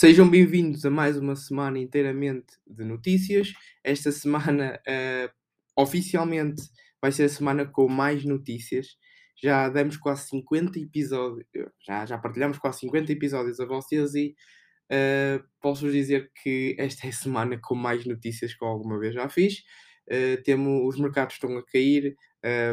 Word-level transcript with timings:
Sejam 0.00 0.30
bem-vindos 0.30 0.84
a 0.84 0.90
mais 0.90 1.16
uma 1.16 1.34
semana 1.34 1.76
inteiramente 1.76 2.54
de 2.64 2.84
notícias. 2.84 3.52
Esta 3.82 4.12
semana, 4.12 4.80
uh, 4.86 5.28
oficialmente, 5.74 6.62
vai 7.02 7.10
ser 7.10 7.24
a 7.24 7.28
semana 7.28 7.66
com 7.66 7.88
mais 7.88 8.24
notícias. 8.24 8.96
Já 9.34 9.68
demos 9.68 9.96
quase 9.96 10.28
50 10.28 10.78
episódios, 10.78 11.44
já, 11.84 12.06
já 12.06 12.16
partilhamos 12.16 12.58
quase 12.58 12.78
50 12.78 13.10
episódios 13.10 13.58
a 13.58 13.66
vocês 13.66 14.14
e 14.14 14.36
uh, 14.84 15.44
posso 15.60 15.90
dizer 15.90 16.30
que 16.44 16.76
esta 16.78 17.08
é 17.08 17.10
a 17.10 17.12
semana 17.12 17.58
com 17.60 17.74
mais 17.74 18.06
notícias 18.06 18.54
que 18.54 18.64
alguma 18.64 19.00
vez 19.00 19.14
já 19.14 19.28
fiz. 19.28 19.64
Uh, 20.06 20.40
temos, 20.44 20.94
os 20.94 21.00
mercados 21.00 21.34
estão 21.34 21.58
a 21.58 21.66
cair, 21.66 22.14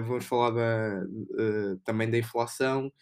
vamos 0.05 0.25
falar 0.25 0.51
da, 0.51 1.03
também 1.83 2.07
da 2.07 2.19
inflação 2.19 2.93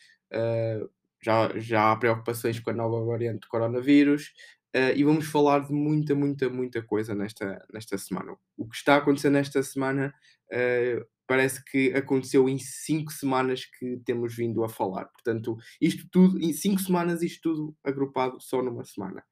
já, 1.24 1.52
já 1.58 1.92
há 1.92 1.96
preocupações 1.96 2.60
com 2.60 2.70
a 2.70 2.74
nova 2.74 3.04
variante 3.06 3.42
do 3.42 3.48
coronavírus 3.48 4.34
uh, 4.76 4.96
e 4.96 5.04
vamos 5.04 5.26
falar 5.26 5.60
de 5.60 5.74
muita, 5.74 6.14
muita, 6.14 6.50
muita 6.50 6.82
coisa 6.82 7.16
nesta, 7.16 7.66
nesta 7.74 7.98
semana. 7.98 8.36
O 8.58 8.68
que 8.68 8.76
está 8.76 8.98
acontecendo 8.98 9.34
nesta 9.34 9.64
semana 9.64 10.14
uh, 10.52 11.06
parece 11.28 11.64
que 11.64 11.94
aconteceu 11.94 12.50
em 12.50 12.60
cinco 12.60 13.12
semanas 13.12 13.66
que 13.66 13.98
temos 14.06 14.36
vindo 14.36 14.64
a 14.64 14.70
falar. 14.70 15.06
Portanto, 15.06 15.58
isto 15.82 16.08
tudo, 16.12 16.40
em 16.40 16.54
cinco 16.54 16.82
semanas, 16.82 17.22
isto 17.22 17.42
tudo 17.42 17.76
agrupado 17.84 18.40
só 18.42 18.62
numa 18.62 18.84
semana. 18.84 19.24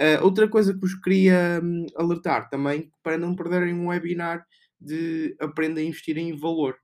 Uh, 0.00 0.24
outra 0.24 0.48
coisa 0.48 0.72
que 0.72 0.80
vos 0.80 0.94
queria 0.94 1.60
um, 1.62 1.86
alertar 1.96 2.48
também, 2.48 2.90
para 3.02 3.18
não 3.18 3.36
perderem 3.36 3.74
um 3.74 3.88
webinar 3.88 4.46
de 4.80 5.36
Aprenda 5.40 5.80
a 5.80 5.84
Investir 5.84 6.18
em 6.18 6.36
Valor, 6.36 6.76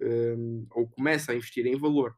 um, 0.00 0.66
ou 0.72 0.88
Começa 0.88 1.32
a 1.32 1.34
Investir 1.34 1.66
em 1.66 1.76
Valor. 1.76 2.14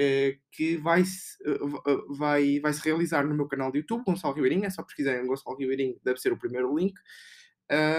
Eh, 0.00 0.38
que 0.52 0.76
vai 0.76 1.02
-se, 1.04 1.36
eh, 1.44 1.58
eh, 1.88 1.98
vai, 2.10 2.60
vai 2.60 2.72
se 2.72 2.80
realizar 2.84 3.26
no 3.26 3.34
meu 3.34 3.48
canal 3.48 3.72
de 3.72 3.78
YouTube, 3.78 4.04
Gonçalo 4.04 4.32
Ribeirinho, 4.32 4.64
é 4.64 4.70
só 4.70 4.84
pesquisarem 4.84 5.26
Gonçalo 5.26 5.56
Ribeirinho, 5.56 5.98
deve 6.04 6.20
ser 6.20 6.32
o 6.32 6.38
primeiro 6.38 6.72
link, 6.78 6.94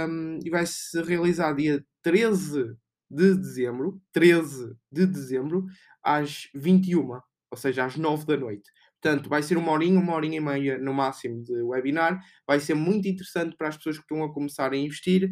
um, 0.08 0.40
e 0.42 0.50
vai 0.50 0.66
se 0.66 1.02
realizar 1.02 1.54
dia 1.54 1.86
13 2.02 2.74
de 3.12 3.36
dezembro, 3.36 4.02
13 4.14 4.78
de 4.90 5.06
dezembro, 5.06 5.66
às 6.02 6.48
21, 6.56 7.20
ou 7.52 7.58
seja, 7.58 7.84
às 7.84 7.98
9 7.98 8.26
da 8.26 8.38
noite. 8.38 8.72
Portanto, 9.02 9.30
vai 9.30 9.44
ser 9.44 9.58
uma 9.58 9.74
horinha, 9.74 10.00
uma 10.00 10.14
horinha 10.14 10.38
e 10.38 10.42
meia 10.42 10.78
no 10.78 10.94
máximo 10.94 11.44
de 11.44 11.62
webinar. 11.64 12.22
Vai 12.48 12.62
ser 12.62 12.76
muito 12.76 13.08
interessante 13.10 13.58
para 13.58 13.68
as 13.70 13.78
pessoas 13.78 13.98
que 13.98 14.04
estão 14.04 14.24
a 14.24 14.34
começar 14.34 14.72
a 14.72 14.78
investir. 14.78 15.30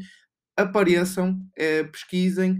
Apareçam, 0.57 1.39
eh, 1.57 1.83
pesquisem. 1.85 2.59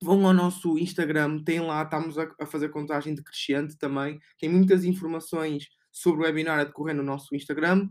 Vão 0.00 0.26
ao 0.26 0.32
nosso 0.32 0.78
Instagram, 0.78 1.42
tem 1.42 1.60
lá, 1.60 1.82
estamos 1.82 2.18
a, 2.18 2.28
a, 2.40 2.46
fazer 2.46 2.70
contagem 2.70 3.14
decrescente 3.14 3.76
também, 3.76 4.18
tem 4.38 4.48
muitas 4.48 4.84
informações 4.84 5.68
sobre 5.92 6.22
o 6.22 6.24
webinar 6.24 6.60
a 6.60 6.64
decorrer 6.64 6.94
no 6.94 7.02
nosso 7.02 7.34
Instagram. 7.34 7.88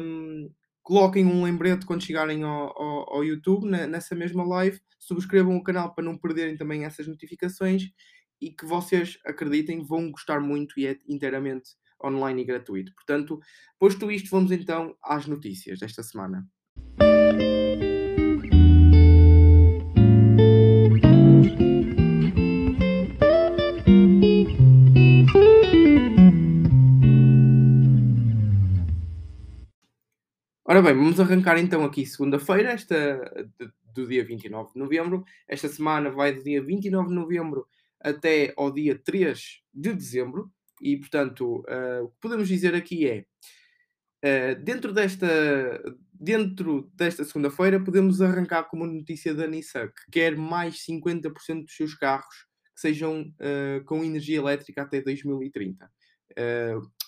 Um, 0.00 0.50
coloquem 0.82 1.24
um 1.24 1.44
lembrete 1.44 1.86
quando 1.86 2.04
chegarem 2.04 2.42
ao, 2.42 2.76
ao, 2.80 3.14
ao 3.14 3.24
YouTube, 3.24 3.66
na, 3.66 3.86
nessa 3.86 4.14
mesma 4.14 4.44
live, 4.44 4.80
subscrevam 4.98 5.56
o 5.56 5.62
canal 5.62 5.94
para 5.94 6.04
não 6.04 6.18
perderem 6.18 6.56
também 6.56 6.84
essas 6.84 7.06
notificações 7.06 7.84
e 8.40 8.50
que 8.50 8.66
vocês 8.66 9.18
acreditem 9.24 9.82
vão 9.82 10.10
gostar 10.10 10.40
muito 10.40 10.78
e 10.78 10.86
é 10.86 10.98
inteiramente 11.08 11.70
online 12.04 12.42
e 12.42 12.44
gratuito. 12.44 12.92
Portanto, 12.94 13.40
posto 13.78 14.10
isto, 14.10 14.28
vamos 14.30 14.50
então 14.50 14.96
às 15.02 15.26
notícias 15.26 15.78
desta 15.78 16.02
semana. 16.02 16.46
Ora 30.72 30.80
bem, 30.80 30.94
vamos 30.94 31.20
arrancar 31.20 31.58
então 31.58 31.84
aqui 31.84 32.06
segunda-feira, 32.06 32.70
esta 32.70 33.46
do 33.92 34.08
dia 34.08 34.24
29 34.24 34.72
de 34.72 34.78
novembro. 34.78 35.22
Esta 35.46 35.68
semana 35.68 36.10
vai 36.10 36.32
do 36.32 36.42
dia 36.42 36.64
29 36.64 37.08
de 37.10 37.14
novembro 37.14 37.68
até 38.00 38.54
ao 38.56 38.72
dia 38.72 38.98
3 38.98 39.60
de 39.74 39.92
dezembro. 39.92 40.50
E, 40.80 40.96
portanto, 40.96 41.62
uh, 41.68 42.04
o 42.04 42.08
que 42.08 42.20
podemos 42.22 42.48
dizer 42.48 42.74
aqui 42.74 43.06
é, 43.06 43.26
uh, 44.24 44.64
dentro 44.64 44.94
desta, 44.94 45.28
dentro 46.10 46.90
desta 46.94 47.22
segunda-feira, 47.22 47.78
podemos 47.78 48.22
arrancar 48.22 48.64
com 48.64 48.78
uma 48.78 48.86
notícia 48.86 49.34
da 49.34 49.46
Nissan, 49.46 49.88
que 49.88 50.10
quer 50.10 50.38
mais 50.38 50.76
50% 50.86 51.64
dos 51.66 51.76
seus 51.76 51.94
carros 51.94 52.46
que 52.74 52.80
sejam 52.80 53.20
uh, 53.20 53.84
com 53.84 54.02
energia 54.02 54.38
elétrica 54.38 54.80
até 54.80 55.02
2030. 55.02 55.86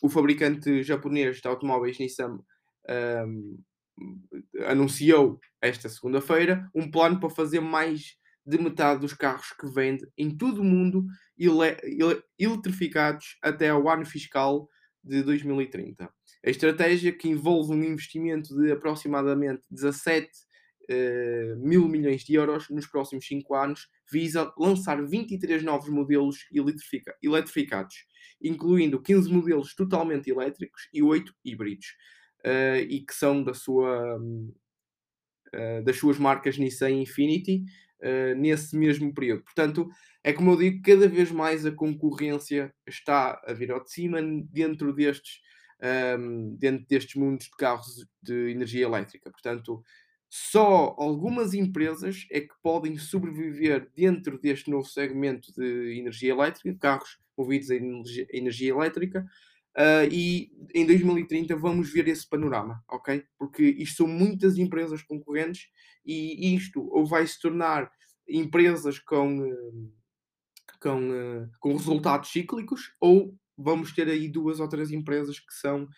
o 0.02 0.10
fabricante 0.10 0.82
japonês 0.82 1.40
de 1.40 1.48
automóveis 1.48 1.98
Nissan 1.98 2.40
um, 2.88 3.58
anunciou 4.66 5.38
esta 5.60 5.88
segunda-feira 5.88 6.68
um 6.74 6.90
plano 6.90 7.20
para 7.20 7.30
fazer 7.30 7.60
mais 7.60 8.16
de 8.46 8.58
metade 8.58 9.00
dos 9.00 9.14
carros 9.14 9.52
que 9.58 9.66
vende 9.66 10.06
em 10.18 10.36
todo 10.36 10.60
o 10.60 10.64
mundo 10.64 11.06
ele 11.38 11.76
ele 11.82 12.22
eletrificados 12.38 13.36
até 13.42 13.70
ao 13.70 13.88
ano 13.88 14.04
fiscal 14.04 14.68
de 15.02 15.22
2030. 15.22 16.10
A 16.44 16.50
estratégia, 16.50 17.12
que 17.12 17.28
envolve 17.28 17.72
um 17.72 17.84
investimento 17.84 18.54
de 18.54 18.72
aproximadamente 18.72 19.62
17 19.70 20.26
uh, 20.26 20.30
eh, 20.88 21.54
mil 21.58 21.88
milhões 21.88 22.22
de 22.22 22.34
euros 22.34 22.68
nos 22.70 22.86
próximos 22.86 23.26
5 23.26 23.54
anos, 23.54 23.88
visa 24.10 24.52
lançar 24.58 25.02
23 25.02 25.62
novos 25.62 25.88
modelos 25.88 26.46
eletrifica 26.52 27.14
eletrificados, 27.22 27.94
incluindo 28.42 29.00
15 29.00 29.30
modelos 29.30 29.74
totalmente 29.74 30.30
elétricos 30.30 30.88
e 30.92 31.02
8 31.02 31.34
híbridos 31.44 31.86
uh, 32.44 32.80
e 32.88 33.00
que 33.00 33.14
são 33.14 33.42
da 33.42 33.54
sua, 33.54 34.18
uh, 34.18 35.82
das 35.84 35.96
suas 35.96 36.18
marcas 36.18 36.58
Nissan 36.58 36.90
Infinity 36.90 37.64
uh, 38.00 38.34
nesse 38.36 38.76
mesmo 38.76 39.12
período. 39.12 39.42
Portanto, 39.42 39.88
é 40.22 40.32
como 40.32 40.52
eu 40.52 40.56
digo, 40.56 40.82
cada 40.82 41.08
vez 41.08 41.30
mais 41.30 41.66
a 41.66 41.72
concorrência 41.72 42.74
está 42.86 43.40
a 43.46 43.52
vir 43.52 43.70
ao 43.72 43.82
de 43.82 43.90
cima 43.90 44.20
dentro 44.50 44.92
destes, 44.92 45.40
um, 45.82 45.86
ehm, 45.86 46.56
dentro 46.56 46.86
destes 46.88 47.14
mundos 47.14 47.46
de 47.46 47.56
carros 47.56 48.06
de 48.22 48.50
energia 48.50 48.86
elétrica. 48.86 49.30
Portanto, 49.30 49.84
só 50.30 50.96
algumas 50.98 51.54
empresas 51.54 52.26
é 52.30 52.40
que 52.40 52.54
podem 52.62 52.96
sobreviver 52.96 53.88
dentro 53.94 54.38
deste 54.38 54.70
novo 54.70 54.88
segmento 54.88 55.52
de 55.52 55.98
energia 55.98 56.32
elétrica, 56.32 56.76
carros 56.80 57.18
movidos 57.36 57.70
a 57.70 57.76
energia 57.76 58.70
elétrica, 58.70 59.24
Uh, 59.76 60.06
e 60.08 60.52
em 60.72 60.86
2030 60.86 61.56
vamos 61.56 61.92
ver 61.92 62.06
esse 62.06 62.28
panorama, 62.28 62.80
ok? 62.88 63.24
Porque 63.36 63.62
isto 63.64 63.96
são 63.98 64.06
muitas 64.06 64.56
empresas 64.56 65.02
concorrentes 65.02 65.66
e 66.06 66.54
isto 66.54 66.88
ou 66.92 67.04
vai 67.04 67.26
se 67.26 67.40
tornar 67.40 67.90
empresas 68.28 69.00
com, 69.00 69.40
uh, 69.40 69.92
com, 70.80 71.10
uh, 71.10 71.50
com 71.58 71.72
resultados 71.72 72.30
cíclicos 72.30 72.92
ou 73.00 73.34
vamos 73.58 73.92
ter 73.92 74.08
aí 74.08 74.28
duas 74.28 74.60
ou 74.60 74.68
três 74.68 74.92
empresas 74.92 75.40
que 75.40 75.52
são 75.52 75.88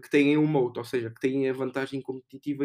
que 0.00 0.08
têm 0.08 0.38
um 0.38 0.46
moto, 0.46 0.78
ou 0.78 0.84
seja, 0.84 1.10
que 1.10 1.20
têm 1.20 1.50
a 1.50 1.52
vantagem 1.52 2.00
competitiva 2.00 2.64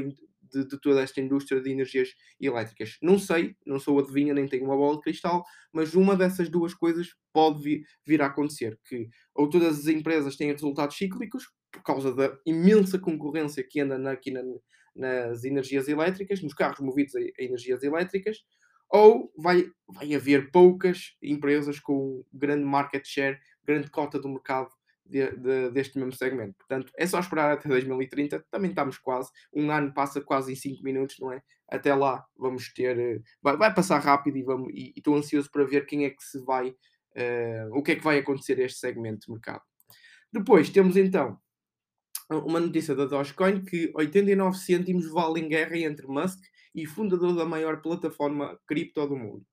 de, 0.51 0.67
de, 0.67 0.79
toda 0.79 1.01
esta 1.01 1.21
indústria 1.21 1.61
de 1.61 1.71
energias 1.71 2.13
elétricas. 2.39 2.97
Não 3.01 3.17
sei, 3.17 3.55
não 3.65 3.79
sou 3.79 3.99
adivinha, 3.99 4.33
nem 4.33 4.47
tenho 4.47 4.65
uma 4.65 4.75
bola 4.75 4.97
de 4.97 5.01
cristal, 5.01 5.43
mas 5.71 5.93
uma 5.93 6.15
dessas 6.15 6.49
duas 6.49 6.73
coisas 6.73 7.15
pode 7.33 7.61
vir, 7.61 7.85
vir 8.05 8.21
a 8.21 8.27
acontecer, 8.27 8.79
que 8.85 9.09
ou 9.33 9.49
todas 9.49 9.79
as 9.79 9.87
empresas 9.87 10.35
têm 10.35 10.51
resultados 10.51 10.97
cíclicos, 10.97 11.45
por 11.71 11.83
causa 11.83 12.13
da 12.13 12.37
imensa 12.45 12.97
concorrência 12.97 13.63
que 13.63 13.79
anda 13.79 13.97
na, 13.97 14.11
aqui 14.11 14.31
na, 14.31 14.41
nas 14.95 15.43
energias 15.43 15.87
elétricas, 15.87 16.41
nos 16.41 16.53
carros 16.53 16.79
movidos 16.79 17.15
a, 17.15 17.19
a 17.19 17.43
energias 17.43 17.83
elétricas, 17.83 18.43
ou 18.89 19.31
vai, 19.37 19.69
vai 19.87 20.15
haver 20.15 20.49
poucas 20.51 21.15
empresas 21.21 21.79
com 21.79 22.25
grande 22.33 22.65
market 22.65 23.05
share, 23.05 23.39
grande 23.63 23.89
cota 23.89 24.19
do 24.19 24.27
mercado 24.27 24.71
de, 25.09 25.35
de, 25.35 25.71
deste 25.71 25.97
mesmo 25.97 26.13
segmento. 26.13 26.55
Portanto, 26.57 26.91
é 26.97 27.07
só 27.07 27.19
esperar 27.19 27.51
até 27.51 27.67
2030, 27.67 28.45
também 28.51 28.69
estamos 28.69 28.97
quase. 28.97 29.29
Um 29.53 29.71
ano 29.71 29.93
passa 29.93 30.21
quase 30.21 30.53
em 30.53 30.55
5 30.55 30.83
minutos, 30.83 31.17
não 31.19 31.33
é? 31.33 31.41
Até 31.67 31.93
lá 31.93 32.23
vamos 32.37 32.71
ter. 32.73 32.97
Eh, 32.97 33.19
vai, 33.41 33.57
vai 33.57 33.73
passar 33.73 33.99
rápido 33.99 34.37
e, 34.37 34.43
vamos, 34.43 34.69
e, 34.73 34.93
estou 34.95 35.15
ansioso 35.15 35.49
para 35.51 35.65
ver 35.65 35.85
quem 35.85 36.05
é 36.05 36.09
que 36.09 36.23
se 36.23 36.39
vai. 36.45 36.69
Uh, 37.17 37.67
o 37.73 37.81
que 37.81 37.93
é 37.93 37.95
que 37.95 38.03
vai 38.03 38.19
acontecer 38.19 38.59
a 38.59 38.65
este 38.65 38.79
segmento 38.79 39.25
de 39.25 39.31
mercado. 39.31 39.63
Depois 40.31 40.69
temos 40.69 40.95
então 40.95 41.39
uma 42.29 42.59
notícia 42.59 42.93
da 42.93 43.05
Dogecoin 43.05 43.65
que 43.65 43.91
89 43.95 44.55
cêntimos 44.57 45.11
valem 45.11 45.49
guerra 45.49 45.75
entre 45.77 46.05
Musk 46.07 46.39
e 46.75 46.85
fundador 46.85 47.35
da 47.35 47.45
maior 47.45 47.81
plataforma 47.81 48.59
cripto 48.67 49.05
do 49.07 49.17
mundo. 49.17 49.43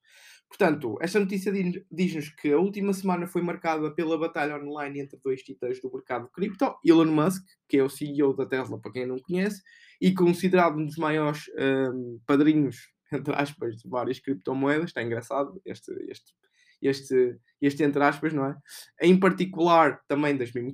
Portanto, 0.48 0.96
esta 1.00 1.19
notícia 1.19 1.52
diz-nos 1.90 2.28
que 2.31 2.52
a 2.52 2.58
última 2.58 2.93
semana 2.93 3.26
foi 3.26 3.43
marcada 3.43 3.93
pela 3.94 4.16
batalha 4.16 4.56
online 4.56 5.00
entre 5.00 5.19
dois 5.22 5.43
titãs 5.43 5.81
do 5.81 5.93
mercado 5.93 6.28
cripto, 6.28 6.76
Elon 6.84 7.06
Musk, 7.06 7.44
que 7.69 7.78
é 7.78 7.82
o 7.82 7.90
CEO 7.90 8.34
da 8.34 8.46
Tesla, 8.46 8.81
para 8.81 8.93
quem 8.93 9.06
não 9.06 9.19
conhece, 9.19 9.60
e 10.00 10.14
considerado 10.14 10.78
um 10.78 10.87
dos 10.87 10.96
maiores 10.96 11.44
um, 11.58 12.20
padrinhos, 12.26 12.76
entre 13.12 13.34
aspas, 13.34 13.76
de 13.76 13.88
várias 13.88 14.20
criptomoedas, 14.20 14.87
está 14.87 15.02
engraçado 15.02 15.60
este, 15.64 15.93
este, 16.08 16.32
este, 16.81 17.38
este 17.60 17.82
entre 17.82 18.02
aspas, 18.02 18.32
não 18.32 18.46
é? 18.46 18.56
Em 19.02 19.19
particular 19.19 20.00
também 20.06 20.37
das 20.37 20.52
meme 20.52 20.72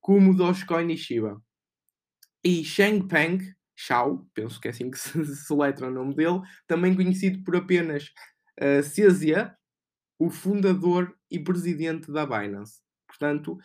como 0.00 0.34
Dogecoin 0.34 0.92
e 0.92 0.96
Shiba. 0.96 1.42
E 2.44 2.64
Changpeng 2.64 3.38
Xiao, 3.76 4.26
penso 4.34 4.60
que 4.60 4.68
é 4.68 4.70
assim 4.70 4.90
que 4.90 4.98
se, 4.98 5.24
se 5.26 5.54
letra 5.54 5.88
o 5.88 5.90
nome 5.90 6.14
dele, 6.14 6.40
também 6.66 6.94
conhecido 6.94 7.42
por 7.42 7.56
apenas 7.56 8.10
uh, 8.60 9.50
o 10.18 10.30
fundador 10.30 11.16
e 11.30 11.38
presidente 11.38 12.12
da 12.12 12.24
Binance. 12.24 12.80
Portanto, 13.06 13.58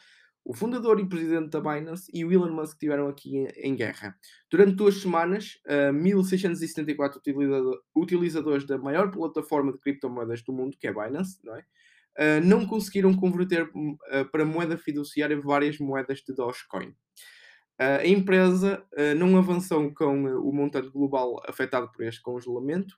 o 0.44 0.54
fundador 0.54 1.00
e 1.00 1.08
presidente 1.08 1.50
da 1.50 1.60
Binance 1.60 2.10
e 2.14 2.24
o 2.24 2.32
Elon 2.32 2.52
Musk 2.52 2.74
estiveram 2.74 3.10
aqui 3.10 3.48
em, 3.58 3.76
guerra. 3.76 4.16
Durante 4.50 4.76
duas 4.76 5.02
semanas, 5.02 5.60
uh, 5.68 5.94
1674 5.94 7.20
utilizador, 7.20 7.82
utilizadores 7.96 8.66
da 8.66 8.78
maior 8.78 9.12
plataforma 9.12 9.74
de 9.74 9.80
criptomoedas 9.80 10.42
do 10.42 10.54
mundo, 10.54 10.78
que 10.80 10.88
é 10.88 10.94
Binance, 10.94 11.40
não, 11.44 11.56
é? 11.56 11.66
uh, 12.18 12.42
não 12.44 12.66
conseguiram 12.66 13.14
converter 13.14 13.64
uh, 13.64 14.26
para 14.32 14.46
moeda 14.46 14.78
fiduciária 14.78 15.40
várias 15.40 15.78
moedas 15.78 16.22
de 16.22 16.34
Dogecoin. 16.34 16.90
Uh, 17.80 18.00
a 18.02 18.08
empresa 18.08 18.84
não 19.16 19.38
avançou 19.38 19.94
com 19.94 20.26
o 20.26 20.52
montante 20.52 20.90
global 20.90 21.40
afetado 21.48 21.92
por 21.92 22.04
este 22.04 22.22
congelamento 22.22 22.96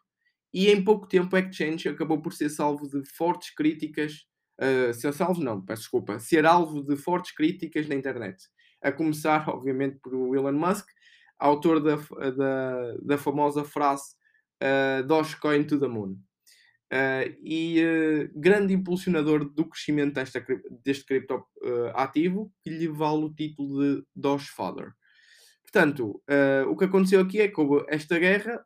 e 0.54 0.70
em 0.70 0.84
pouco 0.84 1.08
tempo 1.08 1.36
a 1.36 1.40
Exchange 1.40 1.90
acabou 1.90 2.22
por 2.22 2.34
ser 2.34 2.50
salvo 2.50 2.88
de 2.88 3.04
fortes 3.06 3.54
críticas 3.54 4.26
uh, 4.60 4.94
ser 4.94 5.14
salvo 5.14 5.42
não, 5.42 5.64
peço 5.64 5.84
desculpa, 5.84 6.20
ser 6.20 6.46
alvo 6.46 6.84
de 6.84 6.96
fortes 6.96 7.34
críticas 7.34 7.88
na 7.88 7.96
internet. 7.96 8.38
A 8.82 8.92
começar, 8.92 9.48
obviamente, 9.50 10.00
por 10.02 10.14
Elon 10.36 10.54
Musk, 10.54 10.86
autor 11.38 11.82
da, 11.82 11.96
da, 11.96 12.96
da 13.02 13.18
famosa 13.18 13.64
frase 13.64 14.14
uh, 14.62 15.06
Dogecoin 15.06 15.64
to 15.64 15.80
the 15.80 15.88
moon. 15.88 16.18
Uh, 16.92 17.38
e 17.44 17.84
uh, 17.84 18.32
grande 18.34 18.74
impulsionador 18.74 19.46
do 19.46 19.70
crescimento 19.70 20.16
desta, 20.16 20.44
deste 20.84 21.06
cripto 21.06 21.36
uh, 21.36 22.12
que 22.64 22.70
lhe 22.70 22.88
vale 22.88 23.26
o 23.26 23.34
título 23.34 23.80
de 23.80 24.04
Dogefather. 24.16 24.92
Portanto, 25.62 26.20
o 26.68 26.76
que 26.76 26.86
aconteceu 26.86 27.22
aqui 27.22 27.40
é 27.40 27.48
que 27.48 27.62
houve 27.62 27.86
esta 27.90 28.18
guerra 28.18 28.60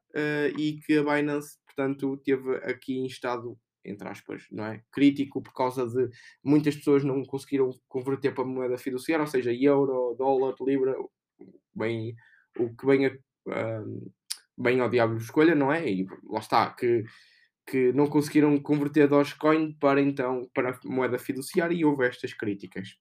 e 0.58 0.80
que 0.86 1.00
a 1.00 1.04
Binance, 1.04 1.58
portanto, 1.76 2.18
teve 2.18 2.56
aqui 2.58 2.98
em 2.98 3.06
estado 3.06 3.58
entre 3.86 4.08
aspas, 4.08 4.48
não 4.52 4.66
é? 4.66 4.82
Crítico 4.92 5.42
por 5.42 5.54
causa 5.54 5.86
de 5.86 6.10
muitas 6.44 6.76
pessoas 6.76 7.04
não 7.04 7.24
conseguiram 7.24 7.70
converter 7.88 8.34
para 8.34 8.46
moeda 8.46 8.78
fiduciária, 8.78 9.24
ou 9.24 9.28
seja, 9.28 9.54
euro, 9.54 10.16
dólar, 10.18 10.56
libra, 10.62 10.96
bem, 11.76 12.16
o 12.58 12.74
que 12.76 12.86
bem, 12.86 13.20
um, 13.48 14.12
bem 14.58 14.80
ao 14.80 14.90
diabo 14.90 15.18
escolha, 15.18 15.56
não 15.56 15.72
é? 15.72 15.90
E 15.90 16.08
lá 16.30 16.40
está, 16.40 16.70
que, 16.72 17.04
que 17.68 17.92
não 17.94 18.08
conseguiram 18.08 18.58
converter 18.60 19.08
Dogecoin 19.08 19.74
para 19.74 20.02
então 20.02 20.50
para 20.54 20.80
moeda 20.86 21.20
fiduciária 21.20 21.76
e 21.76 21.86
houve 21.86 22.06
estas 22.06 22.34
críticas. 22.34 22.98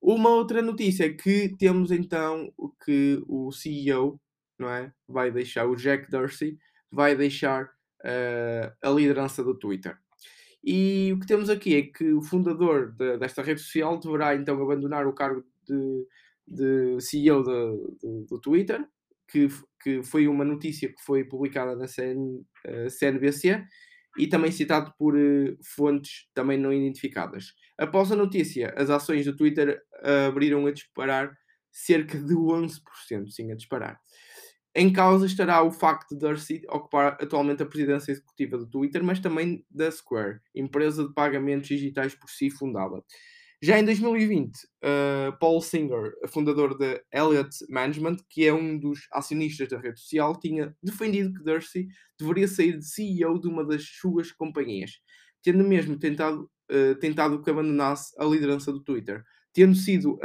Uma 0.00 0.28
outra 0.30 0.60
notícia 0.60 1.06
é 1.06 1.14
que 1.14 1.56
temos 1.56 1.90
então 1.90 2.52
que 2.84 3.22
o 3.26 3.50
CEO, 3.50 4.20
não 4.58 4.68
é? 4.68 4.92
Vai 5.08 5.30
deixar, 5.30 5.66
o 5.66 5.74
Jack 5.74 6.10
Dorsey, 6.10 6.58
vai 6.94 7.16
deixar 7.16 7.64
uh, 7.64 8.72
a 8.82 8.90
liderança 8.90 9.42
do 9.42 9.58
Twitter. 9.58 9.96
E 10.62 11.12
o 11.12 11.20
que 11.20 11.26
temos 11.26 11.50
aqui 11.50 11.76
é 11.76 11.82
que 11.82 12.12
o 12.12 12.22
fundador 12.22 12.92
de, 12.92 13.18
desta 13.18 13.42
rede 13.42 13.60
social 13.60 13.98
deverá 13.98 14.34
então 14.34 14.60
abandonar 14.62 15.06
o 15.06 15.12
cargo 15.12 15.44
de, 15.68 16.06
de 16.46 17.00
CEO 17.00 17.42
do 17.42 18.40
Twitter, 18.40 18.86
que, 19.28 19.48
que 19.82 20.02
foi 20.02 20.26
uma 20.26 20.44
notícia 20.44 20.88
que 20.88 21.02
foi 21.04 21.24
publicada 21.24 21.76
na 21.76 21.86
CN, 21.86 22.18
uh, 22.18 22.46
eh, 22.64 22.88
CNBC 22.88 23.64
e 24.18 24.26
também 24.26 24.52
citado 24.52 24.94
por 24.98 25.16
uh, 25.16 25.58
fontes 25.62 26.28
também 26.32 26.58
não 26.58 26.72
identificadas. 26.72 27.52
Após 27.76 28.12
a 28.12 28.16
notícia, 28.16 28.72
as 28.76 28.88
ações 28.90 29.24
do 29.24 29.36
Twitter 29.36 29.82
uh, 30.02 30.28
abriram 30.28 30.66
a 30.66 30.72
disparar 30.72 31.36
cerca 31.72 32.16
de 32.18 32.34
11%, 32.34 32.80
sim, 33.30 33.50
a 33.50 33.56
disparar. 33.56 34.00
Em 34.76 34.92
causa 34.92 35.24
estará 35.24 35.62
o 35.62 35.70
facto 35.70 36.14
de 36.14 36.18
Dorsey 36.18 36.62
ocupar 36.68 37.16
atualmente 37.20 37.62
a 37.62 37.66
presidência 37.66 38.10
executiva 38.10 38.58
do 38.58 38.66
Twitter, 38.66 39.04
mas 39.04 39.20
também 39.20 39.64
da 39.70 39.88
Square, 39.88 40.40
empresa 40.52 41.06
de 41.06 41.14
pagamentos 41.14 41.68
digitais 41.68 42.14
por 42.14 42.28
si 42.28 42.50
fundada. 42.50 43.00
Já 43.62 43.78
em 43.78 43.84
2020, 43.84 44.50
uh, 44.52 45.38
Paul 45.38 45.60
Singer, 45.62 46.12
fundador 46.28 46.76
da 46.76 47.00
Elliott 47.12 47.56
Management, 47.70 48.16
que 48.28 48.44
é 48.44 48.52
um 48.52 48.78
dos 48.78 49.06
acionistas 49.12 49.68
da 49.68 49.78
rede 49.78 50.00
social, 50.00 50.38
tinha 50.38 50.76
defendido 50.82 51.32
que 51.32 51.44
Dorsey 51.44 51.86
deveria 52.18 52.48
sair 52.48 52.76
de 52.76 52.84
CEO 52.84 53.40
de 53.40 53.48
uma 53.48 53.64
das 53.64 53.84
suas 53.84 54.32
companhias, 54.32 54.98
tendo 55.42 55.62
mesmo 55.64 55.96
tentado, 55.98 56.50
uh, 56.70 56.94
tentado 56.96 57.40
que 57.40 57.48
abandonasse 57.48 58.12
a 58.18 58.24
liderança 58.24 58.72
do 58.72 58.82
Twitter 58.82 59.24
tendo 59.54 59.76
sido 59.76 60.18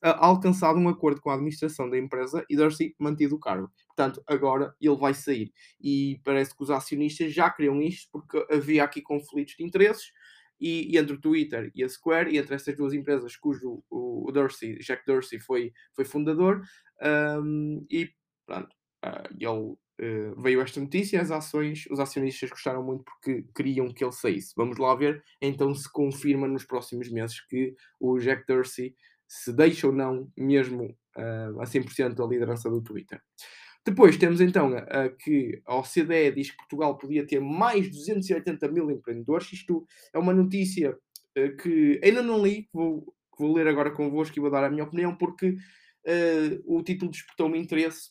alcançado 0.00 0.78
um 0.78 0.88
acordo 0.88 1.20
com 1.20 1.28
a 1.28 1.34
administração 1.34 1.90
da 1.90 1.98
empresa 1.98 2.44
e 2.48 2.56
Dorsey 2.56 2.94
mantido 2.98 3.34
o 3.34 3.40
cargo. 3.40 3.70
Portanto, 3.88 4.22
agora 4.26 4.72
ele 4.80 4.96
vai 4.96 5.12
sair. 5.12 5.52
E 5.80 6.20
parece 6.24 6.56
que 6.56 6.62
os 6.62 6.70
acionistas 6.70 7.34
já 7.34 7.50
queriam 7.50 7.82
isto 7.82 8.08
porque 8.12 8.46
havia 8.48 8.84
aqui 8.84 9.02
conflitos 9.02 9.56
de 9.56 9.64
interesses 9.64 10.12
e, 10.60 10.94
e 10.94 10.98
entre 10.98 11.14
o 11.14 11.20
Twitter 11.20 11.72
e 11.74 11.82
a 11.82 11.88
Square, 11.88 12.30
e 12.30 12.38
entre 12.38 12.54
essas 12.54 12.76
duas 12.76 12.92
empresas 12.92 13.36
cujo 13.36 13.82
o, 13.90 14.30
Dorsey, 14.32 14.78
Jack 14.78 15.04
Dorsey 15.04 15.40
foi, 15.40 15.72
foi 15.94 16.04
fundador, 16.04 16.62
um, 17.42 17.84
e 17.90 18.10
pronto, 18.46 18.68
uh, 19.04 19.34
ele 19.36 19.76
Uh, 20.00 20.40
veio 20.40 20.62
esta 20.62 20.80
notícia, 20.80 21.20
as 21.20 21.30
ações, 21.30 21.84
os 21.90 22.00
acionistas 22.00 22.48
gostaram 22.48 22.82
muito 22.82 23.04
porque 23.04 23.44
queriam 23.54 23.92
que 23.92 24.02
ele 24.02 24.12
saísse. 24.12 24.54
Vamos 24.56 24.78
lá 24.78 24.94
ver 24.94 25.22
então 25.42 25.74
se 25.74 25.90
confirma 25.92 26.48
nos 26.48 26.64
próximos 26.64 27.10
meses 27.10 27.38
que 27.46 27.74
o 28.00 28.18
Jack 28.18 28.46
Dorsey 28.46 28.94
se 29.28 29.52
deixa 29.52 29.86
ou 29.86 29.92
não 29.92 30.32
mesmo 30.34 30.96
uh, 31.16 31.60
a 31.60 31.64
100% 31.64 32.14
da 32.14 32.26
liderança 32.26 32.70
do 32.70 32.82
Twitter. 32.82 33.20
Depois 33.86 34.16
temos 34.16 34.40
então 34.40 34.72
uh, 34.74 35.16
que 35.18 35.60
a 35.66 35.76
OCDE 35.76 36.32
diz 36.34 36.50
que 36.50 36.56
Portugal 36.56 36.96
podia 36.96 37.26
ter 37.26 37.40
mais 37.40 37.90
280 37.90 38.68
mil 38.68 38.90
empreendedores. 38.90 39.52
Isto 39.52 39.86
é 40.14 40.18
uma 40.18 40.32
notícia 40.32 40.92
uh, 40.92 41.56
que 41.58 42.00
ainda 42.02 42.22
não 42.22 42.42
li, 42.42 42.68
vou, 42.72 43.14
vou 43.38 43.54
ler 43.54 43.68
agora 43.68 43.90
convosco 43.90 44.38
e 44.38 44.40
vou 44.40 44.50
dar 44.50 44.64
a 44.64 44.70
minha 44.70 44.84
opinião, 44.84 45.14
porque 45.14 45.56
o 46.64 46.82
título 46.82 47.10
despertou-me 47.10 47.58
interesse 47.58 48.08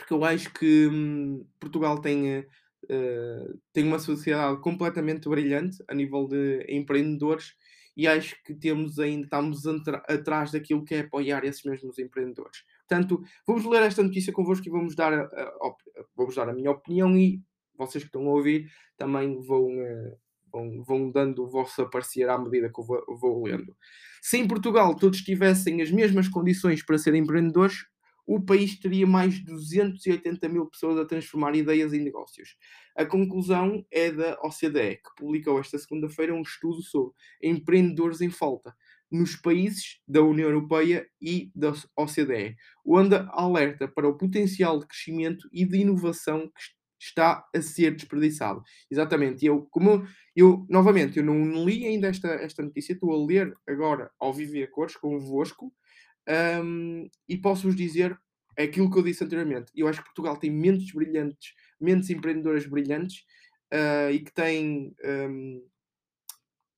porque 0.00 0.14
eu 0.14 0.24
acho 0.24 0.52
que 0.54 0.88
hum, 0.88 1.46
Portugal 1.60 2.00
tem, 2.00 2.38
uh, 2.38 3.60
tem 3.70 3.86
uma 3.86 3.98
sociedade 3.98 4.58
completamente 4.62 5.28
brilhante 5.28 5.76
a 5.86 5.94
nível 5.94 6.26
de 6.26 6.64
empreendedores 6.70 7.52
e 7.94 8.06
acho 8.06 8.34
que 8.42 8.54
temos 8.54 8.98
ainda, 8.98 9.24
estamos 9.24 9.62
atrás 10.08 10.52
daquilo 10.52 10.84
que 10.84 10.94
é 10.94 11.00
apoiar 11.00 11.44
esses 11.44 11.62
mesmos 11.64 11.98
empreendedores. 11.98 12.64
Portanto, 12.88 13.22
vamos 13.46 13.66
ler 13.66 13.82
esta 13.82 14.02
notícia 14.02 14.32
convosco 14.32 14.66
e 14.66 14.70
vamos 14.70 14.96
dar 14.96 15.12
a, 15.12 15.22
a, 15.22 15.74
vamos 16.16 16.34
dar 16.34 16.48
a 16.48 16.54
minha 16.54 16.70
opinião 16.70 17.14
e 17.16 17.42
vocês 17.76 18.02
que 18.02 18.08
estão 18.08 18.26
a 18.26 18.32
ouvir 18.32 18.70
também 18.96 19.38
vão, 19.42 19.66
uh, 19.66 20.16
vão, 20.50 20.82
vão 20.82 21.10
dando 21.10 21.44
o 21.44 21.48
vosso 21.48 21.88
parecer 21.90 22.26
à 22.26 22.38
medida 22.38 22.72
que 22.72 22.80
eu 22.80 22.84
vou, 22.84 23.04
vou 23.20 23.44
lendo. 23.44 23.76
Se 24.22 24.38
em 24.38 24.48
Portugal 24.48 24.96
todos 24.96 25.20
tivessem 25.20 25.82
as 25.82 25.90
mesmas 25.90 26.26
condições 26.26 26.82
para 26.82 26.96
serem 26.96 27.22
empreendedores, 27.22 27.84
o 28.26 28.40
país 28.40 28.78
teria 28.78 29.06
mais 29.06 29.34
de 29.34 29.44
280 29.44 30.48
mil 30.48 30.66
pessoas 30.66 30.98
a 30.98 31.04
transformar 31.04 31.54
ideias 31.54 31.92
em 31.92 32.00
negócios. 32.00 32.56
A 32.96 33.04
conclusão 33.04 33.84
é 33.90 34.10
da 34.10 34.38
OCDE, 34.42 34.96
que 34.96 35.14
publicou 35.16 35.58
esta 35.58 35.78
segunda-feira 35.78 36.34
um 36.34 36.42
estudo 36.42 36.82
sobre 36.82 37.14
empreendedores 37.42 38.20
em 38.20 38.30
falta 38.30 38.74
nos 39.10 39.34
países 39.34 40.00
da 40.06 40.22
União 40.22 40.48
Europeia 40.48 41.06
e 41.20 41.50
da 41.54 41.72
OCDE, 41.96 42.56
onde 42.86 43.16
alerta 43.30 43.88
para 43.88 44.08
o 44.08 44.16
potencial 44.16 44.78
de 44.78 44.86
crescimento 44.86 45.48
e 45.52 45.64
de 45.64 45.78
inovação 45.78 46.46
que 46.46 46.80
está 47.00 47.44
a 47.54 47.62
ser 47.62 47.96
desperdiçado. 47.96 48.62
Exatamente. 48.90 49.44
Eu, 49.44 49.66
como 49.70 50.06
eu, 50.36 50.66
novamente, 50.68 51.18
eu 51.18 51.24
não 51.24 51.64
li 51.64 51.86
ainda 51.86 52.08
esta, 52.08 52.28
esta 52.28 52.62
notícia, 52.62 52.92
estou 52.92 53.12
a 53.12 53.26
ler 53.26 53.56
agora 53.66 54.10
ao 54.18 54.32
viver 54.32 54.70
cores 54.70 54.96
convosco 54.96 55.72
um, 56.28 57.08
e 57.28 57.36
posso-vos 57.36 57.76
dizer 57.76 58.18
aquilo 58.56 58.90
que 58.90 58.98
eu 58.98 59.02
disse 59.02 59.24
anteriormente. 59.24 59.72
Eu 59.74 59.88
acho 59.88 60.00
que 60.00 60.06
Portugal 60.06 60.36
tem 60.36 60.50
mentes 60.50 60.92
brilhantes, 60.92 61.54
mentes 61.80 62.10
empreendedoras 62.10 62.66
brilhantes 62.66 63.24
uh, 63.72 64.10
e 64.10 64.20
que 64.20 64.32
têm. 64.32 64.94
Um, 65.04 65.62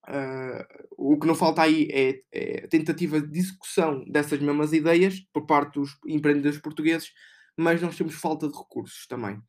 uh, 0.09 0.13
ah, 0.13 0.67
o 0.97 1.19
que 1.19 1.27
não 1.27 1.35
falta 1.35 1.63
aí 1.63 1.89
é, 1.91 2.23
é, 2.33 2.65
a 2.65 2.69
tentativa 2.69 3.21
de 3.21 3.39
execução 3.39 4.05
dessas 4.09 4.41
mesmas 4.41 4.73
ideias 4.73 5.21
por 5.33 5.47
parte 5.47 5.75
dos 5.75 5.97
empreendedores 6.07 6.59
portugueses, 6.59 7.13
mas 7.57 7.81
nós 7.81 7.97
temos 7.97 8.15
falta 8.15 8.49
de 8.49 8.57
recursos 8.57 9.07
também. 9.07 9.41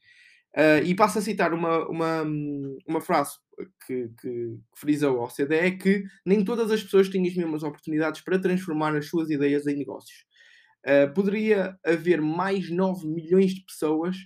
Uh, 0.55 0.86
e 0.86 0.93
passo 0.93 1.17
a 1.17 1.22
citar 1.22 1.51
uma, 1.51 1.88
uma, 1.88 2.24
uma 2.88 3.01
frase 3.01 3.31
que, 3.88 4.10
que 4.22 4.57
frisou 4.75 5.19
ao 5.19 5.27
CDE 5.27 5.77
que 5.79 6.03
nem 6.24 6.45
todas 6.45 6.69
as 6.69 6.83
pessoas 6.83 7.10
têm 7.10 7.27
as 7.27 7.36
mesmas 7.36 7.63
oportunidades 7.63 8.22
para 8.22 8.38
transformar 8.38 8.95
as 8.95 9.07
suas 9.07 9.31
ideias 9.31 9.65
em 9.65 9.75
negócios. 9.75 10.25
Uh, 10.86 11.12
poderia 11.13 11.77
haver 11.83 12.22
mais 12.22 12.69
9 12.69 13.07
milhões 13.07 13.55
de 13.55 13.65
pessoas 13.65 14.17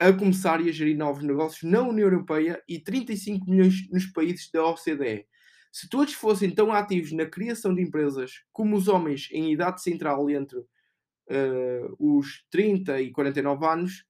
a 0.00 0.12
começar 0.12 0.60
e 0.60 0.68
a 0.68 0.72
gerir 0.72 0.96
novos 0.96 1.22
negócios 1.22 1.62
na 1.62 1.82
União 1.82 2.08
Europeia 2.08 2.60
e 2.66 2.78
35 2.78 3.48
milhões 3.48 3.88
nos 3.90 4.06
países 4.06 4.50
da 4.50 4.64
OCDE. 4.64 5.26
Se 5.70 5.88
todos 5.88 6.14
fossem 6.14 6.50
tão 6.50 6.72
ativos 6.72 7.12
na 7.12 7.26
criação 7.26 7.74
de 7.74 7.82
empresas 7.82 8.32
como 8.50 8.76
os 8.76 8.88
homens 8.88 9.28
em 9.30 9.52
idade 9.52 9.82
central 9.82 10.28
entre 10.30 10.58
uh, 10.58 11.96
os 11.98 12.44
30 12.50 13.02
e 13.02 13.12
49 13.12 13.66
anos, 13.66 14.04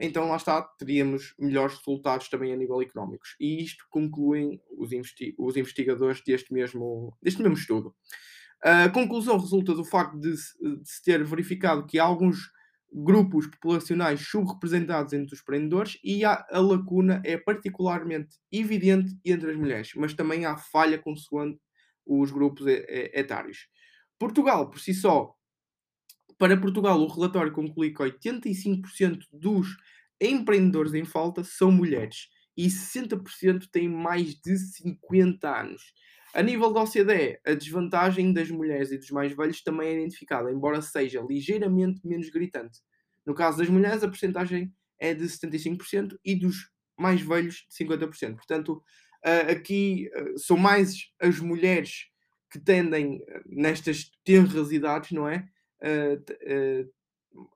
então 0.00 0.28
lá 0.28 0.36
está, 0.36 0.62
teríamos 0.62 1.34
melhores 1.38 1.76
resultados 1.78 2.28
também 2.28 2.52
a 2.52 2.56
nível 2.56 2.80
económico. 2.82 3.24
E 3.40 3.62
isto 3.62 3.84
concluem 3.90 4.60
os, 4.78 4.92
investi 4.92 5.34
os 5.38 5.56
investigadores 5.56 6.22
deste 6.24 6.52
mesmo, 6.52 7.16
deste 7.22 7.42
mesmo 7.42 7.56
estudo. 7.56 7.94
A 8.62 8.88
conclusão 8.88 9.38
resulta 9.38 9.74
do 9.74 9.84
facto 9.84 10.18
de, 10.18 10.30
de 10.30 10.80
se 10.84 11.02
ter 11.02 11.22
verificado 11.24 11.86
que 11.86 11.98
há 11.98 12.04
alguns 12.04 12.50
grupos 12.92 13.46
populacionais 13.46 14.20
subrepresentados 14.20 15.12
entre 15.12 15.34
os 15.34 15.40
empreendedores 15.40 15.98
e 16.02 16.24
a, 16.24 16.46
a 16.50 16.60
lacuna 16.60 17.20
é 17.24 17.36
particularmente 17.36 18.36
evidente 18.52 19.18
entre 19.24 19.50
as 19.50 19.56
mulheres, 19.56 19.90
mas 19.96 20.14
também 20.14 20.46
há 20.46 20.56
falha 20.56 20.98
consoante 20.98 21.60
os 22.06 22.30
grupos 22.30 22.66
etários. 22.66 23.68
Portugal, 24.18 24.70
por 24.70 24.78
si 24.78 24.94
só, 24.94 25.34
para 26.44 26.60
Portugal, 26.60 27.00
o 27.00 27.06
relatório 27.06 27.50
conclui 27.50 27.90
que 27.90 28.02
85% 28.02 29.22
dos 29.32 29.78
empreendedores 30.20 30.92
em 30.92 31.02
falta 31.02 31.42
são 31.42 31.72
mulheres 31.72 32.28
e 32.54 32.66
60% 32.66 33.66
têm 33.72 33.88
mais 33.88 34.34
de 34.34 34.58
50 34.58 35.48
anos. 35.48 35.82
A 36.34 36.42
nível 36.42 36.70
da 36.70 36.82
OCDE, 36.82 37.38
a 37.46 37.54
desvantagem 37.54 38.30
das 38.30 38.50
mulheres 38.50 38.92
e 38.92 38.98
dos 38.98 39.10
mais 39.10 39.34
velhos 39.34 39.62
também 39.62 39.88
é 39.88 39.94
identificada, 39.94 40.52
embora 40.52 40.82
seja 40.82 41.24
ligeiramente 41.26 42.06
menos 42.06 42.28
gritante. 42.28 42.78
No 43.24 43.34
caso 43.34 43.56
das 43.56 43.70
mulheres, 43.70 44.02
a 44.02 44.08
porcentagem 44.08 44.70
é 44.98 45.14
de 45.14 45.24
75% 45.24 46.18
e 46.22 46.34
dos 46.34 46.68
mais 46.98 47.22
velhos 47.22 47.66
de 47.70 47.86
50%. 47.86 48.34
Portanto, 48.36 48.84
aqui 49.50 50.10
são 50.36 50.58
mais 50.58 51.06
as 51.18 51.40
mulheres 51.40 52.08
que 52.52 52.58
tendem 52.60 53.24
nestas 53.46 54.10
tenras 54.22 54.70
idades, 54.72 55.10
não 55.12 55.26
é? 55.26 55.48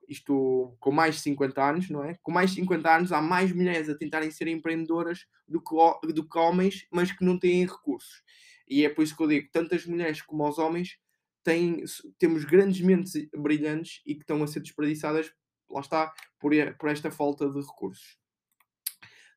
Isto 0.07 0.75
com 0.79 0.91
mais 0.91 1.15
de 1.15 1.21
50 1.21 1.63
anos, 1.63 1.89
não 1.89 2.03
é? 2.03 2.15
Com 2.21 2.31
mais 2.31 2.51
de 2.51 2.57
50 2.57 2.95
anos 2.95 3.11
há 3.11 3.21
mais 3.21 3.51
mulheres 3.51 3.89
a 3.89 3.97
tentarem 3.97 4.29
ser 4.31 4.47
empreendedoras 4.47 5.25
do 5.47 5.61
que, 5.61 6.13
do 6.13 6.27
que 6.27 6.37
homens, 6.37 6.85
mas 6.91 7.11
que 7.11 7.23
não 7.23 7.37
têm 7.37 7.65
recursos. 7.65 8.23
E 8.67 8.85
é 8.85 8.89
por 8.89 9.03
isso 9.03 9.15
que 9.15 9.23
eu 9.23 9.27
digo, 9.27 9.49
tantas 9.51 9.85
mulheres 9.85 10.21
como 10.21 10.47
os 10.47 10.57
homens 10.57 10.97
têm, 11.43 11.83
temos 12.17 12.43
grandes 12.43 12.81
mentes 12.81 13.13
brilhantes 13.35 14.01
e 14.05 14.13
que 14.13 14.21
estão 14.21 14.43
a 14.43 14.47
ser 14.47 14.59
desperdiçadas, 14.59 15.31
lá 15.69 15.81
está, 15.81 16.13
por, 16.39 16.51
por 16.77 16.89
esta 16.89 17.09
falta 17.09 17.49
de 17.49 17.59
recursos. 17.59 18.17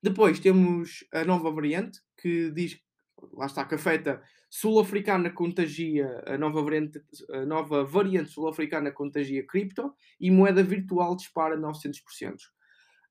Depois 0.03 0.41
temos 0.41 1.05
a 1.13 1.25
nova 1.25 1.51
variante 1.51 2.01
que 2.21 2.51
diz, 2.51 2.79
lá 3.33 3.47
está, 3.47 3.65
que 3.65 3.77
afeta 3.77 4.23
sul-africana 4.53 5.31
contagia, 5.31 6.23
a 6.27 6.37
nova 6.37 6.63
variante, 6.63 7.03
a 7.31 7.47
nova 7.47 7.85
variante 7.85 8.29
sul-africana 8.29 8.93
contagia 8.93 9.47
cripto 9.47 9.95
e 10.21 10.31
moeda 10.31 10.63
virtual 10.63 11.17
dispara 11.17 11.57
900%. 11.57 12.35
Uh, 12.35 12.39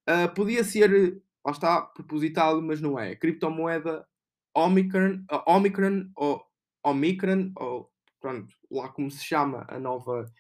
ah, 0.06 0.28
podia 0.28 0.64
ser, 0.64 1.20
lá 1.44 1.52
está, 1.52 1.82
propositado, 1.82 2.62
mas 2.62 2.80
não 2.80 3.00
é. 3.00 3.16
Criptomoeda 3.16 4.06
Omicron, 4.54 5.24
uh, 5.32 5.42
Omicron 5.48 6.12
ou 6.16 6.46
Omicron, 6.84 7.52
ou 7.56 7.92
pronto, 8.20 8.54
lá 8.70 8.90
como 8.90 9.10
se 9.10 9.26
chama 9.26 9.66
a 9.68 9.80
nova, 9.80 10.32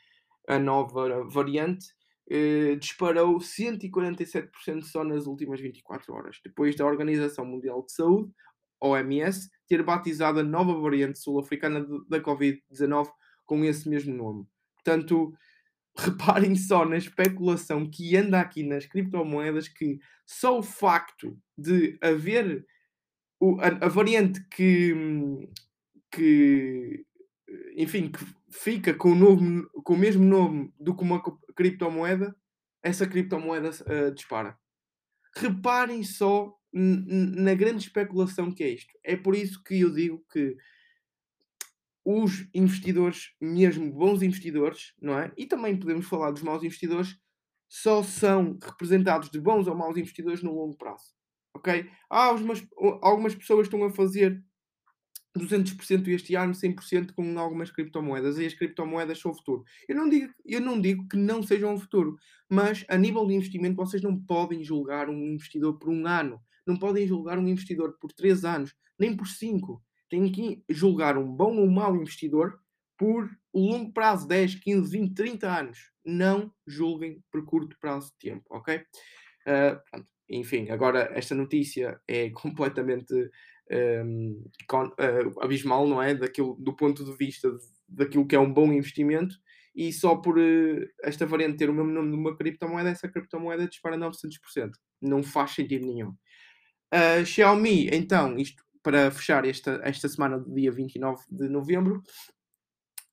a 0.48 0.60
nova 0.60 1.24
variante, 1.24 1.88
uh, 2.32 2.76
disparou 2.76 3.40
147% 3.40 4.84
só 4.84 5.04
nas 5.04 5.26
últimas 5.26 5.60
24 5.60 6.14
horas, 6.14 6.40
depois 6.46 6.76
da 6.76 6.86
Organização 6.86 7.44
Mundial 7.44 7.84
de 7.84 7.92
Saúde, 7.92 8.32
OMS, 8.80 9.50
ter 9.72 9.84
batizado 9.84 10.42
a 10.42 10.44
nova 10.44 10.78
variante 10.78 11.18
sul-africana 11.18 11.88
da 12.10 12.20
Covid-19 12.20 13.10
com 13.46 13.64
esse 13.64 13.88
mesmo 13.88 14.14
nome. 14.14 14.46
Portanto, 14.76 15.34
reparem 15.98 16.56
só 16.56 16.84
na 16.84 16.98
especulação 16.98 17.90
que 17.90 18.18
anda 18.18 18.42
aqui 18.42 18.64
nas 18.64 18.86
criptomoedas 18.86 19.70
que 19.70 19.98
só 20.26 20.60
o 20.60 20.64
facto 20.64 21.40
de 21.58 21.98
haver 22.02 22.66
o, 23.40 23.62
a, 23.62 23.86
a, 23.86 23.88
variante 23.88 24.46
que, 24.50 24.94
que 26.12 27.06
enfim, 27.78 28.12
que 28.12 28.26
fica 28.50 28.94
com 28.94 29.14
o, 29.14 29.84
com 29.84 29.94
o 29.94 29.98
mesmo 29.98 30.26
nome 30.26 30.74
do 30.78 30.94
que 30.94 31.02
uma 31.02 31.24
criptomoeda, 31.56 32.36
essa 32.84 33.08
criptomoeda 33.08 33.70
uh, 33.70 34.14
dispara. 34.14 34.60
Reparem 35.38 36.04
só 36.04 36.54
na 36.74 37.54
grande 37.54 37.84
especulação 37.84 38.52
que 38.52 38.64
é 38.64 38.70
isto. 38.70 38.94
É 39.04 39.16
por 39.16 39.36
isso 39.36 39.62
que 39.64 39.80
eu 39.80 39.92
digo 39.92 40.24
que 40.32 40.56
os 42.04 42.48
investidores, 42.54 43.34
mesmo 43.40 43.92
bons 43.92 44.22
investidores, 44.22 44.94
não 45.02 45.20
é? 45.20 45.32
E 45.38 45.46
também 45.46 45.78
podemos 45.78 46.08
falar 46.08 46.32
dos 46.32 46.42
maus 46.42 46.64
investidores, 46.64 47.16
só 47.70 48.02
são 48.04 48.58
representados 48.62 49.30
de 49.30 49.40
bons 49.40 49.68
ou 49.68 49.76
maus 49.76 49.98
investidores 49.98 50.42
no 50.42 50.54
longo 50.54 50.78
prazo 50.78 51.14
ok? 51.54 51.90
Ah, 52.10 52.26
algumas, 52.26 52.66
algumas 53.02 53.36
pessoas 53.36 53.68
estão 53.68 53.84
a 53.84 53.92
fazer 53.92 54.44
200% 55.38 56.08
este 56.10 56.36
ano, 56.36 56.54
100% 56.54 57.14
com 57.14 57.40
algumas 57.40 57.72
criptomoedas 57.72 58.38
e 58.38 58.46
as 58.46 58.54
criptomoedas 58.54 59.20
são 59.20 59.32
o 59.32 59.36
futuro. 59.36 59.64
Eu 59.88 59.96
não, 59.96 60.10
digo, 60.10 60.34
eu 60.46 60.60
não 60.60 60.80
digo 60.80 61.08
que 61.08 61.16
não 61.16 61.42
sejam 61.42 61.74
o 61.74 61.80
futuro, 61.80 62.18
mas 62.50 62.84
a 62.90 62.98
nível 62.98 63.26
de 63.26 63.36
investimento 63.36 63.76
vocês 63.76 64.02
não 64.02 64.20
podem 64.20 64.64
julgar 64.64 65.10
um 65.10 65.34
investidor 65.34 65.78
por 65.78 65.90
um 65.90 66.06
ano, 66.06 66.42
não 66.72 66.80
podem 66.80 67.08
julgar 67.08 67.38
um 67.38 67.48
investidor 67.48 67.98
por 68.00 68.12
3 68.12 68.46
anos, 68.46 68.76
nem 68.98 69.16
por 69.16 69.28
5. 69.28 69.82
Têm 70.10 70.32
que 70.32 70.64
julgar 70.70 71.18
um 71.18 71.28
bom 71.28 71.58
ou 71.58 71.70
mau 71.70 71.96
investidor 71.96 72.60
por 72.98 73.30
longo 73.54 73.92
prazo, 73.92 74.28
10, 74.28 74.56
15, 74.56 74.92
20, 74.92 75.14
30 75.14 75.60
anos. 75.60 75.92
Não 76.06 76.54
julguem 76.68 77.24
por 77.32 77.46
curto 77.46 77.78
prazo 77.80 78.12
de 78.12 78.30
tempo, 78.30 78.46
ok? 78.50 78.78
Uh. 78.78 80.02
Enfim, 80.32 80.70
agora 80.70 81.12
esta 81.14 81.36
notícia 81.36 82.00
é 82.08 82.30
completamente 82.32 83.14
um, 84.06 84.44
con, 84.68 84.88
uh, 84.88 85.44
abismal, 85.44 85.86
não 85.86 86.02
é? 86.02 86.16
Daquilo, 86.16 86.56
do 86.60 86.74
ponto 86.74 87.04
de 87.04 87.16
vista 87.18 87.52
de, 87.52 87.60
daquilo 87.88 88.26
que 88.26 88.36
é 88.36 88.40
um 88.40 88.52
bom 88.52 88.72
investimento 88.72 89.36
e 89.76 89.92
só 89.92 90.16
por 90.16 90.38
uh, 90.38 90.88
esta 91.04 91.26
variante 91.26 91.58
ter 91.58 91.70
o 91.70 91.74
mesmo 91.74 91.92
nome 91.92 92.12
de 92.12 92.16
uma 92.16 92.36
criptomoeda, 92.36 92.90
essa 92.90 93.10
criptomoeda 93.10 93.68
dispara 93.68 93.98
900%. 93.98 94.72
Não 95.02 95.22
faz 95.22 95.52
sentido 95.52 95.86
nenhum. 95.86 96.16
A 96.92 97.24
Xiaomi, 97.24 97.88
então, 97.92 98.38
isto 98.38 98.64
para 98.84 99.10
fechar 99.12 99.46
esta, 99.46 99.80
esta 99.84 100.10
semana 100.10 100.38
do 100.38 100.54
dia 100.54 100.72
29 100.72 101.24
de 101.30 101.48
novembro, 101.48 102.04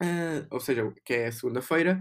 uh, 0.03 0.47
ou 0.51 0.59
seja, 0.59 0.93
que 1.05 1.15
é 1.15 1.31
segunda-feira, 1.31 2.01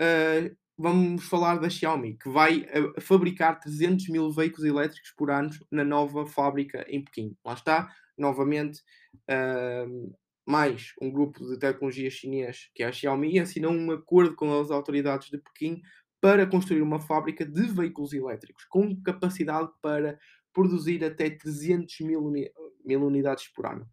uh, 0.00 0.56
vamos 0.76 1.24
falar 1.24 1.56
da 1.56 1.68
Xiaomi, 1.68 2.16
que 2.16 2.30
vai 2.30 2.60
uh, 2.60 3.00
fabricar 3.00 3.60
300 3.60 4.08
mil 4.08 4.30
veículos 4.30 4.64
elétricos 4.64 5.12
por 5.16 5.30
ano 5.30 5.50
na 5.70 5.84
nova 5.84 6.24
fábrica 6.26 6.86
em 6.88 7.04
Pequim. 7.04 7.36
Lá 7.44 7.54
está, 7.54 7.92
novamente, 8.16 8.80
uh, 9.28 10.16
mais 10.46 10.92
um 11.02 11.10
grupo 11.10 11.44
de 11.46 11.58
tecnologia 11.58 12.10
chinês, 12.10 12.70
que 12.74 12.82
é 12.82 12.86
a 12.86 12.92
Xiaomi, 12.92 13.38
assinou 13.38 13.72
um 13.72 13.90
acordo 13.90 14.34
com 14.34 14.58
as 14.58 14.70
autoridades 14.70 15.28
de 15.28 15.36
Pequim 15.38 15.82
para 16.20 16.46
construir 16.46 16.82
uma 16.82 17.00
fábrica 17.00 17.44
de 17.44 17.62
veículos 17.62 18.12
elétricos 18.12 18.64
com 18.64 19.00
capacidade 19.02 19.70
para 19.80 20.18
produzir 20.52 21.04
até 21.04 21.30
300 21.30 22.00
mil, 22.00 22.24
uni 22.24 22.50
mil 22.84 23.04
unidades 23.04 23.48
por 23.48 23.66
ano. 23.66 23.88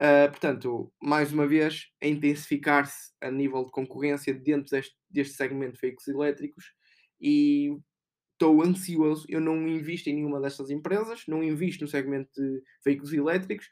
Uh, 0.00 0.30
portanto, 0.30 0.90
mais 1.00 1.30
uma 1.30 1.46
vez, 1.46 1.88
a 2.02 2.06
intensificar-se 2.06 3.12
a 3.20 3.30
nível 3.30 3.64
de 3.64 3.70
concorrência 3.70 4.32
dentro 4.32 4.70
deste, 4.70 4.96
deste 5.10 5.36
segmento 5.36 5.74
de 5.74 5.80
veículos 5.80 6.08
elétricos 6.08 6.64
e 7.20 7.76
estou 8.32 8.62
ansioso. 8.62 9.26
Eu 9.28 9.40
não 9.40 9.68
invisto 9.68 10.08
em 10.08 10.14
nenhuma 10.14 10.40
destas 10.40 10.70
empresas, 10.70 11.24
não 11.28 11.44
invisto 11.44 11.84
no 11.84 11.90
segmento 11.90 12.30
de 12.34 12.62
veículos 12.82 13.12
elétricos. 13.12 13.66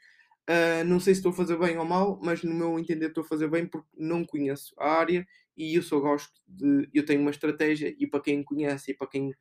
Uh, 0.47 0.83
não 0.85 0.99
sei 0.99 1.15
se 1.15 1.19
estou 1.19 1.31
a 1.31 1.35
fazer 1.35 1.57
bem 1.57 1.77
ou 1.79 1.85
mal, 1.85 2.19
mas 2.23 2.43
no 2.43 2.53
meu 2.53 2.79
entender 2.79 3.07
estou 3.07 3.23
a 3.23 3.27
fazer 3.27 3.49
bem 3.49 3.65
porque 3.65 3.89
não 3.97 4.23
conheço 4.23 4.73
a 4.77 4.91
área 4.99 5.27
e 5.59 5.75
eu 5.75 5.83
só 5.83 5.99
gosto 5.99 6.31
de. 6.47 6.89
Eu 6.93 7.05
tenho 7.05 7.21
uma 7.21 7.31
estratégia 7.31 7.93
e 7.99 8.07
para 8.07 8.21
quem 8.21 8.41
conhece 8.41 8.91
e 8.91 8.93
para 8.93 9.07
quem 9.07 9.33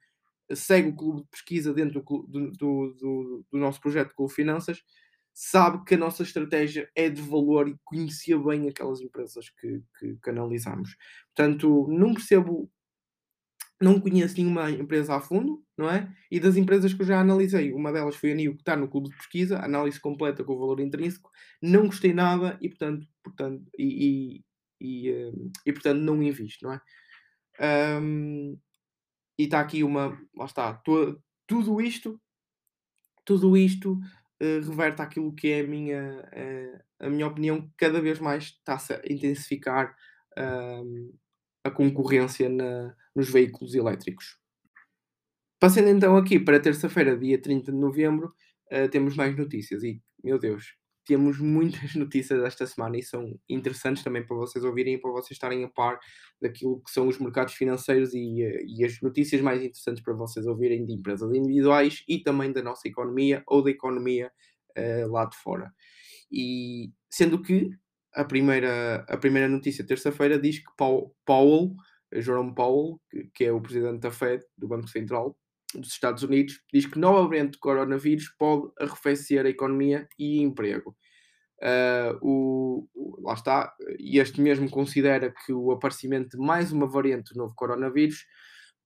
segue 0.52 0.88
o 0.88 0.96
clube 0.96 1.22
de 1.22 1.28
pesquisa 1.28 1.72
dentro 1.72 2.02
do, 2.02 2.26
do, 2.26 2.94
do, 2.94 3.46
do 3.52 3.58
nosso 3.58 3.80
projeto 3.80 4.14
com 4.14 4.28
Finanças, 4.28 4.82
sabe 5.32 5.84
que 5.84 5.94
a 5.94 5.98
nossa 5.98 6.24
estratégia 6.24 6.90
é 6.94 7.08
de 7.08 7.22
valor 7.22 7.68
e 7.68 7.76
conhecia 7.84 8.36
bem 8.38 8.68
aquelas 8.68 9.00
empresas 9.00 9.48
que, 9.50 9.80
que, 9.98 10.16
que 10.16 10.30
analisamos. 10.30 10.96
Portanto, 11.36 11.86
não 11.88 12.14
percebo, 12.14 12.68
não 13.80 14.00
conheço 14.00 14.36
nenhuma 14.38 14.70
empresa 14.70 15.14
a 15.14 15.20
fundo, 15.20 15.62
não 15.76 15.88
é? 15.88 16.12
E 16.30 16.40
das 16.40 16.56
empresas 16.56 16.92
que 16.92 17.02
eu 17.02 17.06
já 17.06 17.20
analisei, 17.20 17.72
uma 17.72 17.92
delas 17.92 18.16
foi 18.16 18.32
a 18.32 18.34
NIO, 18.34 18.54
que 18.54 18.62
está 18.62 18.74
no 18.74 18.88
clube 18.88 19.10
de 19.10 19.16
pesquisa, 19.16 19.60
análise 19.60 20.00
completa 20.00 20.42
com 20.42 20.54
o 20.54 20.58
valor 20.58 20.80
intrínseco, 20.80 21.30
não 21.62 21.86
gostei 21.86 22.12
nada 22.12 22.58
e, 22.60 22.68
portanto, 22.68 23.06
portanto 23.22 23.62
e, 23.78 24.42
e, 24.80 25.10
eh, 25.10 25.32
e 25.66 25.72
portanto 25.72 26.00
não 26.00 26.22
invisto, 26.22 26.64
não 26.64 26.72
é? 26.74 26.80
Um, 28.00 28.58
e 29.38 29.44
está 29.44 29.60
aqui 29.60 29.82
uma, 29.84 30.20
lá 30.34 30.44
está, 30.44 30.74
to, 30.74 31.20
tudo 31.46 31.80
isto, 31.80 32.20
tudo 33.24 33.56
isto 33.56 33.92
uh, 33.94 34.68
reverte 34.68 35.02
aquilo 35.02 35.34
que 35.34 35.48
é 35.48 35.60
a 35.60 35.66
minha, 35.66 36.22
uh, 36.22 37.06
a 37.06 37.10
minha 37.10 37.26
opinião, 37.26 37.62
que 37.62 37.74
cada 37.76 38.00
vez 38.00 38.18
mais 38.18 38.44
está-se 38.44 38.94
a 38.94 39.02
intensificar 39.08 39.94
uh, 40.38 41.18
a 41.64 41.70
concorrência 41.70 42.48
na, 42.48 42.94
nos 43.14 43.30
veículos 43.30 43.74
elétricos. 43.74 44.38
Passando 45.60 45.88
então 45.88 46.16
aqui 46.16 46.38
para 46.38 46.60
terça-feira, 46.60 47.16
dia 47.16 47.40
30 47.40 47.72
de 47.72 47.78
novembro, 47.78 48.34
uh, 48.72 48.88
temos 48.90 49.16
mais 49.16 49.36
notícias 49.36 49.82
e, 49.82 50.00
meu 50.22 50.38
Deus, 50.38 50.76
temos 51.08 51.40
muitas 51.40 51.94
notícias 51.96 52.44
esta 52.44 52.66
semana 52.66 52.98
e 52.98 53.02
são 53.02 53.40
interessantes 53.48 54.04
também 54.04 54.24
para 54.24 54.36
vocês 54.36 54.62
ouvirem 54.62 54.94
e 54.94 54.98
para 55.00 55.10
vocês 55.10 55.30
estarem 55.30 55.64
a 55.64 55.68
par 55.68 55.98
daquilo 56.40 56.82
que 56.82 56.90
são 56.90 57.08
os 57.08 57.18
mercados 57.18 57.54
financeiros 57.54 58.12
e, 58.12 58.42
eh, 58.42 58.62
e 58.66 58.84
as 58.84 59.00
notícias 59.00 59.40
mais 59.40 59.62
interessantes 59.62 60.02
para 60.02 60.12
vocês 60.12 60.46
ouvirem 60.46 60.84
de 60.84 60.92
empresas 60.92 61.34
individuais 61.34 62.04
e 62.06 62.18
também 62.18 62.52
da 62.52 62.62
nossa 62.62 62.86
economia 62.86 63.42
ou 63.46 63.62
da 63.62 63.70
economia 63.70 64.30
uh, 64.76 65.10
lá 65.10 65.24
de 65.24 65.36
fora. 65.38 65.72
E 66.30 66.92
sendo 67.08 67.40
que 67.40 67.70
a 68.14 68.24
primeira, 68.24 69.06
a 69.08 69.16
primeira 69.16 69.48
notícia, 69.48 69.86
terça-feira, 69.86 70.38
diz 70.38 70.58
que 70.58 70.70
Powell, 71.24 71.74
Jerome 72.12 72.54
Powell, 72.54 73.00
que, 73.10 73.30
que 73.34 73.44
é 73.46 73.52
o 73.52 73.62
presidente 73.62 74.00
da 74.00 74.10
Fed, 74.10 74.44
do 74.58 74.68
Banco 74.68 74.88
Central, 74.88 75.34
dos 75.74 75.90
Estados 75.90 76.22
Unidos 76.22 76.62
diz 76.72 76.86
que 76.86 76.98
nova 76.98 77.22
variante 77.24 77.52
de 77.52 77.58
coronavírus 77.58 78.28
pode 78.38 78.70
arrefecer 78.78 79.44
a 79.44 79.50
economia 79.50 80.08
e 80.18 80.40
emprego. 80.40 80.96
Uh, 81.60 82.18
o, 82.22 82.88
o, 82.94 83.20
lá 83.22 83.34
está, 83.34 83.74
e 83.98 84.18
este 84.18 84.40
mesmo 84.40 84.70
considera 84.70 85.34
que 85.44 85.52
o 85.52 85.72
aparecimento 85.72 86.36
de 86.36 86.44
mais 86.44 86.70
uma 86.70 86.86
variante 86.86 87.34
do 87.34 87.38
novo 87.38 87.54
coronavírus 87.54 88.24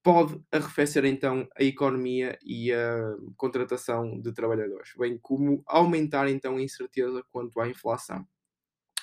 pode 0.02 0.40
arrefecer 0.50 1.04
então 1.04 1.46
a 1.56 1.62
economia 1.62 2.36
e 2.42 2.72
a 2.72 3.14
contratação 3.36 4.20
de 4.20 4.32
trabalhadores, 4.32 4.90
bem 4.98 5.16
como 5.18 5.62
aumentar 5.66 6.28
então 6.28 6.56
a 6.56 6.62
incerteza 6.62 7.22
quanto 7.30 7.60
à 7.60 7.68
inflação. 7.68 8.26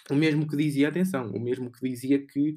O 0.09 0.15
mesmo 0.15 0.48
que 0.48 0.57
dizia, 0.57 0.89
atenção, 0.89 1.31
o 1.31 1.39
mesmo 1.39 1.71
que 1.71 1.88
dizia 1.88 2.25
que 2.25 2.55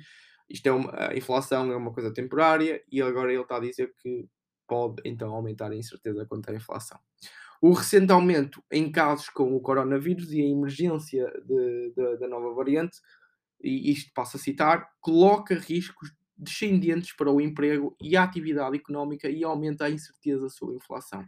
isto 0.49 0.67
é 0.67 0.73
uma, 0.73 1.11
a 1.11 1.17
inflação 1.17 1.71
é 1.71 1.76
uma 1.76 1.93
coisa 1.93 2.12
temporária 2.12 2.83
e 2.91 3.00
agora 3.00 3.33
ele 3.33 3.43
está 3.43 3.57
a 3.57 3.61
dizer 3.61 3.95
que 4.02 4.26
pode 4.73 5.02
então 5.05 5.35
aumentar 5.35 5.71
a 5.71 5.76
incerteza 5.76 6.25
quanto 6.25 6.49
à 6.49 6.55
inflação. 6.55 6.99
O 7.61 7.73
recente 7.75 8.11
aumento 8.11 8.64
em 8.73 8.91
casos 8.91 9.29
com 9.29 9.55
o 9.55 9.61
coronavírus 9.61 10.33
e 10.33 10.41
a 10.41 10.47
emergência 10.47 11.31
de, 11.45 11.93
de, 11.95 12.17
da 12.17 12.26
nova 12.26 12.55
variante, 12.55 12.99
e 13.62 13.93
isto 13.93 14.11
passo 14.14 14.38
a 14.38 14.41
citar, 14.41 14.88
coloca 14.99 15.55
riscos 15.55 16.11
descendentes 16.35 17.14
para 17.14 17.31
o 17.31 17.38
emprego 17.38 17.95
e 18.00 18.17
a 18.17 18.23
atividade 18.23 18.75
económica 18.75 19.29
e 19.29 19.45
aumenta 19.45 19.85
a 19.85 19.91
incerteza 19.91 20.49
sobre 20.49 20.76
a 20.76 20.79
inflação. 20.79 21.23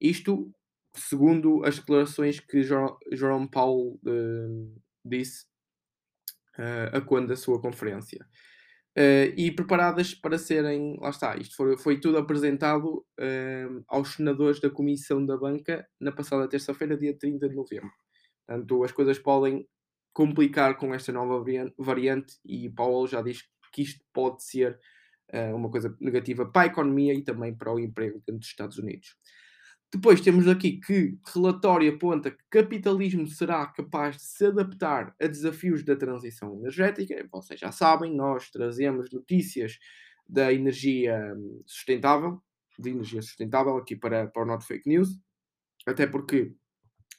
Isto, 0.00 0.52
segundo 0.92 1.64
as 1.64 1.78
declarações 1.78 2.40
que 2.40 2.64
Jerome 2.64 3.48
Powell 3.48 3.98
uh, 4.04 4.82
disse 5.04 5.46
uh, 6.58 6.96
a 6.96 7.00
quando 7.00 7.34
sua 7.36 7.60
conferência. 7.60 8.26
Uh, 8.96 9.28
e 9.36 9.50
preparadas 9.50 10.14
para 10.14 10.38
serem, 10.38 10.96
lá 11.02 11.10
está, 11.10 11.36
isto 11.36 11.54
foi, 11.54 11.76
foi 11.76 12.00
tudo 12.00 12.16
apresentado 12.16 13.04
uh, 13.20 13.84
aos 13.88 14.14
senadores 14.14 14.58
da 14.58 14.70
Comissão 14.70 15.24
da 15.24 15.36
Banca 15.36 15.86
na 16.00 16.10
passada 16.10 16.48
terça-feira, 16.48 16.96
dia 16.96 17.14
30 17.14 17.46
de 17.46 17.54
novembro. 17.54 17.90
Portanto, 18.46 18.84
as 18.84 18.92
coisas 18.92 19.18
podem 19.18 19.68
complicar 20.14 20.78
com 20.78 20.94
esta 20.94 21.12
nova 21.12 21.44
variante 21.78 22.36
e 22.42 22.70
Paulo 22.70 23.06
já 23.06 23.20
diz 23.20 23.42
que 23.70 23.82
isto 23.82 24.02
pode 24.14 24.42
ser 24.42 24.78
uh, 25.34 25.54
uma 25.54 25.70
coisa 25.70 25.94
negativa 26.00 26.50
para 26.50 26.62
a 26.62 26.66
economia 26.72 27.12
e 27.12 27.22
também 27.22 27.54
para 27.54 27.74
o 27.74 27.78
emprego 27.78 28.22
dentro 28.26 28.38
dos 28.38 28.48
Estados 28.48 28.78
Unidos. 28.78 29.14
Depois 29.92 30.20
temos 30.20 30.48
aqui 30.48 30.80
que 30.80 31.16
relatório 31.32 31.94
aponta 31.94 32.30
que 32.30 32.42
capitalismo 32.50 33.26
será 33.28 33.66
capaz 33.66 34.16
de 34.16 34.22
se 34.22 34.46
adaptar 34.46 35.14
a 35.20 35.26
desafios 35.26 35.84
da 35.84 35.94
transição 35.94 36.54
energética. 36.58 37.26
Vocês 37.30 37.60
já 37.60 37.70
sabem, 37.70 38.14
nós 38.14 38.50
trazemos 38.50 39.10
notícias 39.12 39.78
da 40.28 40.52
energia 40.52 41.34
hum, 41.36 41.62
sustentável, 41.64 42.42
de 42.78 42.90
energia 42.90 43.22
sustentável 43.22 43.76
aqui 43.76 43.94
para, 43.94 44.26
para 44.26 44.42
o 44.42 44.46
Not 44.46 44.66
Fake 44.66 44.88
News, 44.88 45.18
até 45.86 46.06
porque, 46.06 46.52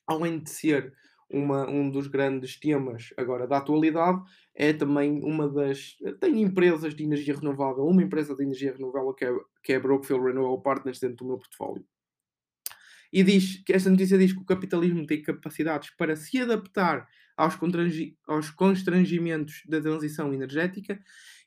além 0.06 0.40
de 0.40 0.50
ser 0.50 0.94
uma, 1.30 1.70
um 1.70 1.90
dos 1.90 2.08
grandes 2.08 2.60
temas 2.60 3.14
agora 3.18 3.48
da 3.48 3.58
atualidade, 3.58 4.22
é 4.54 4.74
também 4.74 5.22
uma 5.24 5.48
das. 5.48 5.98
Tem 6.20 6.42
empresas 6.42 6.94
de 6.94 7.04
energia 7.04 7.36
renovável, 7.36 7.86
uma 7.86 8.04
empresa 8.04 8.36
de 8.36 8.44
energia 8.44 8.74
renovável 8.74 9.14
que 9.14 9.26
é, 9.26 9.34
que 9.64 9.74
é 9.74 9.78
a 9.78 9.80
Brookfield 9.80 10.26
Renewable 10.26 10.64
Partners 10.64 11.00
dentro 11.00 11.18
do 11.18 11.28
meu 11.28 11.38
portfólio. 11.38 11.86
E 13.12 13.24
diz 13.24 13.64
que 13.64 13.74
esta 13.74 13.90
notícia 13.90 14.18
diz 14.18 14.34
que 14.34 14.40
o 14.40 14.46
capitalismo 14.46 15.06
tem 15.06 15.22
capacidades 15.22 15.90
para 15.92 16.16
se 16.16 16.40
adaptar 16.42 17.08
aos, 17.36 17.58
aos 18.28 18.50
constrangimentos 18.50 19.64
da 19.68 19.82
transição 19.82 20.34
energética 20.34 21.00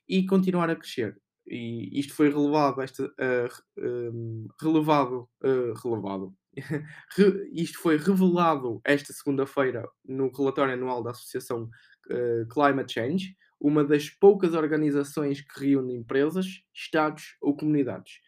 e 0.07 0.25
continuar 0.25 0.69
a 0.69 0.75
crescer. 0.75 1.17
E 1.47 1.99
isto 1.99 2.13
foi 2.13 2.29
relevado, 2.29 2.81
esta, 2.81 3.05
uh, 3.05 3.49
um, 3.77 4.47
relevado, 4.61 5.27
uh, 5.43 5.73
relevado. 5.83 6.33
isto 7.53 7.79
foi 7.79 7.97
revelado 7.97 8.81
esta 8.83 9.13
segunda-feira 9.13 9.87
no 10.05 10.31
relatório 10.31 10.73
anual 10.73 11.01
da 11.01 11.11
Associação 11.11 11.69
uh, 12.09 12.47
Climate 12.47 12.93
Change, 12.93 13.37
uma 13.59 13.83
das 13.83 14.09
poucas 14.09 14.53
organizações 14.53 15.41
que 15.41 15.67
reúne 15.67 15.95
empresas, 15.95 16.63
estados 16.73 17.35
ou 17.41 17.55
comunidades 17.55 18.19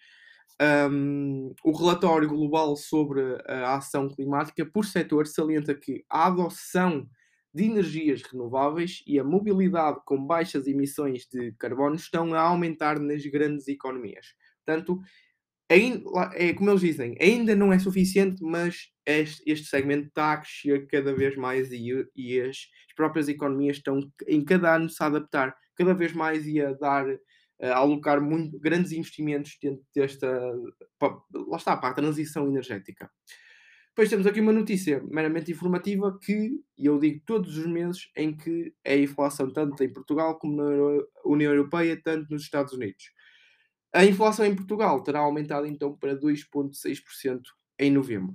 um, 0.61 1.53
o 1.63 1.71
relatório 1.71 2.29
global 2.29 2.75
sobre 2.75 3.21
a 3.47 3.75
ação 3.75 4.07
climática 4.07 4.65
por 4.65 4.85
setor 4.85 5.27
salienta 5.27 5.73
que 5.73 6.05
a 6.09 6.27
adoção 6.27 7.07
de 7.53 7.65
energias 7.65 8.23
renováveis 8.23 9.03
e 9.05 9.19
a 9.19 9.23
mobilidade 9.23 9.99
com 10.05 10.25
baixas 10.25 10.67
emissões 10.67 11.27
de 11.27 11.51
carbono 11.53 11.95
estão 11.95 12.33
a 12.33 12.41
aumentar 12.41 12.99
nas 12.99 13.23
grandes 13.25 13.67
economias. 13.67 14.33
Portanto, 14.65 14.99
é 15.69 16.53
como 16.53 16.69
eles 16.69 16.81
dizem, 16.81 17.15
ainda 17.19 17.55
não 17.55 17.71
é 17.71 17.79
suficiente, 17.79 18.43
mas 18.43 18.89
este, 19.05 19.43
este 19.45 19.67
segmento 19.67 20.07
está 20.07 20.33
a 20.33 20.37
crescer 20.37 20.87
cada 20.87 21.15
vez 21.15 21.35
mais 21.35 21.71
e, 21.71 22.07
e 22.15 22.41
as, 22.41 22.57
as, 22.87 22.95
próprias 22.95 23.27
economias 23.27 23.77
estão 23.77 23.99
em 24.27 24.43
cada 24.43 24.75
ano 24.75 24.87
a 24.99 25.05
adaptar 25.05 25.55
cada 25.75 25.93
vez 25.93 26.13
mais 26.13 26.45
e 26.45 26.61
a 26.61 26.73
dar 26.73 27.05
a 27.71 27.77
alocar 27.77 28.21
muito, 28.21 28.59
grandes 28.59 28.91
investimentos 28.91 29.57
dentro 29.61 29.85
desta, 29.95 30.27
para, 30.99 31.17
lá 31.33 31.57
está, 31.57 31.77
para 31.77 31.89
a 31.89 31.93
transição 31.93 32.47
energética. 32.47 33.09
Depois 33.89 34.09
temos 34.09 34.25
aqui 34.25 34.41
uma 34.41 34.51
notícia 34.51 35.03
meramente 35.03 35.51
informativa 35.51 36.17
que, 36.19 36.59
eu 36.75 36.97
digo 36.97 37.21
todos 37.25 37.57
os 37.57 37.67
meses, 37.67 38.09
em 38.17 38.35
que 38.35 38.73
é 38.83 38.93
a 38.93 38.97
inflação 38.97 39.53
tanto 39.53 39.83
em 39.83 39.93
Portugal 39.93 40.39
como 40.39 40.55
na 40.55 41.03
União 41.23 41.51
Europeia, 41.53 41.99
tanto 42.03 42.31
nos 42.31 42.41
Estados 42.41 42.73
Unidos. 42.73 43.11
A 43.93 44.03
inflação 44.03 44.47
em 44.47 44.55
Portugal 44.55 45.03
terá 45.03 45.19
aumentado 45.19 45.67
então 45.67 45.95
para 45.95 46.15
2,6% 46.19 47.41
em 47.77 47.91
novembro. 47.91 48.33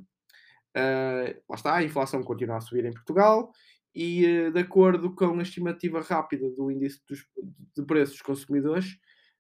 Uh, 0.77 1.35
lá 1.49 1.57
está, 1.57 1.75
a 1.75 1.83
inflação 1.83 2.23
continua 2.23 2.59
a 2.59 2.61
subir 2.61 2.85
em 2.85 2.93
Portugal 2.93 3.51
e, 3.93 4.25
uh, 4.25 4.53
de 4.53 4.61
acordo 4.61 5.13
com 5.13 5.41
a 5.41 5.43
estimativa 5.43 6.01
rápida 6.01 6.49
do 6.51 6.71
índice 6.71 7.01
dos, 7.09 7.27
de 7.77 7.85
preços 7.85 8.15
dos 8.15 8.23
consumidores, 8.23 8.97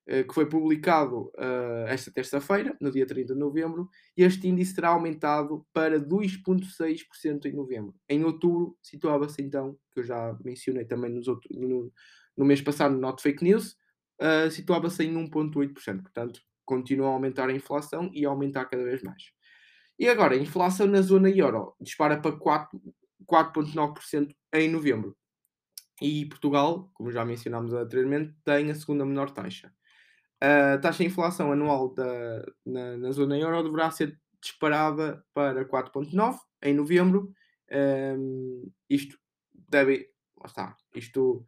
que 0.08 0.32
foi 0.32 0.48
publicado 0.48 1.30
uh, 1.36 1.84
esta 1.86 2.10
terça-feira, 2.10 2.74
no 2.80 2.90
dia 2.90 3.06
30 3.06 3.34
de 3.34 3.38
novembro, 3.38 3.90
e 4.16 4.22
este 4.22 4.48
índice 4.48 4.74
terá 4.74 4.88
aumentado 4.88 5.66
para 5.70 6.00
2,6% 6.00 7.44
em 7.44 7.52
novembro. 7.52 7.94
Em 8.08 8.24
outubro, 8.24 8.74
situava-se 8.82 9.42
então, 9.42 9.76
que 9.92 10.00
eu 10.00 10.04
já 10.04 10.34
mencionei 10.42 10.86
também 10.86 11.10
nos 11.10 11.28
outros, 11.28 11.54
no, 11.54 11.92
no 12.34 12.46
mês 12.46 12.62
passado 12.62 12.94
no 12.94 13.00
Not 13.00 13.22
Fake 13.22 13.44
News, 13.44 13.76
uh, 14.22 14.50
situava-se 14.50 15.04
em 15.04 15.12
1,8%. 15.12 16.00
Portanto, 16.00 16.40
continua 16.64 17.08
a 17.08 17.12
aumentar 17.12 17.50
a 17.50 17.52
inflação 17.52 18.10
e 18.14 18.24
a 18.24 18.30
aumentar 18.30 18.64
cada 18.64 18.84
vez 18.84 19.02
mais. 19.02 19.24
E 19.98 20.08
agora, 20.08 20.34
a 20.34 20.38
inflação 20.38 20.86
na 20.86 21.02
zona 21.02 21.28
euro 21.28 21.76
dispara 21.78 22.18
para 22.18 22.32
4,9% 22.32 24.34
em 24.54 24.70
novembro. 24.70 25.14
E 26.00 26.24
Portugal, 26.26 26.88
como 26.94 27.10
já 27.10 27.26
mencionámos 27.26 27.74
anteriormente, 27.74 28.34
tem 28.42 28.70
a 28.70 28.74
segunda 28.74 29.04
menor 29.04 29.32
taxa 29.32 29.70
a 30.40 30.78
taxa 30.78 30.98
de 30.98 31.06
inflação 31.06 31.52
anual 31.52 31.92
da, 31.92 32.46
na, 32.64 32.96
na 32.96 33.10
zona 33.10 33.36
euro 33.36 33.62
deverá 33.62 33.90
ser 33.90 34.18
disparada 34.40 35.24
para 35.34 35.64
4,9 35.64 36.38
em 36.62 36.74
novembro. 36.74 37.32
Um, 37.70 38.70
isto 38.88 39.18
deve. 39.68 40.08
Está. 40.44 40.76
Isto 40.94 41.44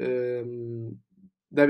um, 0.00 0.98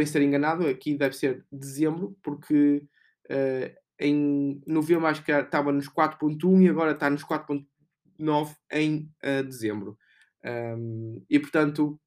ser 0.06 0.22
enganado. 0.22 0.66
Aqui 0.66 0.96
deve 0.96 1.16
ser 1.16 1.44
dezembro, 1.50 2.16
porque 2.22 2.86
uh, 3.26 3.82
em 3.98 4.62
novembro 4.66 5.06
acho 5.06 5.24
que 5.24 5.32
estava 5.32 5.72
nos 5.72 5.88
4,1 5.88 6.62
e 6.62 6.68
agora 6.68 6.92
está 6.92 7.10
nos 7.10 7.24
4,9 7.24 8.56
em 8.70 9.10
uh, 9.24 9.42
dezembro. 9.42 9.98
Um, 10.44 11.24
e 11.28 11.38
portanto, 11.38 12.00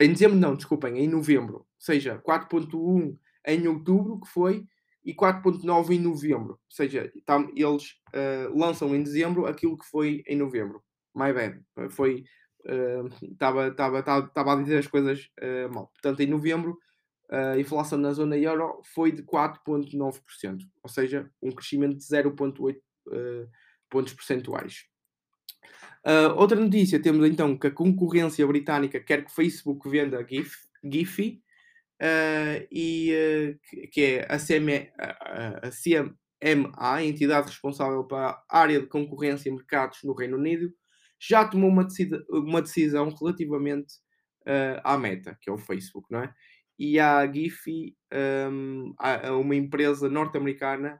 em 0.00 0.12
dezembro, 0.12 0.36
não, 0.38 0.56
desculpem, 0.56 0.98
em 0.98 1.08
novembro, 1.08 1.58
ou 1.58 1.66
seja, 1.78 2.18
4,1 2.26 3.16
em 3.46 3.66
outubro, 3.66 4.20
que 4.20 4.28
foi, 4.28 4.66
e 5.04 5.14
4.9 5.14 5.90
em 5.90 5.98
novembro. 5.98 6.52
Ou 6.52 6.58
seja, 6.70 7.10
tá, 7.24 7.38
eles 7.54 7.94
uh, 8.14 8.56
lançam 8.58 8.94
em 8.94 9.02
dezembro 9.02 9.46
aquilo 9.46 9.78
que 9.78 9.86
foi 9.86 10.22
em 10.26 10.36
novembro. 10.36 10.82
My 11.14 11.32
bad. 11.32 11.60
Foi. 11.90 12.24
Estava 13.22 13.68
uh, 13.68 14.50
a 14.50 14.62
dizer 14.62 14.78
as 14.78 14.86
coisas 14.86 15.28
uh, 15.40 15.72
mal. 15.72 15.88
Portanto, 15.88 16.20
em 16.20 16.26
novembro, 16.26 16.78
a 17.32 17.58
inflação 17.58 17.96
na 17.96 18.12
zona 18.12 18.36
euro 18.36 18.82
foi 18.92 19.12
de 19.12 19.22
4,9%. 19.22 20.58
Ou 20.82 20.90
seja, 20.90 21.30
um 21.40 21.52
crescimento 21.52 21.96
de 21.96 22.04
0,8 22.04 22.76
pontos 23.88 24.12
percentuais. 24.12 24.84
outra 26.36 26.58
notícia, 26.58 27.00
temos 27.00 27.24
então 27.28 27.56
que 27.56 27.68
a 27.68 27.70
concorrência 27.70 28.44
britânica 28.44 28.98
quer 28.98 29.24
que 29.24 29.30
o 29.30 29.34
Facebook 29.34 29.88
venda 29.88 30.26
GIF, 30.28 30.56
Giphy, 30.82 31.40
uh, 32.00 32.66
e, 32.70 33.12
uh, 33.12 33.88
que 33.90 34.02
é 34.02 34.26
a, 34.28 34.38
CM, 34.38 34.90
a, 34.98 35.68
a 35.68 35.70
CMA, 35.70 36.72
a 36.76 37.04
entidade 37.04 37.48
responsável 37.48 38.04
para 38.04 38.42
a 38.48 38.58
área 38.58 38.80
de 38.80 38.86
concorrência 38.86 39.48
e 39.48 39.52
mercados 39.52 40.02
no 40.02 40.14
Reino 40.14 40.36
Unido, 40.36 40.72
já 41.18 41.46
tomou 41.46 41.68
uma, 41.68 41.84
decisão, 41.84 42.20
uma 42.30 42.62
decisão 42.62 43.10
relativamente 43.10 43.94
uh, 44.46 44.80
à 44.82 44.96
Meta, 44.96 45.36
que 45.40 45.50
é 45.50 45.52
o 45.52 45.58
Facebook, 45.58 46.10
não 46.10 46.22
é? 46.22 46.34
E 46.78 46.98
a 46.98 47.30
Giphy, 47.30 47.94
um, 48.50 48.94
uma 49.38 49.54
empresa 49.54 50.08
norte-americana 50.08 50.98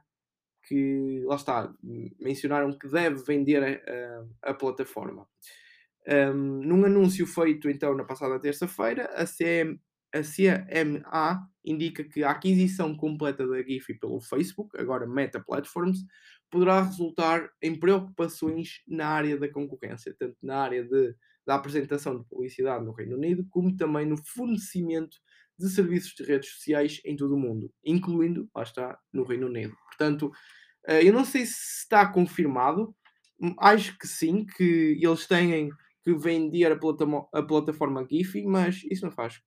que, 0.67 1.23
lá 1.25 1.35
está, 1.35 1.73
mencionaram 2.19 2.77
que 2.77 2.87
deve 2.87 3.23
vender 3.23 3.81
a, 4.43 4.51
a 4.51 4.53
plataforma. 4.53 5.27
Um, 6.07 6.61
num 6.61 6.85
anúncio 6.85 7.25
feito 7.25 7.67
então 7.67 7.95
na 7.95 8.03
passada 8.03 8.39
terça-feira, 8.39 9.05
a 9.15 9.25
CM, 9.25 9.79
a 10.13 10.21
CMA 10.21 11.47
indica 11.63 12.03
que 12.03 12.23
a 12.23 12.31
aquisição 12.31 12.95
completa 12.95 13.47
da 13.47 13.61
Giphy 13.61 13.93
pelo 13.93 14.19
Facebook, 14.19 14.77
agora 14.79 15.07
Meta 15.07 15.39
Platforms, 15.39 16.05
poderá 16.49 16.81
resultar 16.81 17.49
em 17.61 17.79
preocupações 17.79 18.81
na 18.87 19.07
área 19.07 19.37
da 19.37 19.47
concorrência, 19.47 20.13
tanto 20.17 20.35
na 20.41 20.57
área 20.57 20.83
de, 20.83 21.15
da 21.45 21.55
apresentação 21.55 22.19
de 22.19 22.27
publicidade 22.27 22.83
no 22.83 22.91
Reino 22.91 23.15
Unido, 23.15 23.45
como 23.49 23.75
também 23.75 24.05
no 24.05 24.17
fornecimento 24.17 25.17
de 25.57 25.69
serviços 25.69 26.13
de 26.13 26.23
redes 26.23 26.49
sociais 26.49 26.99
em 27.05 27.15
todo 27.15 27.35
o 27.35 27.39
mundo, 27.39 27.71
incluindo, 27.85 28.49
lá 28.53 28.63
está, 28.63 28.99
no 29.13 29.23
Reino 29.23 29.47
Unido. 29.47 29.75
Portanto, 29.85 30.31
eh, 30.87 31.07
eu 31.07 31.13
não 31.13 31.23
sei 31.23 31.45
se 31.45 31.83
está 31.83 32.05
confirmado, 32.11 32.93
hum, 33.39 33.53
acho 33.59 33.97
que 33.97 34.07
sim, 34.07 34.45
que 34.45 34.99
eles 34.99 35.27
têm 35.27 35.69
que 36.03 36.13
vender 36.15 36.71
a, 36.71 37.43
plataforma, 37.43 38.07
Giphy, 38.09 38.43
mas 38.43 38.81
isso 38.89 39.05
não 39.05 39.11
faz 39.11 39.39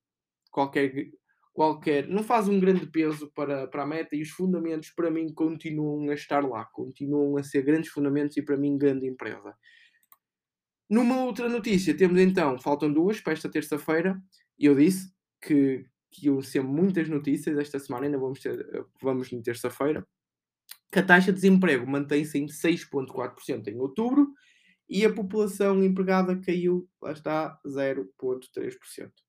qualquer, 0.55 1.09
qualquer. 1.53 2.07
não 2.07 2.23
faz 2.23 2.47
um 2.47 2.57
grande 2.57 2.85
peso 2.85 3.29
para, 3.35 3.67
para 3.67 3.83
a 3.83 3.85
meta 3.85 4.15
e 4.15 4.21
os 4.21 4.29
fundamentos 4.29 4.89
para 4.91 5.11
mim 5.11 5.33
continuam 5.33 6.09
a 6.09 6.13
estar 6.13 6.39
lá, 6.47 6.63
continuam 6.63 7.35
a 7.37 7.43
ser 7.43 7.61
grandes 7.61 7.89
fundamentos 7.89 8.37
e 8.37 8.41
para 8.41 8.55
mim 8.55 8.77
grande 8.77 9.05
empresa. 9.05 9.53
Numa 10.89 11.25
outra 11.25 11.49
notícia, 11.49 11.97
temos 11.97 12.21
então, 12.21 12.57
faltam 12.57 12.93
duas 12.93 13.19
para 13.19 13.33
esta 13.33 13.49
terça-feira, 13.49 14.17
e 14.57 14.65
eu 14.65 14.75
disse 14.75 15.11
que, 15.41 15.85
que 16.09 16.27
iam 16.27 16.41
ser 16.41 16.63
muitas 16.63 17.09
notícias 17.09 17.57
esta 17.57 17.77
semana, 17.79 18.05
ainda 18.05 18.17
vamos, 18.17 18.39
ter, 18.39 18.65
vamos 19.01 19.29
na 19.29 19.41
terça-feira, 19.41 20.07
que 20.89 20.99
a 20.99 21.05
taxa 21.05 21.33
de 21.33 21.41
desemprego 21.41 21.85
mantém-se 21.85 22.37
em 22.37 22.45
6,4% 22.45 23.67
em 23.67 23.77
outubro 23.77 24.31
e 24.87 25.03
a 25.03 25.11
população 25.11 25.83
empregada 25.83 26.39
caiu, 26.39 26.87
lá 27.01 27.11
está, 27.11 27.59
0,3%. 27.65 29.24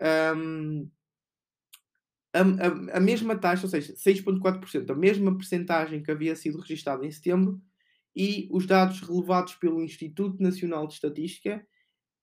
Um, 0.00 0.88
a, 2.32 2.40
a, 2.40 2.96
a, 2.96 3.00
mesma 3.00 3.36
taxa, 3.36 3.66
ou 3.66 3.70
seja, 3.70 3.92
6,4%, 3.94 4.90
a 4.90 4.94
mesma 4.94 5.36
percentagem 5.36 6.02
que 6.02 6.10
havia 6.10 6.34
sido 6.34 6.58
registada 6.60 7.04
em 7.04 7.10
setembro, 7.10 7.60
e 8.14 8.48
os 8.50 8.66
dados 8.66 9.00
relevados 9.00 9.54
pelo 9.54 9.82
Instituto 9.82 10.42
Nacional 10.42 10.86
de 10.86 10.94
Estatística, 10.94 11.66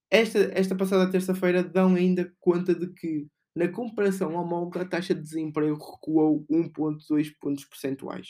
esta, 0.09 0.39
esta 0.53 0.75
passada 0.75 1.11
terça-feira, 1.11 1.63
dão 1.63 1.95
ainda 1.95 2.31
conta 2.39 2.73
de 2.73 2.87
que, 2.93 3.27
na 3.55 3.67
comparação 3.67 4.33
homóloga, 4.33 4.81
a 4.81 4.85
taxa 4.85 5.13
de 5.13 5.21
desemprego 5.21 5.73
recuou 5.73 6.45
1,2 6.49 7.31
pontos 7.39 7.65
percentuais. 7.65 8.27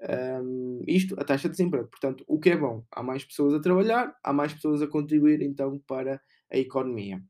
Um, 0.00 0.82
isto, 0.86 1.18
a 1.18 1.24
taxa 1.24 1.48
de 1.48 1.56
desemprego. 1.56 1.88
Portanto, 1.88 2.24
o 2.26 2.38
que 2.38 2.50
é 2.50 2.56
bom? 2.56 2.84
Há 2.90 3.02
mais 3.02 3.24
pessoas 3.24 3.54
a 3.54 3.60
trabalhar, 3.60 4.14
há 4.22 4.32
mais 4.32 4.52
pessoas 4.52 4.82
a 4.82 4.86
contribuir 4.86 5.42
então 5.42 5.78
para 5.86 6.20
a 6.52 6.58
economia. 6.58 7.22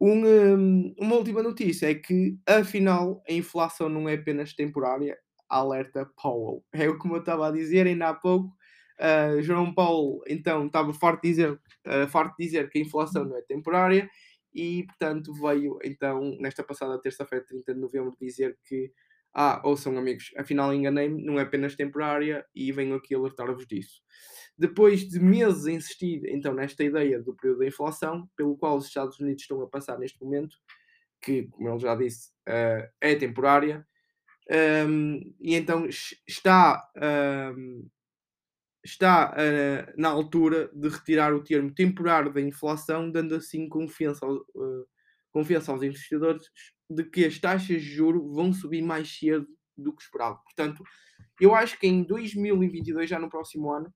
Um, 0.00 0.24
um, 0.26 0.94
uma 0.98 1.16
última 1.16 1.42
notícia 1.42 1.90
é 1.90 1.94
que, 1.94 2.38
afinal, 2.46 3.22
a 3.28 3.32
inflação 3.32 3.88
não 3.88 4.08
é 4.08 4.14
apenas 4.14 4.54
temporária, 4.54 5.18
alerta 5.48 6.06
Powell. 6.20 6.64
É 6.72 6.88
o 6.88 6.98
que 6.98 7.08
eu 7.08 7.16
estava 7.16 7.48
a 7.48 7.50
dizer 7.52 7.86
ainda 7.86 8.08
há 8.08 8.14
pouco. 8.14 8.56
Uh, 9.00 9.40
João 9.42 9.72
Paulo, 9.72 10.22
então, 10.26 10.66
estava 10.66 10.92
farto 10.92 11.22
de, 11.22 11.28
dizer, 11.28 11.52
uh, 11.52 12.08
farto 12.08 12.36
de 12.36 12.44
dizer 12.46 12.68
que 12.68 12.78
a 12.78 12.82
inflação 12.82 13.24
não 13.24 13.36
é 13.36 13.42
temporária 13.42 14.10
e, 14.52 14.84
portanto, 14.84 15.32
veio, 15.34 15.78
então, 15.84 16.36
nesta 16.40 16.64
passada 16.64 17.00
terça-feira, 17.00 17.44
30 17.46 17.74
de 17.74 17.80
novembro, 17.80 18.16
dizer 18.20 18.58
que 18.64 18.92
ah, 19.40 19.60
ouçam 19.62 19.96
amigos, 19.96 20.32
afinal 20.36 20.74
enganei-me, 20.74 21.22
não 21.22 21.38
é 21.38 21.42
apenas 21.42 21.76
temporária 21.76 22.44
e 22.52 22.72
venho 22.72 22.96
aqui 22.96 23.14
alertar-vos 23.14 23.64
disso. 23.68 24.02
Depois 24.58 25.08
de 25.08 25.20
meses 25.20 25.64
a 25.66 25.70
insistir 25.70 26.22
então 26.26 26.52
nesta 26.52 26.82
ideia 26.82 27.22
do 27.22 27.36
período 27.36 27.60
da 27.60 27.66
inflação, 27.68 28.28
pelo 28.36 28.56
qual 28.56 28.76
os 28.76 28.86
Estados 28.86 29.20
Unidos 29.20 29.42
estão 29.42 29.62
a 29.62 29.68
passar 29.68 29.96
neste 29.96 30.20
momento, 30.20 30.56
que, 31.22 31.44
como 31.52 31.68
ele 31.68 31.78
já 31.78 31.94
disse, 31.94 32.30
uh, 32.48 32.90
é 33.00 33.14
temporária, 33.14 33.86
um, 34.88 35.20
e 35.40 35.54
então 35.54 35.86
está, 36.26 36.90
um, 37.56 37.88
está 38.84 39.30
uh, 39.34 39.92
na 39.96 40.08
altura 40.08 40.68
de 40.74 40.88
retirar 40.88 41.32
o 41.32 41.44
termo 41.44 41.72
temporário 41.72 42.32
da 42.32 42.40
inflação, 42.40 43.08
dando 43.08 43.36
assim 43.36 43.68
confiança, 43.68 44.26
uh, 44.26 44.88
confiança 45.30 45.70
aos 45.70 45.84
investidores 45.84 46.44
de 46.90 47.04
que 47.04 47.24
as 47.24 47.38
taxas 47.38 47.82
de 47.82 47.90
juro 47.90 48.32
vão 48.32 48.52
subir 48.52 48.82
mais 48.82 49.08
cedo 49.18 49.46
do 49.76 49.94
que 49.94 50.02
esperado. 50.02 50.40
Portanto, 50.42 50.82
eu 51.40 51.54
acho 51.54 51.78
que 51.78 51.86
em 51.86 52.02
2022, 52.02 53.08
já 53.08 53.18
no 53.18 53.28
próximo 53.28 53.72
ano, 53.72 53.92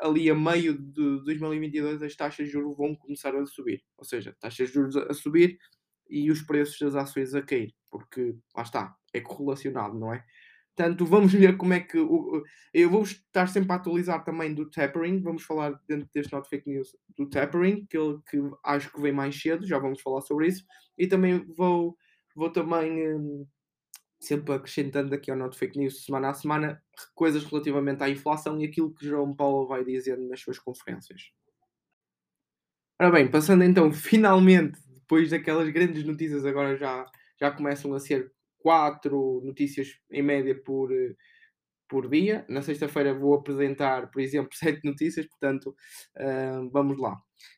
ali 0.00 0.30
a 0.30 0.34
meio 0.34 0.78
de 0.78 1.24
2022, 1.24 2.02
as 2.02 2.16
taxas 2.16 2.46
de 2.46 2.52
juros 2.52 2.76
vão 2.76 2.94
começar 2.96 3.34
a 3.34 3.46
subir. 3.46 3.82
Ou 3.96 4.04
seja, 4.04 4.36
taxas 4.40 4.68
de 4.68 4.74
juros 4.74 4.96
a 4.96 5.14
subir 5.14 5.58
e 6.08 6.30
os 6.30 6.42
preços 6.42 6.78
das 6.78 6.94
ações 6.94 7.34
a 7.34 7.42
cair, 7.42 7.74
porque 7.90 8.36
lá 8.54 8.62
está, 8.62 8.96
é 9.14 9.20
correlacionado, 9.20 9.98
não 9.98 10.12
é? 10.12 10.24
Portanto, 10.74 11.04
vamos 11.04 11.32
ver 11.32 11.56
como 11.56 11.74
é 11.74 11.80
que. 11.80 11.98
O, 11.98 12.42
eu 12.72 12.88
vou 12.88 13.02
estar 13.02 13.46
sempre 13.46 13.72
a 13.72 13.76
atualizar 13.76 14.24
também 14.24 14.54
do 14.54 14.70
tapering. 14.70 15.20
Vamos 15.20 15.42
falar 15.42 15.78
dentro 15.86 16.08
deste 16.14 16.32
Not 16.32 16.48
Fake 16.48 16.68
News 16.68 16.96
do 17.16 17.28
tapering, 17.28 17.86
que, 17.86 17.98
que 18.30 18.38
acho 18.64 18.90
que 18.90 19.00
vem 19.00 19.12
mais 19.12 19.40
cedo, 19.40 19.66
já 19.66 19.78
vamos 19.78 20.00
falar 20.00 20.22
sobre 20.22 20.48
isso. 20.48 20.64
E 20.96 21.06
também 21.06 21.44
vou, 21.54 21.96
vou 22.34 22.50
também 22.50 23.14
um, 23.14 23.46
sempre 24.18 24.54
acrescentando 24.54 25.14
aqui 25.14 25.30
ao 25.30 25.36
Not 25.36 25.58
Fake 25.58 25.78
News 25.78 26.04
semana 26.04 26.30
a 26.30 26.34
semana 26.34 26.82
coisas 27.14 27.44
relativamente 27.44 28.02
à 28.02 28.08
inflação 28.08 28.58
e 28.58 28.64
aquilo 28.64 28.94
que 28.94 29.06
João 29.06 29.34
Paulo 29.34 29.66
vai 29.66 29.84
dizendo 29.84 30.26
nas 30.26 30.40
suas 30.40 30.58
conferências. 30.58 31.32
Ora 32.98 33.10
bem, 33.10 33.30
passando 33.30 33.64
então 33.64 33.90
finalmente, 33.92 34.80
depois 34.94 35.28
daquelas 35.28 35.68
grandes 35.68 36.04
notícias, 36.04 36.46
agora 36.46 36.76
já, 36.76 37.04
já 37.38 37.50
começam 37.50 37.92
a 37.92 38.00
ser 38.00 38.32
quatro 38.62 39.42
notícias 39.44 39.88
em 40.10 40.22
média 40.22 40.54
por, 40.64 40.90
por 41.88 42.08
dia. 42.08 42.46
Na 42.48 42.62
sexta-feira 42.62 43.12
vou 43.12 43.34
apresentar, 43.34 44.10
por 44.10 44.22
exemplo, 44.22 44.50
sete 44.56 44.80
notícias, 44.84 45.26
portanto, 45.26 45.74
uh, 46.16 46.70
vamos 46.70 46.98
lá. 46.98 47.16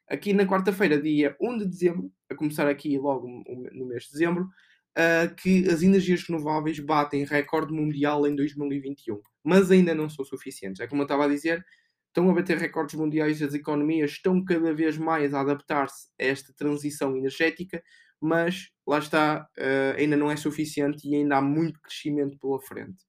Aqui 0.09 0.33
na 0.33 0.47
quarta-feira, 0.47 1.01
dia 1.01 1.37
1 1.41 1.59
de 1.59 1.67
dezembro, 1.67 2.11
a 2.31 2.35
começar 2.35 2.67
aqui 2.69 2.99
logo 2.99 3.29
no 3.73 3.87
mês 3.87 4.05
de 4.05 4.13
dezembro, 4.13 4.45
uh, 4.45 5.35
que 5.37 5.69
as 5.69 5.83
energias 5.83 6.25
renováveis 6.27 6.81
batem 6.81 7.25
recorde 7.25 7.73
mundial 7.73 8.27
em 8.27 8.35
2021, 8.35 9.21
mas 9.45 9.71
ainda 9.71 9.95
não 9.95 10.09
são 10.09 10.25
suficientes. 10.25 10.81
É 10.81 10.87
como 10.87 11.03
eu 11.03 11.05
estava 11.05 11.27
a 11.27 11.29
dizer, 11.29 11.65
estão 12.09 12.31
a 12.31 12.35
bater 12.35 12.59
recordes 12.59 12.95
mundiais, 12.95 13.43
as 13.43 13.55
economias 13.55 14.13
estão 14.13 14.43
cada 14.45 14.73
vez 14.73 14.97
mais 14.97 15.35
a 15.35 15.41
adaptar-se 15.41 16.09
a 16.21 16.25
esta 16.25 16.53
transição 16.55 17.17
energética, 17.17 17.83
mas 18.25 18.71
lá 18.87 18.99
está, 18.99 19.47
uh, 19.59 19.99
ainda 19.99 20.17
não 20.17 20.31
é 20.31 20.37
suficiente 20.37 21.07
e 21.07 21.15
ainda 21.15 21.37
há 21.37 21.43
muito 21.43 21.79
crescimento 21.79 22.39
pela 22.39 22.59
frente. 22.59 23.05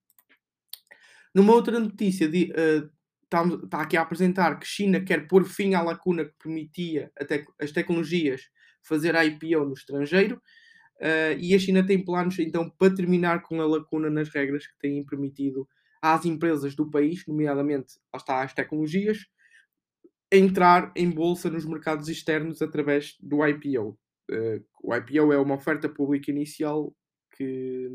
Numa 1.34 1.54
outra 1.54 1.80
notícia, 1.80 2.26
está, 2.26 3.42
uh, 3.44 3.64
está 3.64 3.82
aqui 3.82 3.96
a 3.96 4.02
apresentar 4.02 4.60
que 4.60 4.68
China 4.68 5.00
quer 5.00 5.26
pôr 5.26 5.46
fim 5.46 5.74
à 5.74 5.82
lacuna 5.82 6.26
que 6.26 6.34
permitia 6.38 7.12
te 7.28 7.46
as 7.58 7.72
tecnologias 7.72 8.42
fazer 8.84 9.16
IPO 9.16 9.64
no 9.64 9.74
estrangeiro. 9.74 10.36
Uh, 10.98 11.40
e 11.40 11.56
a 11.56 11.60
China 11.60 11.86
tem 11.86 12.04
planos 12.04 12.38
então 12.40 12.70
para 12.70 12.94
terminar 12.94 13.42
com 13.42 13.62
a 13.62 13.66
lacuna 13.66 14.10
nas 14.10 14.28
regras 14.28 14.68
que 14.68 14.78
têm 14.80 15.06
permitido 15.06 15.68
às 16.02 16.26
empresas 16.26 16.76
do 16.76 16.90
país, 16.90 17.26
nomeadamente 17.26 17.94
está, 18.14 18.44
as 18.44 18.54
tecnologias, 18.54 19.20
entrar 20.30 20.92
em 20.96 21.10
bolsa 21.10 21.50
nos 21.50 21.66
mercados 21.66 22.10
externos 22.10 22.62
através 22.62 23.16
do 23.22 23.46
IPO. 23.46 23.98
Uh, 24.30 24.64
o 24.84 24.96
IPO 24.96 25.34
é 25.34 25.38
uma 25.38 25.56
oferta 25.56 25.88
pública 25.88 26.32
inicial 26.32 26.96
que, 27.36 27.90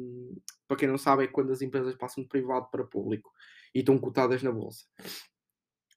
para 0.69 0.77
quem 0.77 0.89
não 0.89 0.99
sabe, 0.99 1.25
é 1.25 1.27
quando 1.27 1.53
as 1.53 1.63
empresas 1.63 1.95
passam 1.95 2.23
de 2.23 2.29
privado 2.29 2.69
para 2.71 2.85
público 2.85 3.31
e 3.75 3.81
estão 3.81 3.99
cotadas 3.99 4.43
na 4.43 4.53
bolsa. 4.53 4.85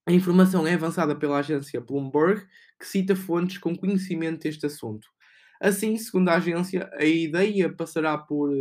A 0.06 0.12
informação 0.12 0.68
é 0.68 0.74
avançada 0.74 1.16
pela 1.16 1.40
agência 1.40 1.80
Bloomberg, 1.80 2.46
que 2.80 2.86
cita 2.86 3.16
fontes 3.16 3.58
com 3.58 3.76
conhecimento 3.76 4.44
deste 4.44 4.66
assunto. 4.66 5.08
Assim, 5.62 5.98
segundo 5.98 6.30
a 6.30 6.36
agência, 6.36 6.90
a 6.94 7.06
ideia 7.06 7.74
passará 7.74 8.18
por 8.18 8.52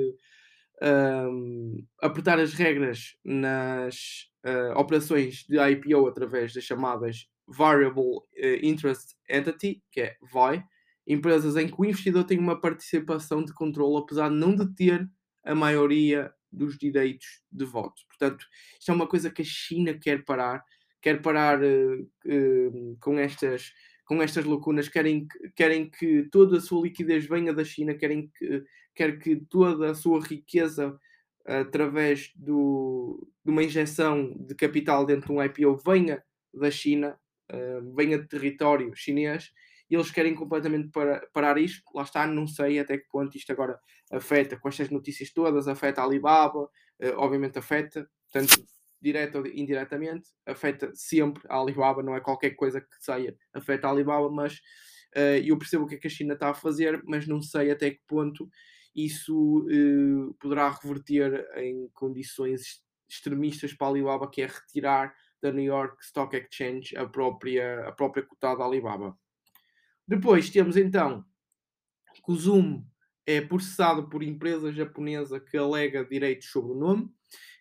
um, 0.82 1.84
apertar 2.00 2.38
as 2.38 2.54
regras 2.54 3.16
nas 3.24 4.28
uh, 4.44 4.78
operações 4.78 5.44
de 5.48 5.58
IPO 5.58 6.06
através 6.06 6.52
das 6.52 6.64
chamadas 6.64 7.28
Variable 7.46 8.18
uh, 8.18 8.62
Interest 8.62 9.16
Entity, 9.28 9.82
que 9.90 10.00
é 10.00 10.16
VI, 10.22 10.62
empresas 11.06 11.56
em 11.56 11.68
que 11.68 11.80
o 11.80 11.84
investidor 11.84 12.24
tem 12.24 12.38
uma 12.38 12.60
participação 12.60 13.44
de 13.44 13.52
controle, 13.52 13.98
apesar 13.98 14.28
de 14.28 14.36
não 14.36 14.54
deter 14.54 15.08
a 15.44 15.54
maioria 15.54 16.32
dos 16.50 16.76
direitos 16.78 17.42
de 17.50 17.64
voto. 17.64 18.02
Portanto, 18.08 18.46
isto 18.78 18.90
é 18.90 18.94
uma 18.94 19.06
coisa 19.06 19.30
que 19.30 19.42
a 19.42 19.44
China 19.44 19.94
quer 19.94 20.24
parar, 20.24 20.62
quer 21.00 21.20
parar 21.20 21.60
uh, 21.62 22.02
uh, 22.02 22.96
com 23.00 23.18
estas 23.18 23.72
com 24.04 24.20
estas 24.20 24.44
lacunas, 24.44 24.88
querem, 24.88 25.26
querem 25.54 25.88
que 25.88 26.24
toda 26.24 26.58
a 26.58 26.60
sua 26.60 26.82
liquidez 26.82 27.24
venha 27.24 27.52
da 27.52 27.64
China, 27.64 27.94
querem 27.94 28.30
que, 28.36 28.62
quer 28.94 29.18
que 29.18 29.36
toda 29.36 29.90
a 29.90 29.94
sua 29.94 30.20
riqueza 30.20 30.98
através 31.46 32.30
do, 32.36 33.26
de 33.44 33.50
uma 33.50 33.62
injeção 33.62 34.36
de 34.38 34.54
capital 34.54 35.06
dentro 35.06 35.28
de 35.28 35.32
um 35.32 35.42
IPO 35.42 35.76
venha 35.84 36.22
da 36.52 36.70
China, 36.70 37.18
uh, 37.50 37.94
venha 37.94 38.18
de 38.18 38.28
território 38.28 38.94
chinês, 38.94 39.50
e 39.92 39.94
eles 39.94 40.10
querem 40.10 40.34
completamente 40.34 40.88
para, 40.88 41.20
parar 41.34 41.58
isto. 41.58 41.82
Lá 41.94 42.02
está, 42.02 42.26
não 42.26 42.46
sei 42.46 42.78
até 42.78 42.96
que 42.96 43.06
ponto 43.10 43.36
isto 43.36 43.52
agora 43.52 43.78
afeta, 44.10 44.56
com 44.56 44.66
estas 44.66 44.88
notícias 44.88 45.30
todas, 45.30 45.68
afeta 45.68 46.00
a 46.00 46.04
Alibaba, 46.04 46.62
uh, 46.62 46.70
obviamente 47.18 47.58
afeta, 47.58 48.08
tanto 48.32 48.54
direto 49.02 49.36
ou 49.36 49.46
indiretamente, 49.46 50.30
afeta 50.46 50.90
sempre 50.94 51.42
a 51.46 51.58
Alibaba, 51.58 52.02
não 52.02 52.16
é 52.16 52.20
qualquer 52.20 52.52
coisa 52.52 52.80
que 52.80 52.86
saia, 53.00 53.36
afeta 53.52 53.86
a 53.86 53.90
Alibaba, 53.90 54.30
mas 54.30 54.54
uh, 55.14 55.44
eu 55.44 55.58
percebo 55.58 55.84
o 55.84 55.86
que 55.86 55.96
é 55.96 55.98
que 55.98 56.06
a 56.06 56.10
China 56.10 56.32
está 56.32 56.48
a 56.48 56.54
fazer, 56.54 57.02
mas 57.04 57.26
não 57.26 57.42
sei 57.42 57.70
até 57.70 57.90
que 57.90 58.00
ponto 58.08 58.48
isso 58.96 59.58
uh, 59.58 60.34
poderá 60.40 60.70
reverter 60.70 61.46
em 61.58 61.90
condições 61.92 62.80
extremistas 63.06 63.74
para 63.74 63.88
a 63.88 63.90
Alibaba, 63.90 64.30
que 64.30 64.40
é 64.40 64.46
retirar 64.46 65.14
da 65.42 65.52
New 65.52 65.64
York 65.64 66.02
Stock 66.02 66.34
Exchange 66.34 66.96
a 66.96 67.06
própria, 67.06 67.86
a 67.88 67.92
própria 67.92 68.22
cotada 68.22 68.64
Alibaba. 68.64 69.14
Depois 70.06 70.50
temos 70.50 70.76
então 70.76 71.24
que 72.24 72.30
o 72.30 72.34
Zoom 72.34 72.84
é 73.26 73.40
processado 73.40 74.08
por 74.08 74.22
empresa 74.22 74.72
japonesa 74.72 75.40
que 75.40 75.56
alega 75.56 76.04
direitos 76.04 76.50
sobre 76.50 76.72
o 76.72 76.78
nome. 76.78 77.04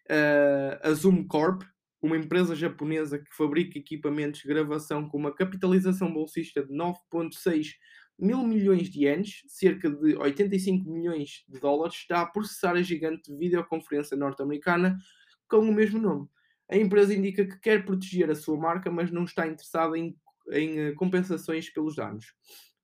Uh, 0.09 0.77
a 0.81 0.91
Zoom 0.93 1.25
Corp, 1.27 1.63
uma 2.01 2.17
empresa 2.17 2.55
japonesa 2.55 3.19
que 3.19 3.33
fabrica 3.35 3.77
equipamentos 3.77 4.41
de 4.41 4.47
gravação 4.47 5.07
com 5.07 5.17
uma 5.17 5.33
capitalização 5.33 6.11
bolsista 6.11 6.65
de 6.65 6.73
9,6 6.73 7.75
mil 8.17 8.43
milhões 8.43 8.89
de 8.89 9.05
ienes, 9.05 9.41
cerca 9.47 9.89
de 9.89 10.15
85 10.15 10.89
milhões 10.89 11.43
de 11.47 11.59
dólares, 11.59 11.95
está 11.95 12.21
a 12.21 12.25
processar 12.25 12.75
a 12.75 12.81
gigante 12.81 13.31
de 13.31 13.37
videoconferência 13.37 14.17
norte-americana 14.17 14.97
com 15.47 15.59
o 15.59 15.73
mesmo 15.73 15.99
nome. 15.99 16.27
A 16.69 16.77
empresa 16.77 17.13
indica 17.13 17.45
que 17.45 17.59
quer 17.59 17.83
proteger 17.83 18.29
a 18.29 18.35
sua 18.35 18.57
marca, 18.57 18.89
mas 18.89 19.11
não 19.11 19.25
está 19.25 19.47
interessada 19.47 19.97
em, 19.97 20.15
em 20.51 20.79
eh, 20.79 20.91
compensações 20.93 21.69
pelos 21.69 21.95
danos. 21.95 22.33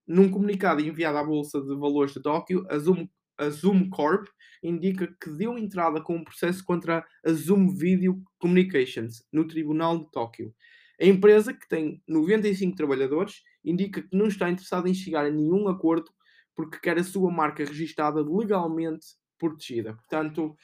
Num 0.07 0.29
comunicado 0.29 0.81
enviado 0.81 1.17
à 1.17 1.23
Bolsa 1.23 1.61
de 1.61 1.75
Valores 1.75 2.13
de 2.13 2.21
Tóquio, 2.21 2.65
a 2.69 2.77
Zoom, 2.77 3.07
a 3.37 3.49
Zoom 3.49 3.89
Corp 3.89 4.27
indica 4.63 5.07
que 5.21 5.29
deu 5.29 5.57
entrada 5.57 6.01
com 6.01 6.15
um 6.15 6.23
processo 6.23 6.63
contra 6.63 7.05
a 7.25 7.31
Zoom 7.31 7.75
Video 7.75 8.21
Communications 8.39 9.23
no 9.31 9.47
Tribunal 9.47 9.99
de 9.99 10.11
Tóquio. 10.11 10.53
A 10.99 11.05
empresa, 11.05 11.53
que 11.53 11.67
tem 11.67 12.01
95 12.07 12.75
trabalhadores, 12.75 13.43
indica 13.63 14.01
que 14.01 14.17
não 14.17 14.27
está 14.27 14.49
interessada 14.49 14.89
em 14.89 14.93
chegar 14.93 15.25
a 15.25 15.31
nenhum 15.31 15.67
acordo 15.67 16.11
porque 16.55 16.79
quer 16.79 16.97
a 16.97 17.03
sua 17.03 17.31
marca 17.31 17.63
registada 17.63 18.19
legalmente 18.21 19.05
protegida. 19.37 19.93
Portanto, 19.93 20.55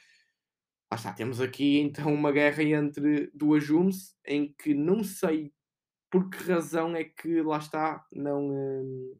lá 0.92 0.98
está, 0.98 1.14
temos 1.14 1.40
aqui 1.40 1.78
então 1.78 2.12
uma 2.12 2.32
guerra 2.32 2.64
entre 2.64 3.30
duas 3.34 3.66
Zooms 3.66 4.16
em 4.26 4.52
que 4.58 4.74
não 4.74 5.04
sei 5.04 5.54
por 6.14 6.30
que 6.30 6.52
razão 6.52 6.96
é 6.96 7.04
que 7.04 7.42
lá 7.42 7.58
está, 7.58 8.06
não 8.14 8.50
uh, 8.52 9.20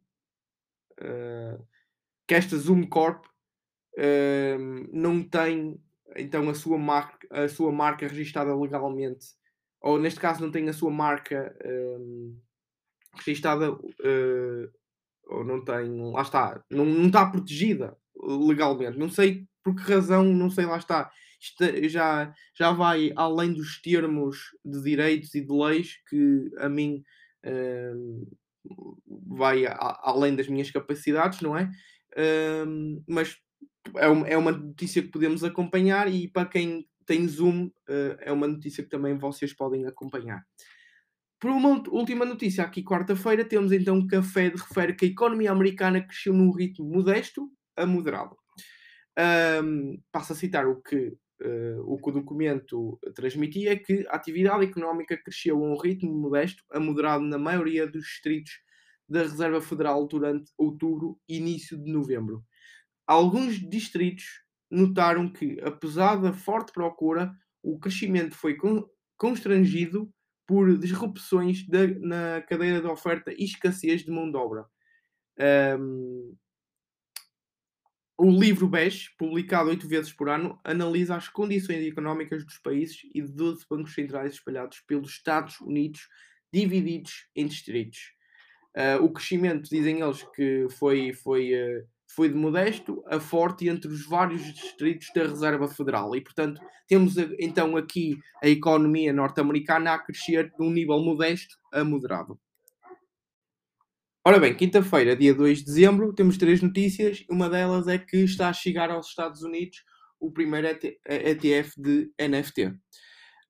uh, 1.00 1.66
que 2.24 2.36
esta 2.36 2.56
Zoom 2.56 2.86
Corp 2.86 3.24
uh, 3.26 4.88
não 4.92 5.20
tem 5.20 5.82
então 6.14 6.48
a 6.48 6.54
sua 6.54 6.78
marca, 6.78 7.26
a 7.32 7.48
sua 7.48 7.72
marca 7.72 8.06
registada 8.06 8.54
legalmente 8.54 9.26
ou 9.80 9.98
neste 9.98 10.20
caso 10.20 10.40
não 10.40 10.52
tem 10.52 10.68
a 10.68 10.72
sua 10.72 10.92
marca 10.92 11.54
um, 11.66 12.38
registada 13.16 13.72
uh, 13.72 14.72
ou 15.26 15.44
não 15.44 15.64
tem, 15.64 16.12
lá 16.12 16.22
está, 16.22 16.62
não, 16.70 16.84
não 16.84 17.08
está 17.08 17.26
protegida 17.26 17.96
legalmente. 18.16 18.98
Não 18.98 19.10
sei 19.10 19.48
por 19.64 19.74
que 19.74 19.82
razão, 19.92 20.22
não 20.24 20.48
sei, 20.48 20.66
lá 20.66 20.76
está. 20.76 21.10
Já, 21.88 22.32
já 22.56 22.72
vai 22.72 23.12
além 23.16 23.52
dos 23.52 23.80
termos 23.80 24.38
de 24.64 24.82
direitos 24.82 25.34
e 25.34 25.40
de 25.40 25.52
leis 25.52 25.96
que 26.08 26.50
a 26.58 26.68
mim 26.68 27.02
uh, 27.46 28.36
vai 29.36 29.66
a, 29.66 30.00
além 30.02 30.34
das 30.34 30.48
minhas 30.48 30.70
capacidades, 30.70 31.40
não 31.40 31.56
é? 31.56 31.70
Uh, 32.16 33.02
mas 33.08 33.36
é 33.96 34.08
uma, 34.08 34.28
é 34.28 34.36
uma 34.36 34.52
notícia 34.52 35.02
que 35.02 35.08
podemos 35.08 35.44
acompanhar 35.44 36.12
e 36.12 36.28
para 36.28 36.48
quem 36.48 36.88
tem 37.06 37.26
Zoom, 37.28 37.66
uh, 37.66 38.16
é 38.20 38.32
uma 38.32 38.48
notícia 38.48 38.82
que 38.82 38.90
também 38.90 39.16
vocês 39.18 39.52
podem 39.52 39.86
acompanhar. 39.86 40.42
Por 41.40 41.50
uma 41.50 41.82
última 41.90 42.24
notícia, 42.24 42.64
aqui 42.64 42.82
quarta-feira, 42.82 43.44
temos 43.44 43.70
então 43.70 44.06
que 44.06 44.16
a 44.16 44.22
Fed 44.22 44.56
refere 44.56 44.94
que 44.94 45.04
a 45.04 45.08
economia 45.08 45.52
americana 45.52 46.00
cresceu 46.00 46.32
num 46.32 46.50
ritmo 46.50 46.88
modesto 46.88 47.50
a 47.76 47.84
moderado. 47.84 48.34
Um, 49.62 50.00
passo 50.10 50.32
a 50.32 50.36
citar 50.36 50.66
o 50.66 50.80
que, 50.80 51.12
o 51.84 51.98
que 51.98 52.10
o 52.10 52.12
documento 52.12 52.98
transmitia, 53.14 53.72
é 53.72 53.76
que 53.76 54.06
a 54.08 54.16
atividade 54.16 54.64
económica 54.64 55.16
cresceu 55.16 55.56
a 55.56 55.68
um 55.68 55.76
ritmo 55.76 56.12
modesto 56.12 56.62
a 56.70 56.78
moderado 56.78 57.24
na 57.24 57.38
maioria 57.38 57.86
dos 57.86 58.04
distritos 58.04 58.52
da 59.08 59.22
Reserva 59.22 59.60
Federal 59.60 60.06
durante 60.06 60.50
outubro 60.56 61.18
e 61.28 61.36
início 61.36 61.76
de 61.76 61.90
novembro. 61.92 62.44
Alguns 63.06 63.58
distritos 63.68 64.24
notaram 64.70 65.28
que, 65.28 65.60
apesar 65.62 66.16
da 66.16 66.32
forte 66.32 66.72
procura, 66.72 67.32
o 67.62 67.78
crescimento 67.78 68.34
foi 68.34 68.56
constrangido 69.16 70.10
por 70.46 70.76
disrupções 70.78 71.66
da, 71.66 71.86
na 72.00 72.42
cadeia 72.42 72.80
de 72.80 72.86
oferta 72.86 73.32
e 73.32 73.44
escassez 73.44 74.02
de 74.02 74.10
mão 74.10 74.30
de 74.30 74.36
obra. 74.36 74.66
Um, 75.78 76.36
o 78.16 78.30
livro 78.30 78.68
BES, 78.68 79.08
publicado 79.18 79.70
oito 79.70 79.88
vezes 79.88 80.12
por 80.12 80.28
ano, 80.28 80.58
analisa 80.64 81.16
as 81.16 81.28
condições 81.28 81.84
económicas 81.86 82.44
dos 82.44 82.58
países 82.58 83.00
e 83.14 83.20
de 83.20 83.32
12 83.32 83.64
bancos 83.68 83.94
centrais 83.94 84.34
espalhados 84.34 84.80
pelos 84.86 85.10
Estados 85.10 85.60
Unidos, 85.60 86.08
divididos 86.52 87.26
em 87.34 87.46
distritos. 87.46 88.12
Uh, 88.76 89.04
o 89.04 89.12
crescimento, 89.12 89.68
dizem 89.68 90.00
eles, 90.00 90.22
que 90.34 90.66
foi, 90.70 91.12
foi 91.12 91.52
uh, 91.54 91.86
foi 92.14 92.28
de 92.28 92.34
modesto 92.34 93.02
a 93.08 93.18
forte 93.18 93.68
entre 93.68 93.90
os 93.90 94.06
vários 94.06 94.42
distritos 94.42 95.08
da 95.14 95.22
Reserva 95.22 95.68
Federal. 95.68 96.14
E, 96.14 96.20
portanto, 96.20 96.60
temos 96.86 97.16
então 97.38 97.76
aqui 97.76 98.18
a 98.42 98.48
economia 98.48 99.12
norte-americana 99.12 99.94
a 99.94 99.98
crescer 99.98 100.52
de 100.56 100.62
um 100.62 100.70
nível 100.70 101.00
modesto 101.00 101.56
a 101.72 101.82
moderado. 101.82 102.38
Ora 104.26 104.40
bem, 104.40 104.56
quinta-feira, 104.56 105.14
dia 105.14 105.34
2 105.34 105.58
de 105.58 105.64
dezembro, 105.66 106.12
temos 106.14 106.38
três 106.38 106.62
notícias. 106.62 107.24
Uma 107.28 107.50
delas 107.50 107.86
é 107.86 107.98
que 107.98 108.16
está 108.18 108.48
a 108.48 108.54
chegar 108.54 108.90
aos 108.90 109.08
Estados 109.08 109.42
Unidos 109.42 109.84
o 110.18 110.32
primeiro 110.32 110.66
ETF 110.66 111.74
de 111.76 112.10
NFT. 112.18 112.74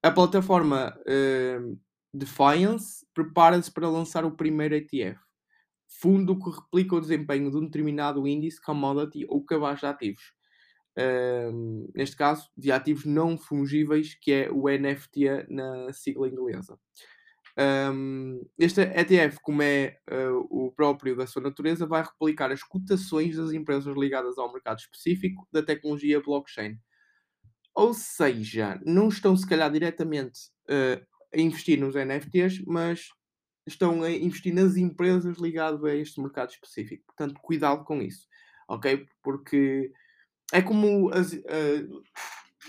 A 0.02 0.10
plataforma 0.10 0.92
uh, 1.00 1.80
Defiance 2.12 3.06
prepara-se 3.14 3.70
para 3.70 3.88
lançar 3.88 4.24
o 4.24 4.36
primeiro 4.36 4.74
ETF 4.74 5.24
fundo 5.86 6.36
que 6.38 6.50
replica 6.50 6.96
o 6.96 7.00
desempenho 7.00 7.50
de 7.52 7.56
um 7.56 7.64
determinado 7.64 8.26
índice, 8.26 8.60
commodity 8.60 9.24
ou 9.28 9.44
cabaz 9.44 9.78
de 9.78 9.86
ativos. 9.86 10.32
Um, 10.98 11.88
neste 11.94 12.16
caso, 12.16 12.48
de 12.56 12.72
ativos 12.72 13.04
não 13.04 13.38
fungíveis, 13.38 14.14
que 14.20 14.32
é 14.32 14.50
o 14.50 14.68
NFT 14.68 15.46
na 15.48 15.92
sigla 15.92 16.28
inglesa. 16.28 16.78
Um, 17.56 18.44
este 18.58 18.80
ETF, 18.80 19.38
como 19.40 19.62
é 19.62 19.98
uh, 20.10 20.38
o 20.50 20.72
próprio 20.72 21.16
da 21.16 21.26
sua 21.26 21.42
natureza, 21.42 21.86
vai 21.86 22.02
replicar 22.02 22.50
as 22.50 22.62
cotações 22.62 23.36
das 23.36 23.52
empresas 23.52 23.96
ligadas 23.96 24.38
ao 24.38 24.52
mercado 24.52 24.78
específico 24.78 25.46
da 25.52 25.62
tecnologia 25.62 26.20
blockchain. 26.20 26.78
Ou 27.74 27.94
seja, 27.94 28.80
não 28.84 29.08
estão 29.08 29.36
se 29.36 29.46
calhar 29.46 29.70
diretamente 29.70 30.40
uh, 30.68 31.04
a 31.32 31.40
investir 31.40 31.78
nos 31.78 31.94
NFTs, 31.94 32.64
mas 32.66 33.08
estão 33.66 34.02
a 34.02 34.10
investir 34.10 34.52
nas 34.52 34.76
empresas 34.76 35.38
ligadas 35.38 35.82
a 35.84 35.94
este 35.94 36.20
mercado 36.20 36.50
específico. 36.50 37.04
Portanto, 37.06 37.40
cuidado 37.40 37.84
com 37.84 38.02
isso, 38.02 38.26
ok? 38.68 39.06
Porque 39.22 39.92
é 40.52 40.60
como 40.60 41.10
as, 41.10 41.32
uh, 41.32 42.02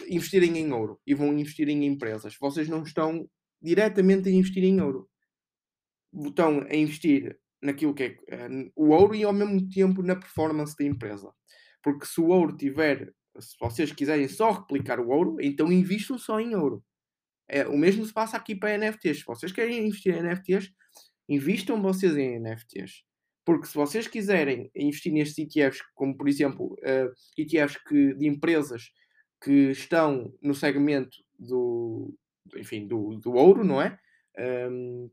investirem 0.08 0.58
em 0.58 0.72
ouro 0.72 1.00
e 1.06 1.14
vão 1.14 1.38
investir 1.38 1.70
em 1.70 1.86
empresas. 1.86 2.36
Vocês 2.40 2.68
não 2.68 2.84
estão 2.84 3.30
diretamente 3.66 4.30
a 4.30 4.32
investir 4.32 4.64
em 4.64 4.80
ouro. 4.80 5.10
Estão 6.14 6.62
a 6.62 6.76
investir 6.76 7.38
naquilo 7.62 7.96
que 7.96 8.04
é 8.28 8.48
uh, 8.48 8.72
o 8.76 8.90
ouro 8.90 9.16
e 9.16 9.24
ao 9.24 9.34
mesmo 9.34 9.68
tempo 9.68 10.04
na 10.04 10.16
performance 10.16 10.76
da 10.78 10.86
empresa. 10.86 11.34
Porque 11.84 12.06
se 12.06 12.22
o 12.22 12.28
ouro 12.28 12.56
tiver, 12.56 13.12
se 13.40 13.56
vocês 13.60 13.92
quiserem 13.92 14.28
só 14.28 14.52
replicar 14.52 15.00
o 15.00 15.10
ouro, 15.10 15.38
então 15.42 15.72
investam 15.72 16.18
só 16.18 16.40
em 16.40 16.56
ouro. 16.56 16.84
É, 17.48 17.68
o 17.68 17.78
mesmo 17.78 18.06
se 18.06 18.14
passa 18.14 18.38
aqui 18.38 18.56
para 18.56 18.78
NFTs. 18.78 19.20
Se 19.20 19.26
vocês 19.26 19.52
querem 19.52 19.88
investir 19.88 20.16
em 20.16 20.22
NFTs, 20.22 20.72
invistam 21.28 21.82
vocês 21.82 22.16
em 22.16 22.40
NFTs. 22.40 23.04
Porque 23.44 23.68
se 23.68 23.76
vocês 23.76 24.08
quiserem 24.08 24.72
investir 24.76 25.12
nestes 25.12 25.38
ETFs, 25.38 25.82
como 25.94 26.16
por 26.16 26.28
exemplo 26.28 26.74
uh, 26.74 26.78
eh, 26.84 27.12
ETFs 27.38 27.78
que, 27.88 28.16
de 28.16 28.28
empresas 28.28 28.90
que 29.44 29.70
estão 29.70 30.34
no 30.42 30.56
segmento 30.56 31.16
do, 31.38 32.12
enfim, 32.56 32.88
do, 32.88 33.16
do 33.16 33.34
ouro, 33.34 33.64
não 33.64 33.82
é? 33.82 33.98
Um, 34.70 35.10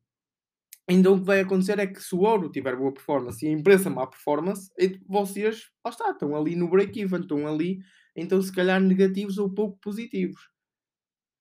então 0.88 1.14
o 1.14 1.20
que 1.20 1.26
vai 1.26 1.40
acontecer 1.40 1.78
é 1.78 1.86
que 1.86 2.02
se 2.02 2.14
o 2.14 2.20
ouro 2.20 2.50
tiver 2.50 2.76
boa 2.76 2.92
performance 2.92 3.44
e 3.44 3.48
a 3.48 3.52
empresa 3.52 3.88
má 3.88 4.06
performance, 4.06 4.70
vocês, 5.06 5.70
lá 5.84 5.90
está, 5.90 6.10
estão 6.10 6.34
ali 6.36 6.56
no 6.56 6.68
break-even, 6.68 7.20
estão 7.20 7.46
ali, 7.46 7.78
então 8.16 8.40
se 8.42 8.52
calhar 8.52 8.80
negativos 8.80 9.38
ou 9.38 9.52
pouco 9.52 9.78
positivos. 9.80 10.50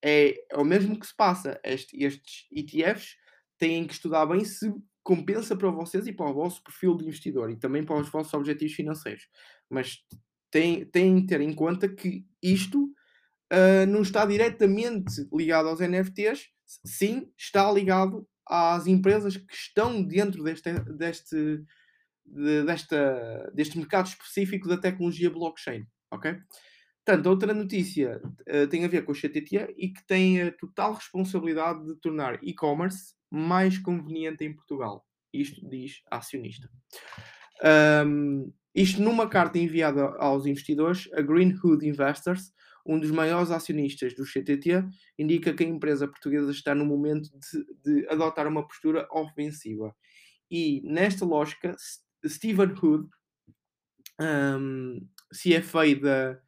É, 0.03 0.35
é 0.49 0.57
o 0.57 0.63
mesmo 0.63 0.99
que 0.99 1.05
se 1.05 1.15
passa. 1.15 1.59
Este, 1.63 2.03
estes 2.03 2.47
ETFs 2.51 3.15
têm 3.57 3.85
que 3.85 3.93
estudar 3.93 4.25
bem 4.25 4.43
se 4.43 4.73
compensa 5.03 5.55
para 5.55 5.69
vocês 5.71 6.07
e 6.07 6.13
para 6.13 6.29
o 6.29 6.33
vosso 6.33 6.63
perfil 6.63 6.95
de 6.95 7.05
investidor 7.05 7.49
e 7.49 7.57
também 7.57 7.83
para 7.83 7.99
os 7.99 8.09
vossos 8.09 8.33
objetivos 8.33 8.73
financeiros. 8.73 9.27
Mas 9.69 9.97
têm, 10.49 10.85
têm 10.85 11.21
que 11.21 11.27
ter 11.27 11.41
em 11.41 11.53
conta 11.53 11.89
que 11.89 12.25
isto 12.41 12.91
uh, 13.51 13.85
não 13.87 14.01
está 14.01 14.25
diretamente 14.25 15.27
ligado 15.33 15.69
aos 15.69 15.79
NFTs, 15.79 16.49
sim, 16.85 17.31
está 17.37 17.71
ligado 17.71 18.27
às 18.47 18.87
empresas 18.87 19.37
que 19.37 19.53
estão 19.53 20.01
dentro 20.03 20.43
deste, 20.43 20.73
deste, 20.97 21.63
de, 22.25 22.63
desta, 22.63 23.51
deste 23.53 23.77
mercado 23.77 24.07
específico 24.07 24.67
da 24.67 24.77
tecnologia 24.77 25.29
blockchain. 25.29 25.85
Ok? 26.11 26.35
Portanto, 27.05 27.27
outra 27.27 27.53
notícia 27.53 28.21
uh, 28.23 28.67
tem 28.67 28.85
a 28.85 28.87
ver 28.87 29.03
com 29.03 29.11
o 29.11 29.15
CTT 29.15 29.73
e 29.77 29.89
que 29.89 30.05
tem 30.05 30.41
a 30.41 30.51
total 30.51 30.93
responsabilidade 30.93 31.85
de 31.85 31.95
tornar 31.95 32.39
e-commerce 32.43 33.15
mais 33.29 33.77
conveniente 33.77 34.43
em 34.43 34.53
Portugal. 34.53 35.05
Isto 35.33 35.67
diz 35.67 36.01
a 36.11 36.17
acionista. 36.17 36.69
Um, 38.05 38.51
isto 38.75 39.01
numa 39.01 39.27
carta 39.27 39.57
enviada 39.57 40.03
aos 40.17 40.45
investidores, 40.45 41.09
a 41.13 41.21
Greenhood 41.21 41.87
Investors, 41.87 42.51
um 42.85 42.99
dos 42.99 43.11
maiores 43.11 43.51
acionistas 43.51 44.13
do 44.15 44.25
CTT, 44.25 44.83
indica 45.17 45.53
que 45.53 45.63
a 45.63 45.67
empresa 45.67 46.07
portuguesa 46.07 46.51
está 46.51 46.73
no 46.73 46.85
momento 46.85 47.29
de, 47.83 48.01
de 48.01 48.07
adotar 48.09 48.47
uma 48.47 48.67
postura 48.67 49.07
ofensiva. 49.11 49.95
E 50.49 50.81
nesta 50.83 51.25
lógica, 51.25 51.75
Stephen 52.27 52.73
Hood, 52.81 53.07
um, 54.19 55.07
CFA 55.33 55.95
da, 55.95 56.39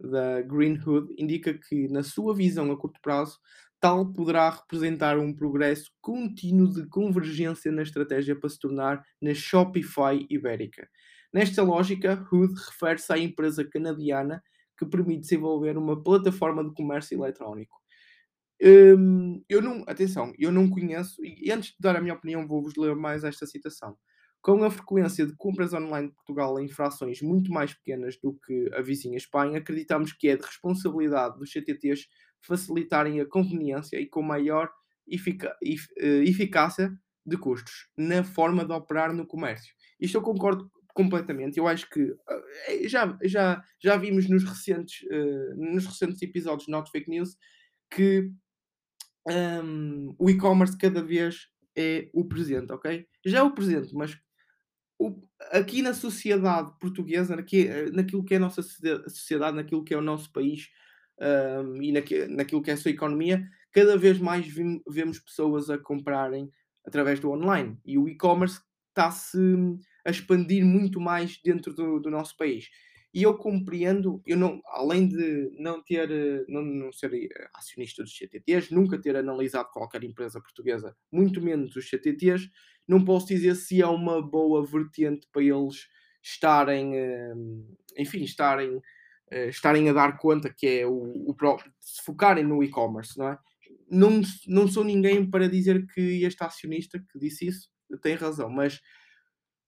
da 0.00 0.42
Greenhood, 0.42 1.14
indica 1.18 1.52
que, 1.54 1.88
na 1.88 2.02
sua 2.02 2.34
visão 2.34 2.70
a 2.70 2.78
curto 2.78 3.00
prazo, 3.02 3.38
tal 3.80 4.12
poderá 4.12 4.50
representar 4.50 5.18
um 5.18 5.32
progresso 5.34 5.90
contínuo 6.00 6.72
de 6.72 6.86
convergência 6.88 7.70
na 7.70 7.82
estratégia 7.82 8.36
para 8.36 8.48
se 8.48 8.58
tornar 8.58 9.04
na 9.20 9.34
Shopify 9.34 10.26
ibérica. 10.28 10.88
Nesta 11.32 11.62
lógica, 11.62 12.26
Hood 12.32 12.54
refere-se 12.54 13.12
à 13.12 13.18
empresa 13.18 13.64
canadiana 13.64 14.42
que 14.78 14.86
permite 14.86 15.22
desenvolver 15.22 15.76
uma 15.76 16.02
plataforma 16.02 16.64
de 16.64 16.72
comércio 16.72 17.18
eletrónico. 17.18 17.76
Hum, 18.60 19.42
eu 19.48 19.62
não, 19.62 19.84
atenção, 19.86 20.32
eu 20.38 20.50
não 20.50 20.68
conheço, 20.68 21.24
e 21.24 21.50
antes 21.52 21.70
de 21.70 21.76
dar 21.80 21.96
a 21.96 22.00
minha 22.00 22.14
opinião, 22.14 22.46
vou-vos 22.46 22.74
ler 22.76 22.94
mais 22.96 23.24
esta 23.24 23.46
citação. 23.46 23.96
Com 24.40 24.64
a 24.64 24.70
frequência 24.70 25.26
de 25.26 25.34
compras 25.36 25.72
online 25.72 26.08
de 26.08 26.14
Portugal 26.14 26.58
em 26.60 26.68
frações 26.68 27.20
muito 27.20 27.52
mais 27.52 27.74
pequenas 27.74 28.16
do 28.22 28.34
que 28.34 28.70
a 28.72 28.80
vizinha 28.80 29.16
Espanha, 29.16 29.58
acreditamos 29.58 30.12
que 30.12 30.28
é 30.28 30.36
de 30.36 30.44
responsabilidade 30.44 31.38
dos 31.38 31.52
CTTs 31.52 32.06
facilitarem 32.40 33.20
a 33.20 33.26
conveniência 33.26 34.00
e 34.00 34.06
com 34.06 34.22
maior 34.22 34.70
efic 35.06 35.44
eh, 35.44 36.22
eficácia 36.24 36.92
de 37.26 37.36
custos 37.36 37.88
na 37.96 38.24
forma 38.24 38.64
de 38.64 38.72
operar 38.72 39.12
no 39.12 39.26
comércio. 39.26 39.74
Isto 40.00 40.18
eu 40.18 40.22
concordo 40.22 40.70
completamente. 40.98 41.56
Eu 41.56 41.68
acho 41.68 41.88
que 41.88 42.02
uh, 42.02 42.88
já, 42.88 43.16
já, 43.22 43.62
já 43.80 43.96
vimos 43.96 44.28
nos 44.28 44.42
recentes, 44.42 45.06
uh, 45.08 45.54
nos 45.56 45.86
recentes 45.86 46.20
episódios 46.22 46.66
de 46.66 46.72
Not 46.72 46.90
Fake 46.90 47.08
News 47.08 47.36
que 47.88 48.32
um, 49.64 50.12
o 50.18 50.28
e-commerce 50.28 50.76
cada 50.76 51.00
vez 51.00 51.46
é 51.76 52.10
o 52.12 52.24
presente, 52.24 52.72
ok? 52.72 53.06
Já 53.24 53.38
é 53.38 53.42
o 53.42 53.54
presente, 53.54 53.94
mas 53.94 54.18
o, 54.98 55.22
aqui 55.52 55.82
na 55.82 55.94
sociedade 55.94 56.72
portuguesa, 56.80 57.36
aqui, 57.36 57.68
naquilo 57.92 58.24
que 58.24 58.34
é 58.34 58.38
a 58.38 58.40
nossa 58.40 58.60
sociedade, 58.60 59.54
naquilo 59.54 59.84
que 59.84 59.94
é 59.94 59.96
o 59.96 60.02
nosso 60.02 60.32
país, 60.32 60.68
um, 61.20 61.80
e 61.80 61.92
naque, 61.92 62.26
naquilo 62.26 62.60
que 62.60 62.72
é 62.72 62.74
a 62.74 62.76
sua 62.76 62.90
economia, 62.90 63.48
cada 63.72 63.96
vez 63.96 64.18
mais 64.18 64.44
vemos 64.88 65.20
pessoas 65.20 65.70
a 65.70 65.78
comprarem 65.78 66.50
através 66.84 67.20
do 67.20 67.30
online. 67.30 67.78
E 67.86 67.96
o 67.96 68.08
e-commerce 68.08 68.60
está-se 68.88 69.38
a 70.08 70.10
expandir 70.10 70.64
muito 70.64 70.98
mais 70.98 71.38
dentro 71.44 71.74
do, 71.74 72.00
do, 72.00 72.10
nosso 72.10 72.34
país. 72.34 72.70
E 73.12 73.22
eu 73.22 73.36
compreendo, 73.36 74.22
eu 74.26 74.38
não, 74.38 74.60
além 74.68 75.06
de 75.06 75.50
não 75.58 75.82
ter, 75.82 76.08
não, 76.48 76.62
não 76.62 76.90
ser 76.90 77.10
acionista 77.54 78.02
dos 78.02 78.16
CTTs, 78.16 78.72
nunca 78.72 78.98
ter 78.98 79.16
analisado 79.16 79.68
qualquer 79.70 80.02
empresa 80.04 80.40
portuguesa, 80.40 80.96
muito 81.12 81.42
menos 81.42 81.76
os 81.76 81.88
CTTs, 81.90 82.48
não 82.86 83.04
posso 83.04 83.26
dizer 83.26 83.54
se 83.54 83.82
é 83.82 83.86
uma 83.86 84.22
boa 84.22 84.64
vertente 84.64 85.28
para 85.30 85.42
eles 85.42 85.86
estarem, 86.22 86.94
hum, 87.34 87.76
enfim, 87.98 88.22
estarem 88.22 88.80
estarem 89.50 89.90
a 89.90 89.92
dar 89.92 90.16
conta 90.16 90.50
que 90.50 90.66
é 90.66 90.86
o, 90.86 91.12
o 91.26 91.34
próprio, 91.34 91.70
se 91.78 92.02
focarem 92.02 92.42
no 92.42 92.64
e-commerce, 92.64 93.18
não 93.18 93.28
é? 93.28 93.38
Não, 93.90 94.22
não 94.46 94.66
sou 94.66 94.82
ninguém 94.82 95.28
para 95.28 95.50
dizer 95.50 95.86
que 95.92 96.24
este 96.24 96.42
acionista 96.42 96.98
que 96.98 97.18
disse 97.18 97.46
isso 97.46 97.68
tem 98.00 98.14
razão, 98.14 98.48
mas 98.48 98.80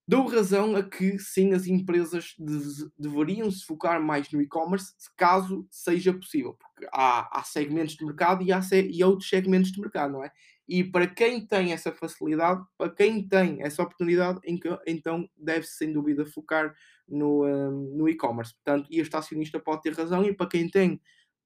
dou 0.06 0.26
razão 0.26 0.74
a 0.76 0.82
que 0.82 1.18
sim, 1.18 1.52
as 1.52 1.66
empresas 1.66 2.34
de, 2.38 2.90
deveriam 2.98 3.50
se 3.50 3.64
focar 3.64 4.02
mais 4.02 4.30
no 4.32 4.42
e-commerce, 4.42 4.92
caso 5.16 5.66
seja 5.70 6.12
possível, 6.12 6.54
porque 6.54 6.88
há, 6.92 7.38
há 7.38 7.42
segmentos 7.44 7.94
de 7.96 8.04
mercado 8.04 8.42
e 8.42 8.52
há 8.52 8.60
e 8.72 9.04
outros 9.04 9.28
segmentos 9.28 9.70
de 9.70 9.80
mercado, 9.80 10.14
não 10.14 10.24
é? 10.24 10.32
E 10.68 10.84
para 10.84 11.06
quem 11.06 11.44
tem 11.44 11.72
essa 11.72 11.90
facilidade, 11.90 12.64
para 12.78 12.90
quem 12.90 13.26
tem 13.26 13.60
essa 13.60 13.82
oportunidade, 13.82 14.40
então 14.86 15.28
deve-se 15.36 15.76
sem 15.76 15.92
dúvida 15.92 16.24
focar 16.24 16.72
no, 17.08 17.44
um, 17.44 17.96
no 17.96 18.08
e-commerce. 18.08 18.54
Portanto, 18.54 18.88
este 18.92 19.16
acionista 19.16 19.58
pode 19.58 19.82
ter 19.82 19.94
razão, 19.94 20.24
e 20.24 20.32
para 20.32 20.48
quem 20.48 20.68
tem 20.68 21.00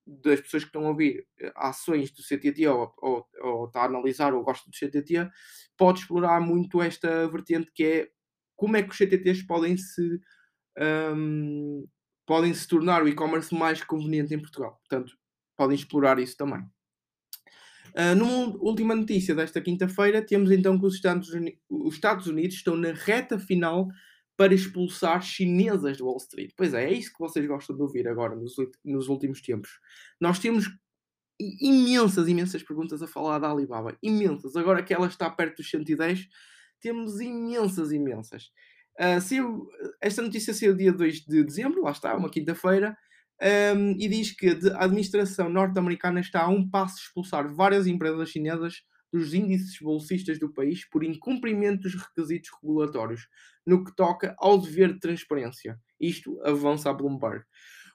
das 0.07 0.41
pessoas 0.43 0.65
que 0.65 0.69
estão 0.69 0.85
a 0.85 0.91
ouvir 0.91 1.27
eh, 1.41 1.53
ações 1.57 2.11
do 2.11 2.23
CTT 2.23 2.67
ou, 2.69 2.93
ou, 2.99 3.27
ou 3.41 3.65
está 3.67 3.81
a 3.81 3.87
analisar 3.87 4.35
ou 4.35 4.45
gosta 4.45 4.69
do 4.71 4.77
CTT, 4.77 5.31
pode 5.77 6.01
explorar 6.01 6.41
muito 6.41 6.83
esta 6.83 7.27
vertente 7.29 7.71
que 7.75 7.85
é 7.85 8.11
como 8.57 8.77
é 8.77 8.83
que 8.83 8.91
os 8.91 8.97
CTTs 8.97 9.47
podem 9.47 9.77
se 9.77 10.21
um, 10.79 11.87
podem 12.27 12.53
se 12.55 12.67
tornar 12.67 13.03
o 13.03 13.09
e-commerce 13.09 13.55
mais 13.55 13.83
conveniente 13.83 14.35
em 14.35 14.41
Portugal. 14.41 14.81
Portanto, 14.89 15.17
podem 15.57 15.77
explorar 15.77 16.19
isso 16.19 16.37
também. 16.37 16.61
Uh, 17.91 18.15
numa 18.17 18.57
última 18.59 18.95
notícia 18.95 19.35
desta 19.35 19.61
quinta-feira, 19.61 20.21
temos 20.21 20.51
então 20.51 20.79
que 20.79 20.87
os 20.87 20.95
Estados, 20.95 21.31
Unidos, 21.31 21.61
os 21.69 21.95
Estados 21.95 22.27
Unidos 22.27 22.57
estão 22.57 22.77
na 22.77 22.93
reta 22.93 23.39
final 23.39 23.89
para 24.37 24.53
expulsar 24.53 25.23
chinesas 25.23 25.99
do 25.99 26.07
Wall 26.07 26.17
Street. 26.17 26.51
Pois 26.57 26.75
é, 26.75 26.85
é 26.85 26.93
isso 26.93 27.13
que 27.13 27.21
vocês 27.21 27.47
gostam 27.47 27.77
de 27.77 27.83
ouvir 27.83 28.09
agora, 28.09 28.35
nos, 28.35 28.55
nos 28.85 29.09
últimos 29.09 29.41
tempos. 29.41 29.79
Nós 30.21 30.41
temos 30.41 30.69
imensas, 31.39 32.27
imensas 32.27 32.63
perguntas 32.63 33.01
a 33.01 33.07
falar 33.07 33.39
da 33.39 33.51
Alibaba. 33.51 33.97
Imensas. 34.03 34.57
Agora 34.57 34.83
que 34.83 34.93
ela 34.93 35.07
está 35.07 35.31
perto 35.31 35.59
dos 35.59 35.71
110, 35.71 36.29
temos 36.85 37.19
imensas, 37.19 37.93
imensas. 37.93 38.51
Uh, 39.01 39.67
esta 40.03 40.21
notícia 40.21 40.53
saiu 40.53 40.77
dia 40.77 40.93
2 40.93 41.21
de 41.23 41.43
dezembro, 41.43 41.83
lá 41.83 41.91
está, 41.91 42.15
uma 42.15 42.29
quinta-feira, 42.29 42.95
um, 43.75 43.93
e 43.99 44.07
diz 44.07 44.33
que 44.37 44.51
a 44.75 44.85
administração 44.85 45.49
norte-americana 45.49 46.21
está 46.21 46.43
a 46.43 46.49
um 46.49 46.69
passo 46.69 46.97
de 46.97 47.03
expulsar 47.03 47.53
várias 47.53 47.87
empresas 47.87 48.29
chinesas 48.29 48.83
dos 49.11 49.33
índices 49.33 49.79
bolsistas 49.81 50.39
do 50.39 50.53
país 50.53 50.87
por 50.91 51.03
incumprimento 51.03 51.85
dos 51.85 51.95
requisitos 51.95 52.51
regulatórios, 52.61 53.29
no 53.67 53.83
que 53.83 53.97
toca 53.97 54.35
ao 54.39 54.61
dever 54.61 54.93
de 54.93 55.01
transparência. 55.01 55.81
Isto 55.99 56.39
avança 56.45 56.91
a 56.91 56.93
Bloomberg. 56.93 57.45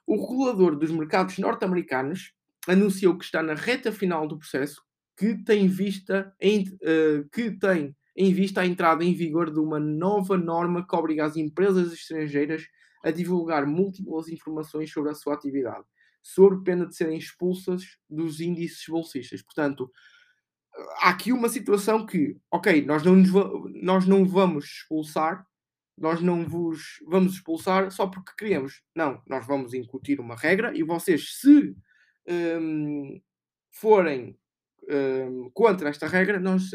O 0.04 0.16
regulador 0.16 0.76
dos 0.76 0.90
mercados 0.90 1.38
norte-americanos 1.38 2.32
anunciou 2.66 3.16
que 3.16 3.24
está 3.24 3.40
na 3.40 3.54
reta 3.54 3.92
final 3.92 4.26
do 4.26 4.38
processo 4.38 4.82
que 5.16 5.44
tem, 5.44 5.68
vista 5.68 6.34
em, 6.40 6.62
uh, 6.62 7.28
que 7.30 7.52
tem 7.52 7.94
em 8.16 8.32
vista 8.32 8.60
a 8.60 8.66
entrada 8.66 9.04
em 9.04 9.14
vigor 9.14 9.52
de 9.52 9.58
uma 9.58 9.78
nova 9.78 10.36
norma 10.36 10.86
que 10.86 10.96
obriga 10.96 11.24
as 11.24 11.36
empresas 11.36 11.92
estrangeiras 11.92 12.66
a 13.04 13.10
divulgar 13.10 13.66
múltiplas 13.66 14.28
informações 14.28 14.92
sobre 14.92 15.10
a 15.10 15.14
sua 15.14 15.34
atividade, 15.34 15.84
sob 16.22 16.62
pena 16.64 16.86
de 16.86 16.94
serem 16.94 17.18
expulsas 17.18 17.82
dos 18.08 18.40
índices 18.40 18.84
bolsistas. 18.88 19.42
Portanto, 19.42 19.90
há 20.98 21.10
aqui 21.10 21.32
uma 21.32 21.48
situação 21.48 22.04
que, 22.04 22.36
ok, 22.50 22.84
nós 22.84 23.02
não, 23.02 23.16
nós 23.82 24.06
não 24.06 24.24
vamos 24.24 24.64
expulsar, 24.66 25.46
nós 25.96 26.20
não 26.20 26.46
vos 26.46 26.98
vamos 27.06 27.34
expulsar 27.34 27.90
só 27.90 28.06
porque 28.06 28.32
queremos. 28.38 28.82
Não, 28.94 29.22
nós 29.26 29.46
vamos 29.46 29.74
incutir 29.74 30.18
uma 30.20 30.34
regra 30.34 30.76
e 30.76 30.82
vocês, 30.82 31.38
se 31.40 31.74
um, 32.26 33.20
forem 33.70 34.38
um, 34.88 35.50
contra 35.52 35.90
esta 35.90 36.06
regra, 36.06 36.40
nós, 36.40 36.70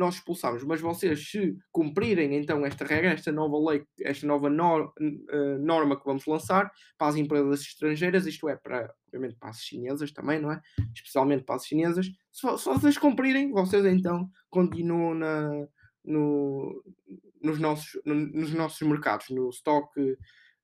nós 0.00 0.14
expulsamos. 0.14 0.64
Mas 0.64 0.80
vocês, 0.80 1.30
se 1.30 1.56
cumprirem 1.70 2.34
então 2.34 2.64
esta 2.64 2.84
regra, 2.84 3.10
esta 3.12 3.30
nova 3.30 3.70
lei, 3.70 3.84
esta 4.00 4.26
nova 4.26 4.48
nor, 4.48 4.92
uh, 4.98 5.58
norma 5.60 5.98
que 5.98 6.04
vamos 6.04 6.26
lançar 6.26 6.72
para 6.96 7.08
as 7.08 7.16
empresas 7.16 7.60
estrangeiras, 7.60 8.26
isto 8.26 8.48
é, 8.48 8.56
para, 8.56 8.92
obviamente, 9.06 9.36
para 9.38 9.50
as 9.50 9.60
chinesas 9.60 10.10
também, 10.10 10.40
não 10.40 10.50
é? 10.50 10.60
Especialmente 10.94 11.44
para 11.44 11.56
as 11.56 11.66
chinesas, 11.66 12.06
se, 12.32 12.58
se 12.58 12.64
vocês 12.64 12.96
cumprirem, 12.96 13.52
vocês 13.52 13.84
então 13.84 14.28
continuam 14.48 15.14
na, 15.14 15.66
no, 16.04 16.82
nos, 17.42 17.58
nossos, 17.58 18.00
no, 18.04 18.14
nos 18.14 18.54
nossos 18.54 18.80
mercados, 18.88 19.28
no 19.28 19.50
stock, 19.50 19.88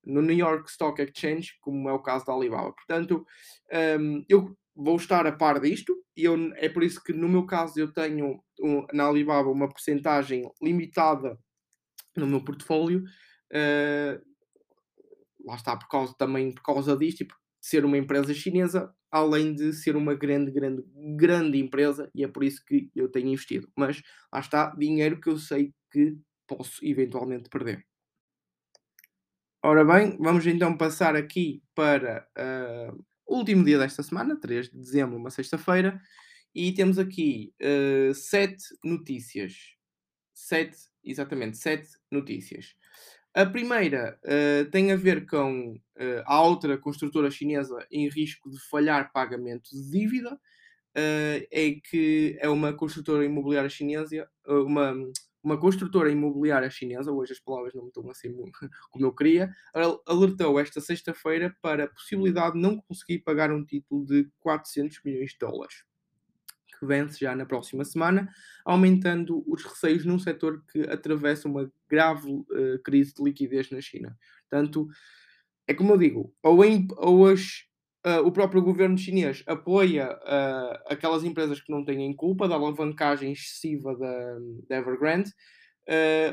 no 0.05 0.23
New 0.23 0.37
York 0.37 0.71
Stock 0.71 1.01
Exchange, 1.03 1.59
como 1.61 1.89
é 1.91 1.93
o 1.93 1.99
caso 1.99 2.25
da 2.25 2.33
Alibaba. 2.33 2.73
Portanto, 2.73 3.27
um, 4.01 4.25
eu 4.29 4.57
vou 4.77 4.97
estar 4.97 5.27
a 5.27 5.33
par 5.33 5.59
disto 5.59 5.97
e 6.17 6.25
eu, 6.25 6.37
é 6.57 6.69
por 6.69 6.83
isso 6.83 7.03
que 7.03 7.13
no 7.13 7.29
meu 7.29 7.47
caso 7.47 7.81
eu 7.81 7.93
tenho 7.93 8.43
um, 8.61 8.87
na 8.93 9.07
Alibaba 9.07 9.49
uma 9.49 9.69
porcentagem 9.69 10.43
limitada 10.63 11.39
no 12.17 12.27
meu 12.27 12.45
portfólio. 12.45 13.03
Uh, 13.53 14.21
lá 15.45 15.55
está, 15.55 15.77
por 15.77 15.89
causa, 15.89 16.15
também 16.19 16.53
por 16.53 16.63
causa 16.63 16.97
disto 16.97 17.23
e 17.23 17.25
por 17.25 17.37
ser 17.61 17.85
uma 17.85 17.97
empresa 17.99 18.35
chinesa, 18.35 18.95
além 19.11 19.55
de 19.55 19.73
ser 19.73 19.97
uma 19.97 20.15
grande, 20.15 20.51
grande, 20.51 20.85
grande 21.17 21.59
empresa, 21.59 22.11
e 22.15 22.23
é 22.23 22.29
por 22.29 22.45
isso 22.45 22.65
que 22.65 22.91
eu 22.95 23.09
tenho 23.11 23.29
investido. 23.29 23.69
Mas 23.77 24.03
lá 24.33 24.41
está, 24.41 24.71
dinheiro 24.77 25.21
que 25.21 25.29
eu 25.29 25.39
sei 25.39 25.73
que 25.91 26.17
posso 26.47 26.85
eventualmente 26.85 27.49
perder. 27.49 27.85
Ora 29.65 29.85
bem, 29.85 30.17
vamos 30.19 30.47
então 30.47 30.77
passar 30.77 31.17
aqui 31.17 31.61
para 31.75 32.29
uh, 32.39 33.05
último 33.27 33.65
dia 33.65 33.79
desta 33.79 34.03
semana, 34.03 34.39
3 34.39 34.71
de 34.71 34.79
dezembro, 34.79 35.17
uma 35.17 35.31
sexta-feira, 35.31 36.01
e 36.55 36.73
temos 36.73 36.99
aqui 36.99 37.53
uh, 37.61 38.15
sete 38.15 38.65
notícias. 38.83 39.75
Sete, 40.33 40.77
exatamente, 41.05 41.59
sete 41.59 41.89
notícias. 42.11 42.75
A 43.37 43.45
primeira 43.45 44.19
uh, 44.25 44.71
tem 44.71 44.93
a 44.93 44.97
ver 44.97 45.27
com 45.27 45.73
uh, 45.75 46.23
a 46.25 46.41
outra 46.41 46.79
construtora 46.79 47.31
chinesa 47.31 47.87
em 47.91 48.09
risco 48.09 48.51
de 48.51 48.59
falhar 48.71 49.13
pagamento 49.13 49.69
de 49.71 49.91
dívida, 49.91 50.33
uh, 50.33 51.47
é 51.51 51.73
que 51.85 52.39
é 52.41 52.49
uma 52.49 52.73
construtora 52.73 53.27
imobiliária 53.27 53.69
chinesa, 53.69 54.27
uma, 54.47 54.95
uma 55.47 55.57
construtora 55.57 56.11
imobiliária 56.11 56.69
chinesa, 56.69 57.13
hoje 57.13 57.33
as 57.33 57.39
palavras 57.39 57.73
não 57.73 57.87
estão 57.87 58.11
assim 58.11 58.35
como 58.91 59.07
eu 59.07 59.15
queria, 59.15 59.55
alertou 60.05 60.59
esta 60.59 60.81
sexta-feira 60.81 61.57
para 61.63 61.85
a 61.85 61.89
possibilidade 61.89 62.55
de 62.55 62.61
não 62.61 62.81
conseguir 62.81 63.21
pagar 63.21 63.53
um 63.53 63.65
título 63.65 64.05
de 64.05 64.29
400 64.41 65.01
milhões 65.05 65.31
de 65.31 65.39
dólares 65.39 65.85
que 66.79 66.85
vence 66.85 67.19
já 67.21 67.35
na 67.35 67.47
próxima 67.47 67.85
semana, 67.87 68.29
aumentando 68.63 69.43
os 69.47 69.63
receios 69.65 70.05
num 70.05 70.19
setor 70.19 70.63
que 70.71 70.81
atravessa 70.83 71.49
uma 71.49 71.73
grave 71.89 72.31
uh, 72.31 72.79
crise 72.85 73.15
de 73.15 73.23
liquidez 73.23 73.71
na 73.71 73.81
China. 73.81 74.15
Portanto, 74.43 74.87
é 75.67 75.73
como 75.73 75.95
eu 75.95 75.97
digo, 75.97 76.35
ou, 76.43 76.63
em, 76.63 76.87
ou 76.99 77.27
as, 77.27 77.66
uh, 78.07 78.27
o 78.27 78.31
próprio 78.31 78.63
governo 78.63 78.97
chinês 78.97 79.43
apoia 79.47 80.11
uh, 80.13 80.93
aquelas 80.93 81.25
empresas 81.25 81.61
que 81.61 81.73
não 81.73 81.85
têm 81.85 82.15
culpa 82.15 82.49
da 82.49 82.55
alavancagem 82.55 83.33
excessiva 83.33 83.97
da, 83.97 84.77
Evergrande, 84.79 85.31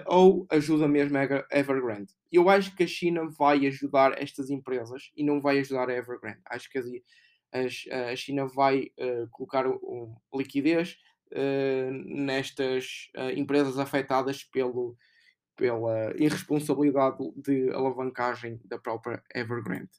ou 0.07 0.47
ajuda 0.49 0.87
mesmo 0.87 1.15
a 1.15 1.23
Evergrande. 1.51 2.11
Eu 2.31 2.49
acho 2.49 2.75
que 2.75 2.83
a 2.83 2.87
China 2.87 3.29
vai 3.37 3.67
ajudar 3.67 4.19
estas 4.19 4.49
empresas 4.49 5.11
e 5.15 5.23
não 5.23 5.39
vai 5.39 5.59
ajudar 5.59 5.89
a 5.89 5.93
Evergrande. 5.93 6.39
Acho 6.49 6.67
que 6.71 6.79
a 7.91 8.15
China 8.15 8.47
vai 8.47 8.91
uh, 8.99 9.27
colocar 9.31 9.67
um, 9.67 10.15
liquidez 10.33 10.97
uh, 11.31 11.91
nestas 11.91 13.11
uh, 13.15 13.29
empresas 13.37 13.77
afetadas 13.77 14.43
pelo, 14.43 14.97
pela 15.55 16.13
irresponsabilidade 16.17 17.17
de 17.37 17.69
alavancagem 17.71 18.59
da 18.65 18.77
própria 18.77 19.21
Evergrande. 19.33 19.91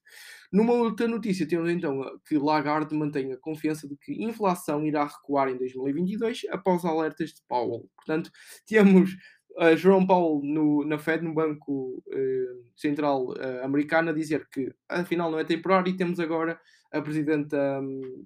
Numa 0.53 0.73
outra 0.73 1.07
notícia, 1.07 1.47
temos 1.47 1.69
então 1.71 2.03
que 2.27 2.39
Lagarde 2.39 2.95
mantém 2.95 3.33
a 3.33 3.37
confiança 3.37 3.89
de 3.89 3.97
que 3.97 4.25
inflação 4.25 4.85
irá 4.85 5.05
recuar 5.05 5.49
em 5.49 5.57
2022 5.57 6.43
após 6.51 6.85
alertas 6.85 7.31
de 7.31 7.43
Powell. 7.49 7.89
Portanto, 7.97 8.31
temos 8.67 9.17
uh, 9.59 9.77
Jerome 9.77 10.07
Powell 10.07 10.41
no, 10.43 10.85
na 10.85 10.99
Fed, 10.99 11.25
no 11.25 11.35
Banco 11.35 12.03
uh, 12.07 12.65
Central 12.77 13.29
uh, 13.29 13.65
Americano, 13.65 14.11
a 14.11 14.15
dizer 14.15 14.49
que 14.49 14.73
afinal 14.89 15.31
não 15.31 15.39
é 15.39 15.45
temporário 15.45 15.91
e 15.91 15.97
temos 15.97 16.19
agora 16.21 16.59
a 16.93 17.01
presidenta, 17.01 17.81
um, 17.81 18.25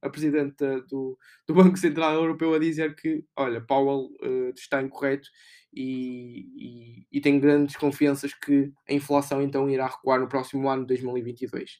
a 0.00 0.10
presidenta 0.10 0.80
do, 0.82 1.16
do, 1.46 1.54
Banco 1.54 1.76
Central 1.78 2.14
Europeu 2.14 2.54
a 2.54 2.58
dizer 2.58 2.96
que, 2.96 3.24
olha, 3.36 3.60
Powell 3.60 4.08
está 4.56 4.82
incorreto 4.82 5.28
e, 5.72 7.06
e, 7.10 7.20
tem 7.20 7.40
grandes 7.40 7.76
confianças 7.76 8.34
que 8.34 8.72
a 8.88 8.92
inflação 8.92 9.42
então 9.42 9.68
irá 9.70 9.86
recuar 9.86 10.20
no 10.20 10.28
próximo 10.28 10.68
ano, 10.68 10.86
2022. 10.86 11.78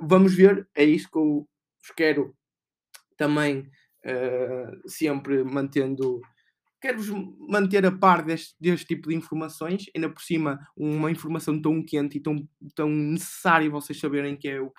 vamos 0.00 0.34
ver, 0.34 0.68
é 0.74 0.84
isso 0.84 1.10
que 1.10 1.18
eu 1.18 1.48
quero 1.96 2.34
também 3.16 3.68
sempre 4.86 5.42
mantendo 5.44 6.20
quero-vos 6.80 7.10
manter 7.38 7.84
a 7.84 7.92
par 7.92 8.24
deste, 8.24 8.54
deste, 8.58 8.86
tipo 8.86 9.10
de 9.10 9.14
informações, 9.14 9.84
ainda 9.94 10.08
por 10.08 10.22
cima 10.22 10.58
uma 10.76 11.10
informação 11.10 11.60
tão 11.60 11.84
quente 11.84 12.16
e 12.16 12.20
tão, 12.20 12.48
tão 12.74 12.88
necessária 12.88 13.70
vocês 13.70 14.00
saberem 14.00 14.36
que 14.36 14.48
é 14.48 14.60
o, 14.60 14.72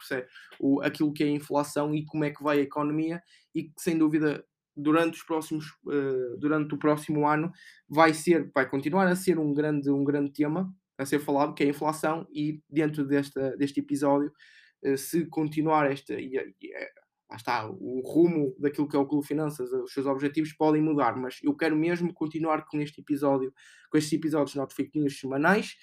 o, 0.60 0.82
aquilo 0.82 1.14
que 1.14 1.24
é 1.24 1.28
a 1.28 1.32
inflação 1.32 1.94
e 1.94 2.04
como 2.04 2.24
é 2.24 2.32
que 2.32 2.42
vai 2.42 2.60
a 2.60 2.64
economia 2.64 3.22
e 3.54 3.66
que 3.66 3.74
sem 3.78 3.98
dúvida 3.98 4.44
durante 4.76 5.18
os 5.18 5.24
próximos 5.24 5.66
uh, 5.86 6.38
durante 6.40 6.74
o 6.74 6.78
próximo 6.78 7.28
ano 7.28 7.52
vai 7.90 8.14
ser 8.14 8.50
vai 8.54 8.70
continuar 8.70 9.08
a 9.08 9.16
ser 9.16 9.38
um 9.38 9.54
grande 9.54 9.90
um 9.90 10.04
grande 10.04 10.32
tema 10.32 10.74
a 10.98 11.06
ser 11.06 11.20
falado 11.20 11.54
que 11.54 11.64
é 11.64 11.68
a 11.68 11.70
inflação 11.70 12.28
e 12.34 12.62
dentro 12.70 13.06
desta, 13.06 13.56
deste 13.58 13.80
episódio 13.80 14.32
uh, 14.86 14.98
se 14.98 15.26
continuar 15.28 15.92
esta 15.92 16.14
e, 16.14 16.36
e, 16.62 16.74
lá 17.30 17.38
está, 17.38 17.70
o 17.70 18.02
rumo 18.06 18.54
daquilo 18.60 18.88
que 18.90 18.96
é 18.96 19.00
o 19.00 19.06
Clube 19.06 19.26
Finanças, 19.26 19.72
os 19.72 19.94
seus 19.94 20.06
objetivos 20.06 20.52
podem 20.52 20.82
mudar, 20.82 21.16
mas 21.16 21.40
eu 21.42 21.56
quero 21.56 21.78
mesmo 21.78 22.14
continuar 22.14 22.66
com 22.66 22.82
este 22.82 23.00
episódio, 23.00 23.54
com 23.90 23.98
estes 23.98 24.12
episódios 24.12 24.56
not 24.56 24.76
fake 24.76 25.00
news 25.00 25.18
semanais 25.18 25.78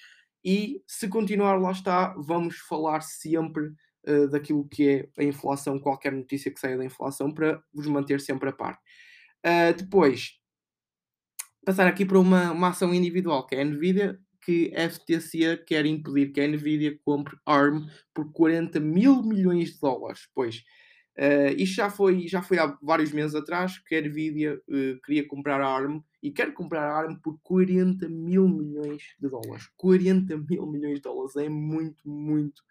e 0.45 0.81
se 0.87 1.09
continuar 1.09 1.59
lá 1.59 1.71
está, 1.71 2.13
vamos 2.17 2.57
falar 2.59 3.01
sempre 3.01 3.73
uh, 4.07 4.27
daquilo 4.29 4.67
que 4.67 4.89
é 4.89 5.09
a 5.21 5.23
inflação, 5.23 5.79
qualquer 5.79 6.11
notícia 6.11 6.51
que 6.51 6.59
saia 6.59 6.77
da 6.77 6.85
inflação 6.85 7.33
para 7.33 7.61
vos 7.73 7.87
manter 7.87 8.19
sempre 8.21 8.49
a 8.49 8.53
par. 8.53 8.79
Uh, 9.45 9.75
depois, 9.77 10.39
passar 11.65 11.87
aqui 11.87 12.05
para 12.05 12.19
uma, 12.19 12.51
uma 12.51 12.69
ação 12.69 12.93
individual 12.93 13.45
que 13.45 13.55
é 13.55 13.61
a 13.61 13.65
Nvidia, 13.65 14.19
que 14.41 14.73
a 14.75 14.89
FTC 14.89 15.63
quer 15.65 15.85
impedir 15.85 16.31
que 16.31 16.41
a 16.41 16.47
Nvidia 16.47 16.97
compre 17.03 17.37
ARM 17.45 17.87
por 18.13 18.31
40 18.31 18.79
mil 18.79 19.21
milhões 19.21 19.73
de 19.73 19.79
dólares. 19.79 20.27
Pois, 20.33 20.63
Uh, 21.19 21.51
isto 21.57 21.75
já 21.75 21.89
foi, 21.89 22.29
já 22.29 22.41
foi 22.41 22.57
há 22.59 22.77
vários 22.81 23.11
meses 23.11 23.35
atrás 23.35 23.77
que 23.77 23.93
a 23.93 24.01
Nvidia 24.01 24.55
uh, 24.55 25.01
queria 25.01 25.27
comprar 25.27 25.59
a 25.59 25.67
ARM 25.67 25.99
e 26.23 26.31
quer 26.31 26.53
comprar 26.53 26.81
a 26.81 26.97
ARM 26.97 27.15
por 27.15 27.37
40 27.43 28.07
mil 28.07 28.47
milhões 28.47 29.03
de 29.19 29.27
dólares. 29.27 29.67
40 29.75 30.37
mil 30.37 30.65
milhões 30.65 30.95
de 30.95 31.01
dólares 31.01 31.35
é 31.35 31.49
muito, 31.49 32.07
muito, 32.09 32.63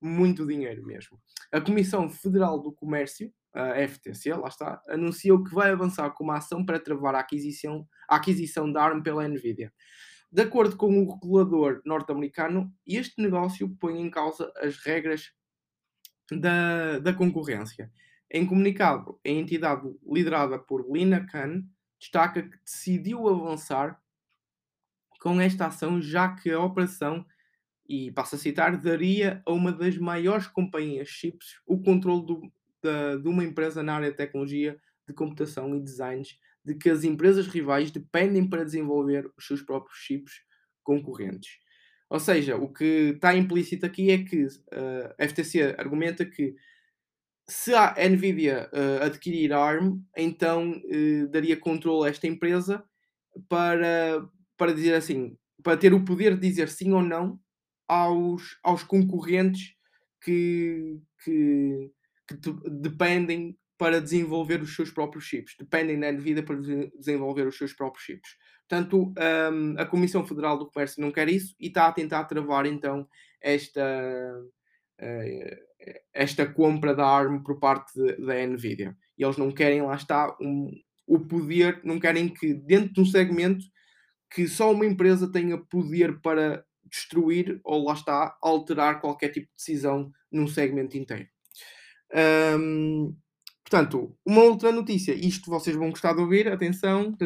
muito 0.00 0.46
dinheiro 0.46 0.84
mesmo. 0.84 1.20
A 1.52 1.60
Comissão 1.60 2.08
Federal 2.08 2.60
do 2.60 2.72
Comércio, 2.72 3.32
a 3.52 3.86
FTC, 3.88 4.34
lá 4.34 4.48
está, 4.48 4.82
anunciou 4.88 5.42
que 5.42 5.54
vai 5.54 5.70
avançar 5.70 6.10
com 6.10 6.24
uma 6.24 6.36
ação 6.36 6.64
para 6.64 6.80
travar 6.80 7.14
a 7.14 7.20
aquisição, 7.20 7.86
a 8.08 8.16
aquisição 8.16 8.70
da 8.70 8.82
ARM 8.82 9.02
pela 9.02 9.26
Nvidia. 9.26 9.72
De 10.30 10.42
acordo 10.42 10.76
com 10.76 11.02
o 11.02 11.14
regulador 11.14 11.80
norte-americano, 11.84 12.70
este 12.86 13.22
negócio 13.22 13.74
põe 13.80 14.00
em 14.00 14.10
causa 14.10 14.52
as 14.56 14.76
regras 14.76 15.32
da, 16.30 16.98
da 16.98 17.14
concorrência. 17.14 17.90
Em 18.30 18.44
comunicado, 18.44 19.18
a 19.24 19.30
entidade 19.30 19.88
liderada 20.04 20.58
por 20.58 20.84
Lina 20.92 21.24
Khan 21.26 21.62
destaca 21.98 22.42
que 22.42 22.58
decidiu 22.64 23.28
avançar 23.28 24.00
com 25.20 25.40
esta 25.40 25.66
ação, 25.66 26.02
já 26.02 26.34
que 26.34 26.50
a 26.50 26.60
operação, 26.60 27.24
e 27.88 28.10
passo 28.12 28.36
a 28.36 28.38
citar, 28.38 28.76
daria 28.80 29.42
a 29.44 29.52
uma 29.52 29.72
das 29.72 29.96
maiores 29.98 30.46
companhias 30.46 31.08
chips 31.08 31.60
o 31.66 31.80
controle 31.80 32.26
do, 32.26 32.52
da, 32.82 33.16
de 33.16 33.28
uma 33.28 33.44
empresa 33.44 33.82
na 33.82 33.94
área 33.94 34.10
de 34.10 34.16
tecnologia 34.16 34.80
de 35.06 35.14
computação 35.14 35.74
e 35.76 35.80
designs 35.80 36.38
de 36.64 36.74
que 36.74 36.90
as 36.90 37.04
empresas 37.04 37.46
rivais 37.46 37.90
dependem 37.90 38.48
para 38.48 38.64
desenvolver 38.64 39.30
os 39.36 39.46
seus 39.46 39.62
próprios 39.62 39.96
chips 39.98 40.32
concorrentes. 40.82 41.58
Ou 42.10 42.20
seja, 42.20 42.56
o 42.56 42.72
que 42.72 43.12
está 43.14 43.36
implícito 43.36 43.86
aqui 43.86 44.10
é 44.10 44.18
que 44.18 44.44
uh, 44.44 45.14
a 45.18 45.28
FTC 45.28 45.74
argumenta 45.78 46.24
que 46.24 46.54
se 47.48 47.72
a 47.74 47.94
Nvidia 48.08 48.68
uh, 48.72 49.04
adquirir 49.04 49.52
ARM, 49.52 50.02
então 50.16 50.72
uh, 50.72 51.28
daria 51.28 51.56
controle 51.56 52.06
a 52.06 52.10
esta 52.10 52.26
empresa 52.26 52.84
para, 53.48 54.28
para 54.56 54.72
dizer 54.72 54.94
assim, 54.94 55.36
para 55.62 55.76
ter 55.76 55.94
o 55.94 56.04
poder 56.04 56.34
de 56.34 56.48
dizer 56.48 56.68
sim 56.68 56.92
ou 56.92 57.02
não 57.02 57.38
aos, 57.88 58.58
aos 58.62 58.82
concorrentes 58.82 59.74
que, 60.22 61.00
que, 61.24 61.90
que 62.26 62.36
dependem 62.70 63.56
para 63.78 64.00
desenvolver 64.00 64.62
os 64.62 64.74
seus 64.74 64.90
próprios 64.90 65.24
chips, 65.24 65.54
dependem 65.58 66.00
da 66.00 66.10
Nvidia 66.10 66.42
para 66.42 66.56
desenvolver 66.98 67.46
os 67.46 67.58
seus 67.58 67.72
próprios 67.72 68.04
chips. 68.04 68.30
Portanto, 68.68 69.12
um, 69.52 69.78
a 69.78 69.86
Comissão 69.86 70.26
Federal 70.26 70.58
do 70.58 70.70
Comércio 70.70 71.00
não 71.00 71.12
quer 71.12 71.28
isso 71.28 71.54
e 71.60 71.68
está 71.68 71.86
a 71.86 71.92
tentar 71.92 72.24
travar 72.24 72.66
então 72.66 73.06
esta, 73.40 73.82
uh, 75.00 75.96
esta 76.12 76.46
compra 76.46 76.94
da 76.94 77.06
ARM 77.06 77.42
por 77.42 77.60
parte 77.60 77.92
da 78.16 78.46
Nvidia. 78.46 78.96
E 79.16 79.24
eles 79.24 79.36
não 79.36 79.52
querem, 79.52 79.82
lá 79.82 79.94
está, 79.94 80.36
um, 80.40 80.70
o 81.06 81.20
poder, 81.20 81.80
não 81.84 82.00
querem 82.00 82.28
que 82.28 82.52
dentro 82.54 82.94
de 82.94 83.00
um 83.00 83.06
segmento 83.06 83.64
que 84.30 84.48
só 84.48 84.72
uma 84.72 84.84
empresa 84.84 85.30
tenha 85.30 85.56
poder 85.56 86.20
para 86.20 86.64
destruir 86.88 87.60
ou 87.64 87.84
lá 87.84 87.94
está, 87.94 88.36
alterar 88.40 89.00
qualquer 89.00 89.30
tipo 89.30 89.46
de 89.48 89.56
decisão 89.56 90.12
num 90.30 90.46
segmento 90.46 90.96
inteiro. 90.96 91.28
Um, 92.58 93.16
portanto, 93.64 94.16
uma 94.24 94.42
outra 94.42 94.70
notícia, 94.72 95.12
isto 95.12 95.50
vocês 95.50 95.76
vão 95.76 95.90
gostar 95.90 96.14
de 96.14 96.20
ouvir, 96.20 96.48
atenção, 96.48 97.16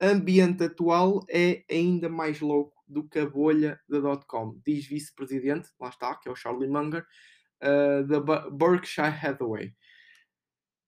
ambiente 0.00 0.64
atual 0.64 1.24
é 1.28 1.64
ainda 1.70 2.08
mais 2.08 2.40
louco 2.40 2.82
do 2.86 3.06
que 3.06 3.18
a 3.18 3.26
bolha 3.26 3.80
da 3.88 4.00
dot-com, 4.00 4.60
diz 4.64 4.86
vice-presidente, 4.86 5.68
lá 5.78 5.88
está, 5.88 6.14
que 6.14 6.28
é 6.28 6.32
o 6.32 6.36
Charlie 6.36 6.68
Munger, 6.68 7.04
uh, 7.62 8.06
da 8.06 8.20
Berkshire 8.50 9.08
Hathaway. 9.08 9.74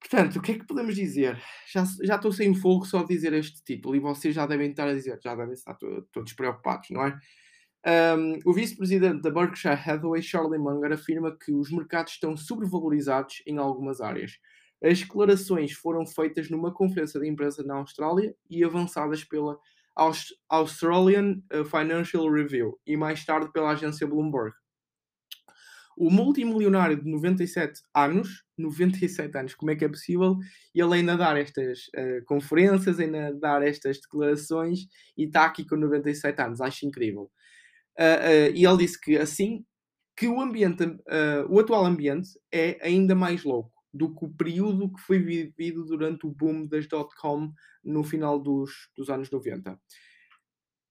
Portanto, 0.01 0.37
o 0.37 0.43
que 0.43 0.53
é 0.53 0.59
que 0.59 0.67
podemos 0.67 0.95
dizer? 0.95 1.39
Já, 1.71 1.85
já 2.03 2.17
estou 2.17 2.33
sem 2.33 2.55
fogo 2.55 2.87
só 2.87 3.01
a 3.01 3.07
dizer 3.07 3.35
este 3.35 3.63
título 3.63 3.95
e 3.95 4.01
vocês 4.01 4.35
já 4.35 4.47
devem 4.47 4.71
estar 4.71 4.89
a 4.89 4.95
dizer, 4.95 5.21
já 5.23 5.35
devem 5.35 5.53
estar 5.53 5.77
todos 6.11 6.33
preocupados, 6.33 6.89
não 6.91 7.05
é? 7.05 7.19
Um, 7.87 8.39
o 8.45 8.53
vice-presidente 8.53 9.23
da 9.23 9.31
Berkshire 9.31 9.75
Hathaway, 9.75 10.23
Charlie 10.23 10.59
Munger, 10.59 10.93
afirma 10.93 11.37
que 11.37 11.53
os 11.53 11.71
mercados 11.71 12.13
estão 12.13 12.37
sobrevalorizados 12.37 13.43
em 13.47 13.57
algumas 13.57 14.01
áreas. 14.01 14.39
As 14.83 15.01
declarações 15.01 15.73
foram 15.73 16.07
feitas 16.07 16.51
numa 16.51 16.73
conferência 16.73 17.21
de 17.21 17.29
imprensa 17.29 17.63
na 17.63 17.77
Austrália 17.77 18.35
e 18.49 18.63
avançadas 18.65 19.25
pela 19.25 19.59
Australian 20.49 21.43
uh, 21.53 21.65
Financial 21.65 22.31
Review 22.31 22.79
e 22.87 22.97
mais 22.97 23.25
tarde 23.25 23.51
pela 23.53 23.71
agência 23.71 24.07
Bloomberg. 24.07 24.55
O 25.97 26.11
multimilionário 26.11 27.03
de 27.03 27.11
97 27.11 27.83
anos, 27.95 28.45
97 28.57 29.37
anos, 29.37 29.55
como 29.55 29.71
é 29.71 29.77
que 29.77 29.85
é 29.85 29.89
possível? 29.89 30.39
Ele 30.75 30.95
ainda 30.95 31.17
dar 31.17 31.37
estas 31.37 31.89
uh, 31.89 32.25
conferências, 32.25 32.99
ainda 32.99 33.35
dar 33.35 33.63
estas 33.63 34.01
declarações 34.01 34.87
e 35.17 35.25
está 35.25 35.45
aqui 35.45 35.67
com 35.67 35.77
97 35.77 36.41
anos, 36.41 36.61
acho 36.63 36.87
incrível. 36.87 37.31
Uh, 38.01 38.51
uh, 38.51 38.57
e 38.57 38.65
ele 38.65 38.79
disse 38.79 38.99
que 38.99 39.19
assim 39.19 39.65
que 40.17 40.27
o 40.27 40.39
ambiente, 40.39 40.85
o 41.49 41.59
atual 41.59 41.87
ambiente 41.87 42.29
é 42.53 42.79
ainda 42.83 43.15
mais 43.15 43.43
louco 43.43 43.73
do 43.93 44.15
que 44.15 44.25
o 44.25 44.29
período 44.29 44.93
que 44.93 45.01
foi 45.01 45.19
vivido 45.19 45.85
durante 45.85 46.27
o 46.27 46.31
boom 46.31 46.67
das 46.67 46.87
dot-com 46.87 47.53
no 47.83 48.05
final 48.05 48.39
dos, 48.39 48.91
dos 48.97 49.09
anos 49.09 49.31
90. 49.31 49.81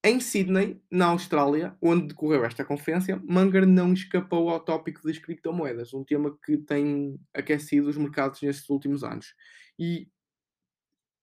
Em 0.03 0.19
Sydney, 0.19 0.81
na 0.89 1.07
Austrália, 1.07 1.75
onde 1.81 2.07
decorreu 2.07 2.45
esta 2.45 2.63
conferência, 2.63 3.21
Munger 3.27 3.65
não 3.65 3.91
escapou 3.91 4.49
ao 4.49 4.59
tópico 4.59 5.01
das 5.03 5.17
criptomoedas, 5.17 5.93
um 5.93 6.05
tema 6.05 6.37
que 6.45 6.57
tem 6.57 7.19
aquecido 7.33 7.89
os 7.89 7.97
mercados 7.97 8.41
nestes 8.41 8.69
últimos 8.69 9.03
anos. 9.03 9.33
E, 9.77 10.07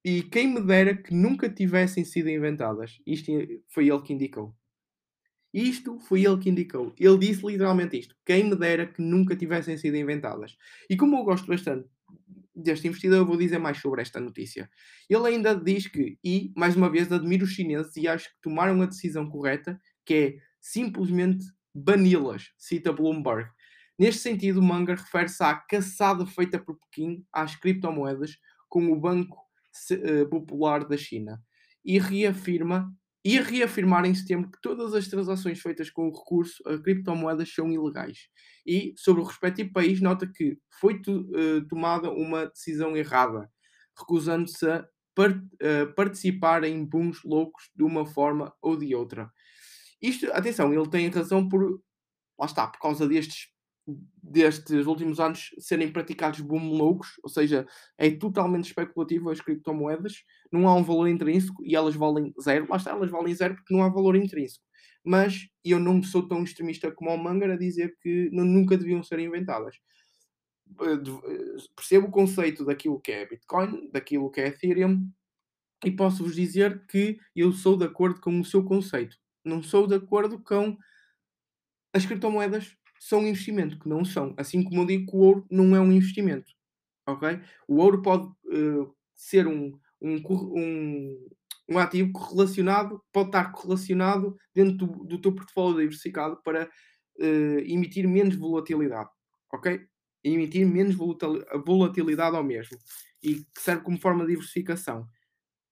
e 0.04 0.22
quem 0.24 0.52
me 0.52 0.60
dera 0.60 0.94
que 0.94 1.14
nunca 1.14 1.48
tivessem 1.48 2.04
sido 2.04 2.28
inventadas. 2.28 2.98
Isto 3.06 3.32
foi 3.72 3.88
ele 3.88 4.02
que 4.02 4.12
indicou. 4.12 4.54
Isto 5.52 5.98
foi 5.98 6.24
ele 6.24 6.38
que 6.38 6.50
indicou. 6.50 6.94
Ele 6.98 7.18
disse 7.18 7.46
literalmente 7.46 7.98
isto. 7.98 8.14
Quem 8.24 8.44
me 8.44 8.56
dera 8.56 8.86
que 8.86 9.00
nunca 9.00 9.34
tivessem 9.36 9.76
sido 9.78 9.96
inventadas. 9.96 10.56
E 10.88 10.96
como 10.96 11.16
eu 11.16 11.24
gosto 11.24 11.46
bastante 11.46 11.88
deste 12.54 12.88
investidor, 12.88 13.18
eu 13.18 13.26
vou 13.26 13.36
dizer 13.36 13.58
mais 13.58 13.78
sobre 13.78 14.02
esta 14.02 14.20
notícia. 14.20 14.70
Ele 15.08 15.28
ainda 15.28 15.54
diz 15.54 15.86
que, 15.86 16.18
e 16.24 16.52
mais 16.56 16.76
uma 16.76 16.90
vez, 16.90 17.10
admiro 17.12 17.44
os 17.44 17.52
chineses 17.52 17.96
e 17.96 18.08
acho 18.08 18.28
que 18.28 18.40
tomaram 18.42 18.80
a 18.82 18.86
decisão 18.86 19.28
correta, 19.28 19.80
que 20.04 20.14
é 20.14 20.36
simplesmente 20.60 21.44
bani-las, 21.74 22.50
cita 22.56 22.92
Bloomberg. 22.92 23.50
Neste 23.98 24.22
sentido, 24.22 24.62
Munger 24.62 24.96
refere-se 24.96 25.42
à 25.42 25.54
caçada 25.54 26.26
feita 26.26 26.58
por 26.58 26.78
Pequim 26.78 27.24
às 27.32 27.56
criptomoedas 27.56 28.36
com 28.68 28.90
o 28.92 29.00
Banco 29.00 29.38
eh, 29.90 30.24
Popular 30.26 30.86
da 30.86 30.96
China 30.96 31.42
e 31.84 31.98
reafirma 31.98 32.92
e 33.26 33.40
reafirmar 33.40 34.04
em 34.04 34.14
setembro 34.14 34.52
que 34.52 34.60
todas 34.62 34.94
as 34.94 35.08
transações 35.08 35.60
feitas 35.60 35.90
com 35.90 36.06
o 36.06 36.16
recurso 36.16 36.62
a 36.64 36.78
criptomoedas 36.80 37.52
são 37.52 37.72
ilegais. 37.72 38.28
E, 38.64 38.94
sobre 38.96 39.20
o 39.20 39.24
respectivo 39.24 39.72
país, 39.72 40.00
nota 40.00 40.30
que 40.32 40.56
foi 40.78 40.94
uh, 40.94 41.66
tomada 41.66 42.08
uma 42.12 42.46
decisão 42.46 42.96
errada, 42.96 43.50
recusando-se 43.98 44.70
a 44.70 44.86
par 45.12 45.32
uh, 45.32 45.92
participar 45.96 46.62
em 46.62 46.84
booms 46.84 47.18
loucos 47.24 47.68
de 47.74 47.82
uma 47.82 48.06
forma 48.06 48.54
ou 48.62 48.76
de 48.76 48.94
outra. 48.94 49.28
Isto, 50.00 50.30
atenção, 50.32 50.72
ele 50.72 50.88
tem 50.88 51.08
razão 51.08 51.48
por. 51.48 51.80
Lá 52.38 52.46
está, 52.46 52.68
por 52.68 52.78
causa 52.78 53.08
destes 53.08 53.48
destes 54.22 54.86
últimos 54.86 55.20
anos 55.20 55.50
serem 55.58 55.92
praticados 55.92 56.40
boom 56.40 56.70
loucos, 56.70 57.20
ou 57.22 57.28
seja, 57.28 57.66
é 57.96 58.10
totalmente 58.10 58.66
especulativo 58.66 59.30
as 59.30 59.40
criptomoedas, 59.40 60.24
não 60.50 60.68
há 60.68 60.74
um 60.74 60.82
valor 60.82 61.08
intrínseco 61.08 61.64
e 61.64 61.76
elas 61.76 61.94
valem 61.94 62.34
zero, 62.40 62.66
lá 62.68 62.76
está, 62.76 62.90
elas 62.90 63.10
valem 63.10 63.34
zero 63.34 63.54
porque 63.54 63.72
não 63.72 63.82
há 63.82 63.88
valor 63.88 64.16
intrínseco. 64.16 64.64
Mas 65.04 65.48
eu 65.64 65.78
não 65.78 66.02
sou 66.02 66.26
tão 66.26 66.42
extremista 66.42 66.90
como 66.90 67.10
o 67.12 67.16
Manger 67.16 67.50
a 67.50 67.56
dizer 67.56 67.96
que 68.00 68.28
nunca 68.32 68.76
deviam 68.76 69.02
ser 69.04 69.20
inventadas. 69.20 69.76
Eh, 70.80 70.94
eh, 70.94 71.56
percebo 71.76 72.08
o 72.08 72.10
conceito 72.10 72.64
daquilo 72.64 73.00
que 73.00 73.12
é 73.12 73.26
Bitcoin, 73.26 73.88
daquilo 73.92 74.30
que 74.30 74.40
é 74.40 74.48
Ethereum, 74.48 75.08
e 75.84 75.92
posso-vos 75.92 76.34
dizer 76.34 76.84
que 76.86 77.18
eu 77.36 77.52
sou 77.52 77.76
de 77.76 77.84
acordo 77.84 78.20
com 78.20 78.40
o 78.40 78.44
seu 78.44 78.64
conceito. 78.64 79.16
Não 79.44 79.62
sou 79.62 79.86
de 79.86 79.94
acordo 79.94 80.42
com 80.42 80.76
as 81.92 82.04
criptomoedas 82.04 82.76
são 83.08 83.20
um 83.20 83.26
investimento, 83.26 83.78
que 83.78 83.88
não 83.88 84.04
são. 84.04 84.34
Assim 84.36 84.64
como 84.64 84.80
eu 84.80 84.86
digo 84.86 85.10
que 85.10 85.16
o 85.16 85.20
ouro 85.20 85.46
não 85.48 85.76
é 85.76 85.80
um 85.80 85.92
investimento. 85.92 86.52
Ok? 87.06 87.40
O 87.68 87.76
ouro 87.76 88.02
pode 88.02 88.26
uh, 88.26 88.92
ser 89.14 89.46
um, 89.46 89.78
um, 90.00 90.20
um, 90.28 91.28
um 91.68 91.78
ativo 91.78 92.10
correlacionado, 92.12 93.00
pode 93.12 93.28
estar 93.28 93.52
correlacionado 93.52 94.36
dentro 94.52 94.86
do, 94.86 95.04
do 95.04 95.20
teu 95.20 95.32
portfólio 95.32 95.78
diversificado 95.78 96.42
para 96.42 96.64
uh, 96.64 97.58
emitir 97.60 98.08
menos 98.08 98.34
volatilidade. 98.34 99.10
Ok? 99.52 99.86
emitir 100.24 100.66
menos 100.66 100.96
volatilidade 100.96 102.34
ao 102.34 102.42
mesmo. 102.42 102.76
E 103.22 103.36
que 103.36 103.60
serve 103.60 103.84
como 103.84 104.00
forma 104.00 104.24
de 104.24 104.30
diversificação. 104.30 105.06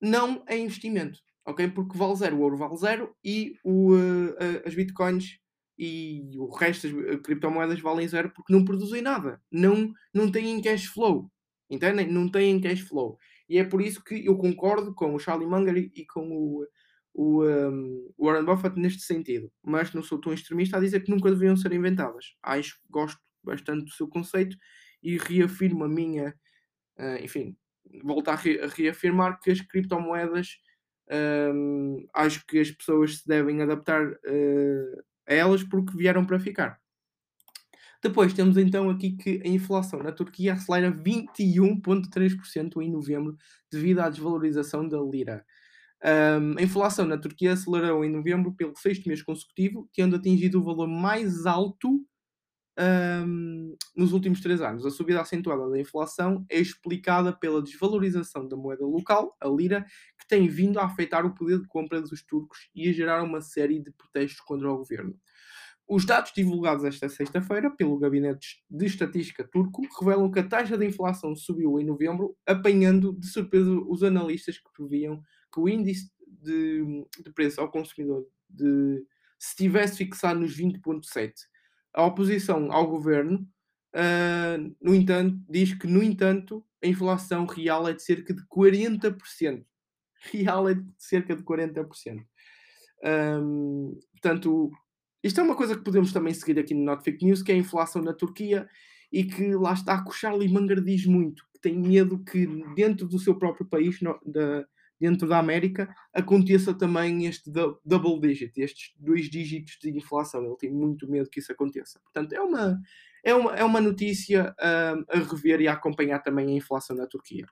Não 0.01 0.45
é 0.47 0.57
investimento. 0.57 1.19
Ok? 1.45 1.69
Porque 1.71 1.99
vale 1.99 2.15
zero. 2.15 2.37
O 2.37 2.43
ouro 2.43 2.57
vale 2.57 2.77
zero 2.77 3.17
e 3.25 3.57
o, 3.65 3.95
uh, 3.95 4.37
as 4.65 4.73
bitcoins 4.73 5.41
e 5.79 6.31
o 6.39 6.47
resto 6.55 6.89
das 6.89 7.07
eh, 7.07 7.17
criptomoedas 7.19 7.81
valem 7.81 8.07
zero 8.07 8.31
porque 8.31 8.53
não 8.53 8.65
produzem 8.65 9.03
nada, 9.03 9.41
não, 9.51 9.93
não 10.13 10.31
têm 10.31 10.61
cash 10.63 10.87
flow, 10.87 11.31
entendem? 11.69 12.07
Não 12.07 12.29
têm 12.29 12.61
cash 12.61 12.81
flow. 12.81 13.19
E 13.49 13.59
é 13.59 13.65
por 13.65 13.83
isso 13.83 14.03
que 14.03 14.25
eu 14.25 14.37
concordo 14.37 14.95
com 14.95 15.15
o 15.15 15.19
Charlie 15.19 15.49
Munger 15.49 15.77
e 15.77 16.07
com 16.07 16.31
o, 16.31 16.67
o 17.13 17.45
um, 17.45 18.13
Warren 18.19 18.45
Buffett 18.45 18.79
neste 18.79 19.03
sentido, 19.03 19.51
mas 19.63 19.93
não 19.93 20.03
sou 20.03 20.21
tão 20.21 20.33
extremista 20.33 20.77
a 20.77 20.81
dizer 20.81 21.03
que 21.03 21.11
nunca 21.11 21.31
deveriam 21.31 21.57
ser 21.57 21.73
inventadas. 21.73 22.35
Acho 22.43 22.79
gosto 22.89 23.21
bastante 23.43 23.85
do 23.85 23.91
seu 23.91 24.09
conceito 24.09 24.57
e 25.03 25.19
reafirmo 25.19 25.85
a 25.85 25.89
minha, 25.89 26.35
uh, 26.99 27.23
enfim, 27.23 27.57
volto 28.03 28.29
a, 28.29 28.35
re 28.35 28.61
a, 28.61 28.67
reafirmar 28.69 29.39
que 29.41 29.51
as 29.51 29.61
criptomoedas 29.61 30.57
um, 31.53 32.07
acho 32.15 32.47
que 32.47 32.59
as 32.59 32.71
pessoas 32.71 33.19
se 33.19 33.29
devem 33.29 33.61
adaptar 33.61 34.07
uh, 34.07 35.05
a 35.29 35.35
elas 35.35 35.63
porque 35.63 35.97
vieram 35.97 36.25
para 36.25 36.39
ficar. 36.39 36.79
Depois 38.03 38.35
temos 38.35 38.59
então 38.59 38.91
aqui 38.91 39.13
que 39.13 39.41
a 39.43 39.49
inflação 39.49 40.03
na 40.03 40.13
Turquia 40.13 40.53
acelera 40.53 40.93
21,3% 40.93 42.83
em 42.83 42.91
novembro 42.91 43.35
devido 43.73 44.01
à 44.01 44.11
desvalorização 44.11 44.87
da 44.87 44.99
lira. 45.01 45.43
Um, 46.05 46.59
a 46.59 46.63
inflação 46.63 47.07
na 47.07 47.17
Turquia 47.17 47.55
acelerou 47.55 48.05
em 48.05 48.11
novembro 48.11 48.53
pelo 48.53 48.77
sexto 48.77 49.07
mês 49.07 49.23
consecutivo, 49.23 49.89
tendo 49.95 50.17
atingido 50.17 50.61
o 50.61 50.63
valor 50.63 50.87
mais 50.87 51.47
alto 51.47 52.05
um, 52.79 53.77
nos 53.97 54.13
últimos 54.13 54.41
três 54.41 54.61
anos. 54.61 54.85
A 54.85 54.91
subida 54.91 55.21
acentuada 55.21 55.69
da 55.69 55.79
inflação 55.79 56.45
é 56.49 56.59
explicada 56.59 57.33
pela 57.33 57.63
desvalorização 57.63 58.49
da 58.49 58.57
moeda 58.57 58.85
local, 58.85 59.37
a 59.41 59.49
lira, 59.49 59.85
que 60.19 60.27
tem 60.27 60.49
vindo 60.49 60.79
a 60.79 60.85
afetar 60.85 61.25
o 61.25 61.35
poder 61.35 61.61
de 61.61 61.69
compra 61.69 62.01
dos 62.01 62.23
turcos 62.23 62.69
e 62.75 62.89
a 62.89 62.93
gerar 62.93 63.23
uma 63.23 63.41
série 63.41 63.81
de 63.81 63.91
protestos 63.91 64.41
contra 64.41 64.71
o 64.71 64.79
governo. 64.79 65.19
Os 65.87 66.07
dados 66.07 66.33
divulgados 66.35 66.83
esta 66.85 67.11
sexta-feira 67.11 67.71
pelo 67.71 67.99
Gabinete 67.99 68.65
de 68.71 68.87
Estatística 68.87 69.45
turco 69.45 69.83
revelam 70.01 70.31
que 70.31 70.39
a 70.39 70.49
taxa 70.49 70.79
de 70.79 70.87
inflação 70.87 71.37
subiu 71.37 71.79
em 71.79 71.85
novembro, 71.85 72.35
apanhando 72.47 73.13
de 73.13 73.27
surpresa 73.27 73.71
os 73.71 74.03
analistas 74.03 74.57
que 74.57 74.73
previam 74.73 75.23
que 75.53 75.61
o 75.61 75.69
índice 75.69 76.11
de, 76.27 77.07
de 77.23 77.31
preço 77.33 77.61
ao 77.61 77.71
consumidor 77.71 78.27
de, 78.49 79.05
se 79.39 79.51
estivesse 79.51 79.99
fixado 79.99 80.41
nos 80.41 80.57
20,7. 80.57 81.33
A 81.95 82.05
oposição 82.05 82.73
ao 82.73 82.89
governo, 82.89 83.49
uh, 83.95 84.77
no 84.83 84.95
entanto, 84.95 85.39
diz 85.49 85.73
que, 85.75 85.87
no 85.87 86.03
entanto, 86.03 86.65
a 86.83 86.87
inflação 86.87 87.47
real 87.47 87.89
é 87.89 87.95
de 87.95 88.03
cerca 88.03 88.35
de 88.35 88.43
40%. 88.47 89.65
Real 90.33 90.69
é 90.71 90.75
de 90.75 90.85
cerca 90.97 91.37
de 91.37 91.43
40%. 91.43 92.25
Um, 93.05 93.99
portanto, 94.13 94.71
isto 95.23 95.39
é 95.39 95.43
uma 95.43 95.55
coisa 95.55 95.77
que 95.77 95.85
podemos 95.85 96.13
também 96.13 96.33
seguir 96.33 96.59
aqui 96.59 96.75
no 96.75 96.85
Not 96.85 97.05
Fake 97.05 97.25
News, 97.25 97.43
que 97.43 97.53
é 97.53 97.55
a 97.55 97.59
inflação 97.59 98.03
na 98.03 98.15
Turquia 98.15 98.67
e 99.13 99.25
que 99.25 99.55
lá 99.55 99.75
está 99.75 100.03
Charlie 100.11 100.49
Munger 100.49 100.83
diz 100.83 101.07
muito, 101.07 101.45
que 101.53 101.61
tem 101.61 101.79
medo 101.79 102.25
que 102.25 102.47
dentro 102.75 103.07
do 103.07 103.19
seu 103.19 103.39
próprio 103.39 103.67
país, 103.67 104.01
no, 104.01 104.19
da, 104.27 104.67
dentro 105.01 105.29
da 105.29 105.39
América, 105.39 105.95
aconteça 106.13 106.73
também 106.73 107.27
este 107.27 107.51
double 107.85 108.21
digit, 108.21 108.61
estes 108.61 108.93
dois 108.99 109.29
dígitos 109.29 109.79
de 109.81 109.91
inflação. 109.91 110.45
Ele 110.45 110.57
tem 110.57 110.73
muito 110.73 111.11
medo 111.11 111.29
que 111.29 111.41
isso 111.41 111.53
aconteça. 111.53 112.01
Portanto, 112.01 112.33
é 112.33 112.41
uma, 112.41 112.81
é 113.25 113.35
uma, 113.35 113.57
é 113.57 113.65
uma 113.65 113.81
notícia 113.81 114.55
uh, 114.59 115.05
a 115.09 115.19
rever 115.19 115.61
e 115.61 115.69
a 115.69 115.73
acompanhar 115.73 116.21
também 116.21 116.49
a 116.49 116.57
inflação 116.57 116.97
na 116.97 117.07
Turquia. 117.07 117.47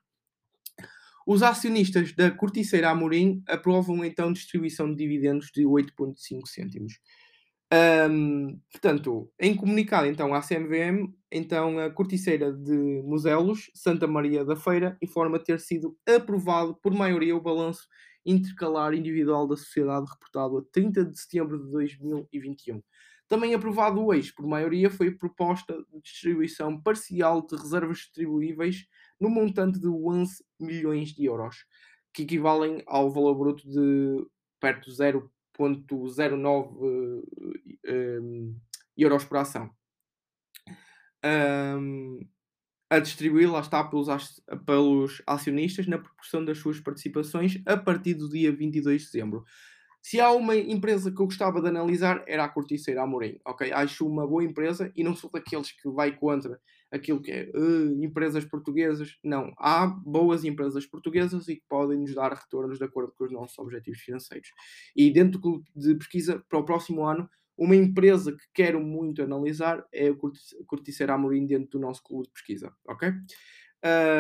Os 1.27 1.43
acionistas 1.43 2.13
da 2.15 2.31
Corticeira 2.31 2.91
Amorim 2.91 3.43
aprovam 3.47 4.05
então 4.05 4.33
distribuição 4.33 4.91
de 4.91 4.97
dividendos 4.97 5.51
de 5.53 5.63
8,5 5.63 6.47
cêntimos. 6.47 6.95
Um, 7.75 8.61
portanto, 8.71 9.33
em 9.41 9.57
comunicado 9.57 10.07
então 10.07 10.35
à 10.35 10.43
CMVM, 10.43 11.11
então 11.31 11.79
a 11.79 11.89
corticeira 11.91 12.53
de 12.53 13.01
Muselos, 13.03 13.71
Santa 13.75 14.07
Maria 14.07 14.45
da 14.45 14.55
Feira, 14.55 14.99
informa 15.01 15.39
ter 15.39 15.59
sido 15.59 15.97
aprovado 16.07 16.75
por 16.83 16.93
maioria 16.93 17.35
o 17.35 17.41
balanço 17.41 17.89
intercalar 18.27 18.93
individual 18.93 19.49
da 19.49 19.57
sociedade 19.57 20.11
reportado 20.11 20.59
a 20.59 20.63
30 20.71 21.07
de 21.07 21.19
setembro 21.19 21.65
de 21.65 21.71
2021. 21.71 22.83
Também 23.27 23.55
aprovado 23.55 24.05
hoje 24.05 24.31
por 24.35 24.47
maioria 24.47 24.91
foi 24.91 25.11
proposta 25.11 25.75
de 25.91 26.03
distribuição 26.03 26.79
parcial 26.79 27.41
de 27.41 27.57
reservas 27.57 27.99
distribuíveis 27.99 28.87
no 29.19 29.31
montante 29.31 29.81
de 29.81 29.89
11 29.89 30.45
milhões 30.61 31.09
de 31.15 31.25
euros, 31.25 31.65
que 32.13 32.25
equivalem 32.25 32.83
ao 32.87 33.11
valor 33.11 33.35
bruto 33.35 33.67
de 33.67 34.27
perto 34.61 34.91
de 34.91 34.97
0 34.97 35.33
0,09 35.59 37.23
um, 37.89 38.57
euros 38.97 39.25
por 39.25 39.39
ação. 39.39 39.71
Um, 41.25 42.21
a 42.91 42.99
distribuir, 42.99 43.51
lá 43.51 43.61
está, 43.61 43.83
pelos, 43.85 44.09
pelos 44.67 45.23
acionistas 45.27 45.87
na 45.87 45.99
proporção 45.99 46.45
das 46.45 46.59
suas 46.59 46.79
participações 46.79 47.61
a 47.65 47.77
partir 47.77 48.15
do 48.15 48.29
dia 48.29 48.55
22 48.55 49.01
de 49.03 49.07
dezembro. 49.13 49.45
Se 50.03 50.21
há 50.21 50.31
uma 50.33 50.57
empresa 50.57 51.11
que 51.13 51.21
eu 51.21 51.27
gostava 51.27 51.63
de 51.63 51.69
analisar, 51.69 52.25
era 52.27 52.45
a 52.45 52.49
Corticeira 52.49 53.03
Amorim, 53.03 53.39
ok? 53.47 53.73
Acho 53.73 54.07
uma 54.07 54.27
boa 54.27 54.45
empresa 54.45 54.93
e 54.97 55.05
não 55.05 55.15
sou 55.15 55.31
daqueles 55.31 55.71
que 55.73 55.89
vai 55.89 56.15
contra 56.15 56.61
aquilo 56.93 57.23
que 57.23 57.33
é 57.33 57.51
uh, 57.55 58.05
empresas 58.05 58.45
portuguesas. 58.45 59.17
Não, 59.25 59.53
há 59.59 59.87
boas 59.87 60.45
empresas 60.45 60.87
portuguesas 60.87 61.49
e 61.49 61.57
que 61.57 61.65
podem 61.67 61.99
nos 61.99 62.15
dar 62.15 62.33
retornos 62.33 62.79
de 62.79 62.85
acordo 62.85 63.13
com 63.17 63.25
os 63.25 63.33
nossos 63.33 63.59
objetivos 63.59 64.01
financeiros. 64.01 64.51
E 64.95 65.11
dentro 65.11 65.33
do 65.33 65.41
clube 65.41 65.65
de 65.75 65.95
pesquisa, 65.95 66.45
para 66.49 66.59
o 66.59 66.65
próximo 66.65 67.05
ano, 67.05 67.29
uma 67.57 67.75
empresa 67.75 68.33
que 68.33 68.45
quero 68.53 68.81
muito 68.81 69.23
analisar 69.23 69.85
é 69.93 70.09
a 70.09 70.15
Corticeira 70.67 71.15
Amorim 71.15 71.47
dentro 71.47 71.71
do 71.71 71.81
nosso 71.81 72.03
clube 72.03 72.27
de 72.27 72.33
pesquisa, 72.33 72.73
ok? 72.87 73.11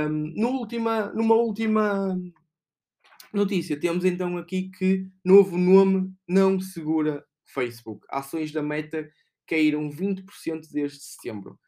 Um, 0.09 0.33
no 0.35 0.49
última, 0.49 1.12
numa 1.12 1.35
última 1.35 2.18
notícia, 3.33 3.79
temos 3.79 4.05
então 4.05 4.37
aqui 4.39 4.70
que 4.70 5.07
novo 5.25 5.57
nome 5.57 6.12
não 6.27 6.59
segura 6.59 7.25
Facebook. 7.45 8.07
Ações 8.11 8.51
da 8.51 8.62
Meta 8.62 9.09
caíram 9.47 9.91
20% 9.91 10.25
desde 10.73 11.01
setembro. 11.03 11.59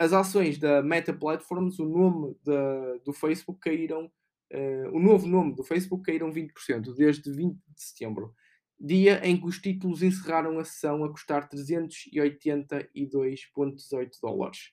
As 0.00 0.12
ações 0.14 0.58
da 0.58 0.82
Meta 0.82 1.12
Platforms, 1.12 1.78
o 1.78 1.84
nome 1.84 2.34
da, 2.42 2.96
do 3.04 3.12
Facebook, 3.12 3.60
caíram. 3.60 4.10
Uh, 4.50 4.96
o 4.96 4.98
novo 4.98 5.28
nome 5.28 5.54
do 5.54 5.62
Facebook 5.62 6.02
caíram 6.02 6.32
20% 6.32 6.96
desde 6.96 7.30
20 7.30 7.54
de 7.54 7.60
setembro, 7.76 8.34
dia 8.80 9.20
em 9.22 9.38
que 9.38 9.46
os 9.46 9.60
títulos 9.60 10.02
encerraram 10.02 10.58
a 10.58 10.64
sessão 10.64 11.04
a 11.04 11.10
custar 11.10 11.46
382,18 11.50 14.10
dólares. 14.22 14.70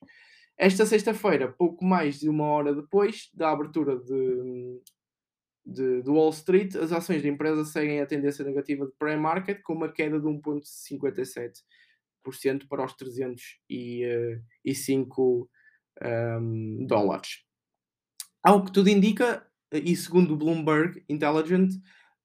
Esta 0.56 0.86
sexta-feira, 0.86 1.52
pouco 1.52 1.84
mais 1.84 2.18
de 2.18 2.30
uma 2.30 2.46
hora 2.46 2.74
depois 2.74 3.28
da 3.34 3.50
abertura 3.50 3.98
de, 3.98 4.80
de, 5.64 6.02
de, 6.02 6.10
Wall 6.10 6.30
Street, 6.30 6.74
as 6.74 6.90
ações 6.90 7.22
da 7.22 7.28
empresa 7.28 7.64
seguem 7.66 8.00
a 8.00 8.06
tendência 8.06 8.44
negativa 8.44 8.86
de 8.86 8.92
pré-market, 8.98 9.60
com 9.60 9.74
uma 9.74 9.92
queda 9.92 10.18
de 10.18 10.26
1,57% 10.26 11.52
para 12.68 12.84
os 12.84 12.94
305 12.94 15.50
um, 16.02 16.86
dólares. 16.86 17.44
Ao 18.42 18.64
que 18.64 18.72
tudo 18.72 18.88
indica, 18.88 19.46
e 19.72 19.94
segundo 19.96 20.34
o 20.34 20.36
Bloomberg 20.36 21.02
Intelligent, 21.08 21.72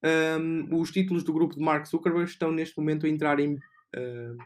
um, 0.03 0.79
os 0.79 0.91
títulos 0.91 1.23
do 1.23 1.33
grupo 1.33 1.55
de 1.55 1.61
Mark 1.61 1.87
Zuckerberg 1.87 2.29
estão 2.29 2.51
neste 2.51 2.77
momento 2.77 3.05
a 3.05 3.09
entrar 3.09 3.39
em, 3.39 3.55
uh, 3.55 4.37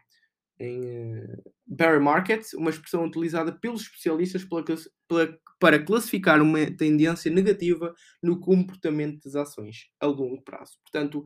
em 0.59 1.19
uh, 1.19 1.53
bear 1.65 2.01
market, 2.01 2.53
uma 2.53 2.69
expressão 2.69 3.05
utilizada 3.05 3.51
pelos 3.51 3.81
especialistas 3.81 4.45
pela, 4.45 4.63
pela, 4.63 5.39
para 5.59 5.83
classificar 5.83 6.41
uma 6.41 6.65
tendência 6.71 7.31
negativa 7.31 7.93
no 8.21 8.39
comportamento 8.39 9.23
das 9.23 9.35
ações 9.35 9.89
a 9.99 10.05
longo 10.05 10.41
prazo. 10.43 10.77
Portanto, 10.83 11.25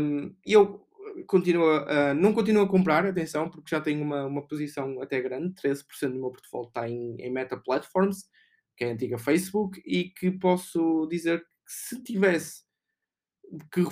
um, 0.00 0.34
eu 0.46 0.86
continuo 1.26 1.68
a, 1.70 2.14
não 2.14 2.32
continuo 2.32 2.62
a 2.62 2.68
comprar, 2.68 3.06
atenção, 3.06 3.48
porque 3.48 3.70
já 3.70 3.80
tenho 3.80 4.02
uma, 4.02 4.26
uma 4.26 4.46
posição 4.46 5.00
até 5.00 5.20
grande, 5.20 5.54
13% 5.54 6.12
do 6.12 6.20
meu 6.20 6.30
portfólio 6.30 6.68
está 6.68 6.88
em, 6.88 7.16
em 7.20 7.30
Meta 7.30 7.56
Platforms, 7.56 8.24
que 8.76 8.84
é 8.84 8.90
a 8.90 8.92
antiga 8.92 9.18
Facebook, 9.18 9.82
e 9.84 10.10
que 10.10 10.30
posso 10.30 11.06
dizer 11.10 11.40
que 11.40 11.46
se 11.66 12.02
tivesse 12.02 12.62
que, 13.70 13.84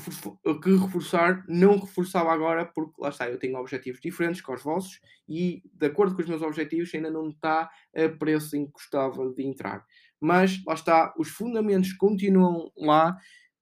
que 0.62 0.77
reforçar, 0.77 1.45
não 1.47 1.79
reforçava 1.79 2.33
agora, 2.33 2.64
porque 2.64 3.01
lá 3.01 3.11
está, 3.11 3.29
eu 3.29 3.39
tenho 3.39 3.59
objetivos 3.59 4.01
diferentes 4.01 4.41
com 4.41 4.55
os 4.55 4.62
vossos 4.62 5.01
e, 5.29 5.62
de 5.75 5.87
acordo 5.87 6.14
com 6.14 6.23
os 6.23 6.29
meus 6.29 6.43
objetivos, 6.43 6.95
ainda 6.95 7.11
não 7.11 7.29
está 7.29 7.71
a 7.95 8.09
preço 8.18 8.57
em 8.57 8.64
que 8.64 8.73
gostava 8.73 9.29
de 9.31 9.43
entrar. 9.43 9.85
Mas 10.18 10.62
lá 10.64 10.75
está, 10.75 11.14
os 11.18 11.29
fundamentos 11.29 11.93
continuam 11.93 12.73
lá, 12.77 13.16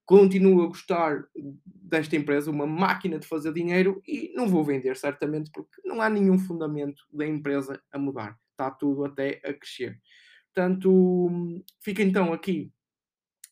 continuo 0.09 0.63
a 0.63 0.69
gostar 0.69 1.23
desta 1.67 2.17
empresa, 2.17 2.51
uma 2.51 2.67
máquina 2.67 3.19
de 3.19 3.27
fazer 3.27 3.53
dinheiro 3.53 4.03
e 4.09 4.33
não 4.35 4.49
vou 4.49 4.65
vender, 4.65 4.97
certamente, 4.97 5.51
porque 5.53 5.83
não 5.85 6.01
há 6.01 6.09
nenhum 6.09 6.39
fundamento 6.39 7.03
da 7.13 7.27
empresa 7.27 7.79
a 7.93 7.99
mudar, 7.99 8.35
está 8.53 8.71
tudo 8.71 9.05
até 9.05 9.39
a 9.45 9.53
crescer. 9.53 10.01
Portanto, 10.47 11.63
fica 11.79 12.03
então 12.03 12.33
aqui 12.33 12.73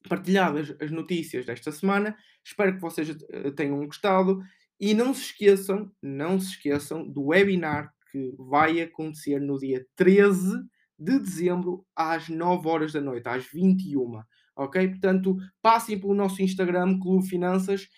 partilhadas 0.08 0.74
as 0.80 0.90
notícias 0.90 1.44
desta 1.44 1.70
semana. 1.70 2.16
Espero 2.42 2.74
que 2.74 2.80
vocês 2.80 3.10
uh, 3.10 3.52
tenham 3.54 3.84
gostado 3.84 4.42
e 4.80 4.94
não 4.94 5.12
se 5.12 5.24
esqueçam, 5.24 5.92
não 6.00 6.40
se 6.40 6.52
esqueçam 6.52 7.06
do 7.06 7.26
webinar 7.26 7.92
que 8.10 8.34
vai 8.38 8.80
acontecer 8.80 9.42
no 9.42 9.58
dia 9.58 9.86
13 9.94 10.56
de 10.98 11.18
dezembro 11.18 11.84
às 11.94 12.30
9 12.30 12.66
horas 12.66 12.92
da 12.94 13.00
noite, 13.02 13.28
às 13.28 13.44
21. 13.44 14.22
Ok? 14.56 14.88
Portanto, 14.88 15.36
passem 15.60 15.98
pelo 15.98 16.14
nosso 16.14 16.42
Instagram, 16.42 16.98
Clube 16.98 17.28
Finanças, 17.28 17.88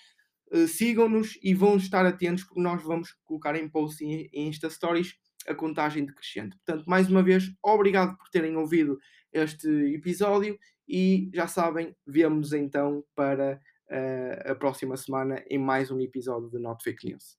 uh, 0.52 0.66
sigam-nos 0.66 1.38
e 1.42 1.54
vão 1.54 1.76
estar 1.76 2.04
atentos 2.04 2.44
porque 2.44 2.60
nós 2.60 2.82
vamos 2.82 3.12
colocar 3.24 3.54
em 3.54 3.68
post 3.68 4.04
em 4.04 4.28
Insta 4.32 4.68
Stories 4.68 5.14
a 5.46 5.54
contagem 5.54 6.04
decrescente. 6.04 6.56
Portanto, 6.56 6.84
mais 6.86 7.08
uma 7.08 7.22
vez, 7.22 7.50
obrigado 7.62 8.16
por 8.18 8.28
terem 8.28 8.56
ouvido 8.56 8.98
este 9.32 9.68
episódio 9.94 10.58
e 10.88 11.30
já 11.32 11.46
sabem, 11.46 11.94
vemos 12.06 12.52
então 12.52 13.04
para 13.14 13.60
uh, 13.90 14.50
a 14.50 14.54
próxima 14.54 14.96
semana 14.96 15.42
em 15.48 15.58
mais 15.58 15.90
um 15.90 16.00
episódio 16.00 16.50
de 16.50 16.58
Not 16.58 16.82
Fake 16.82 17.06
News. 17.06 17.37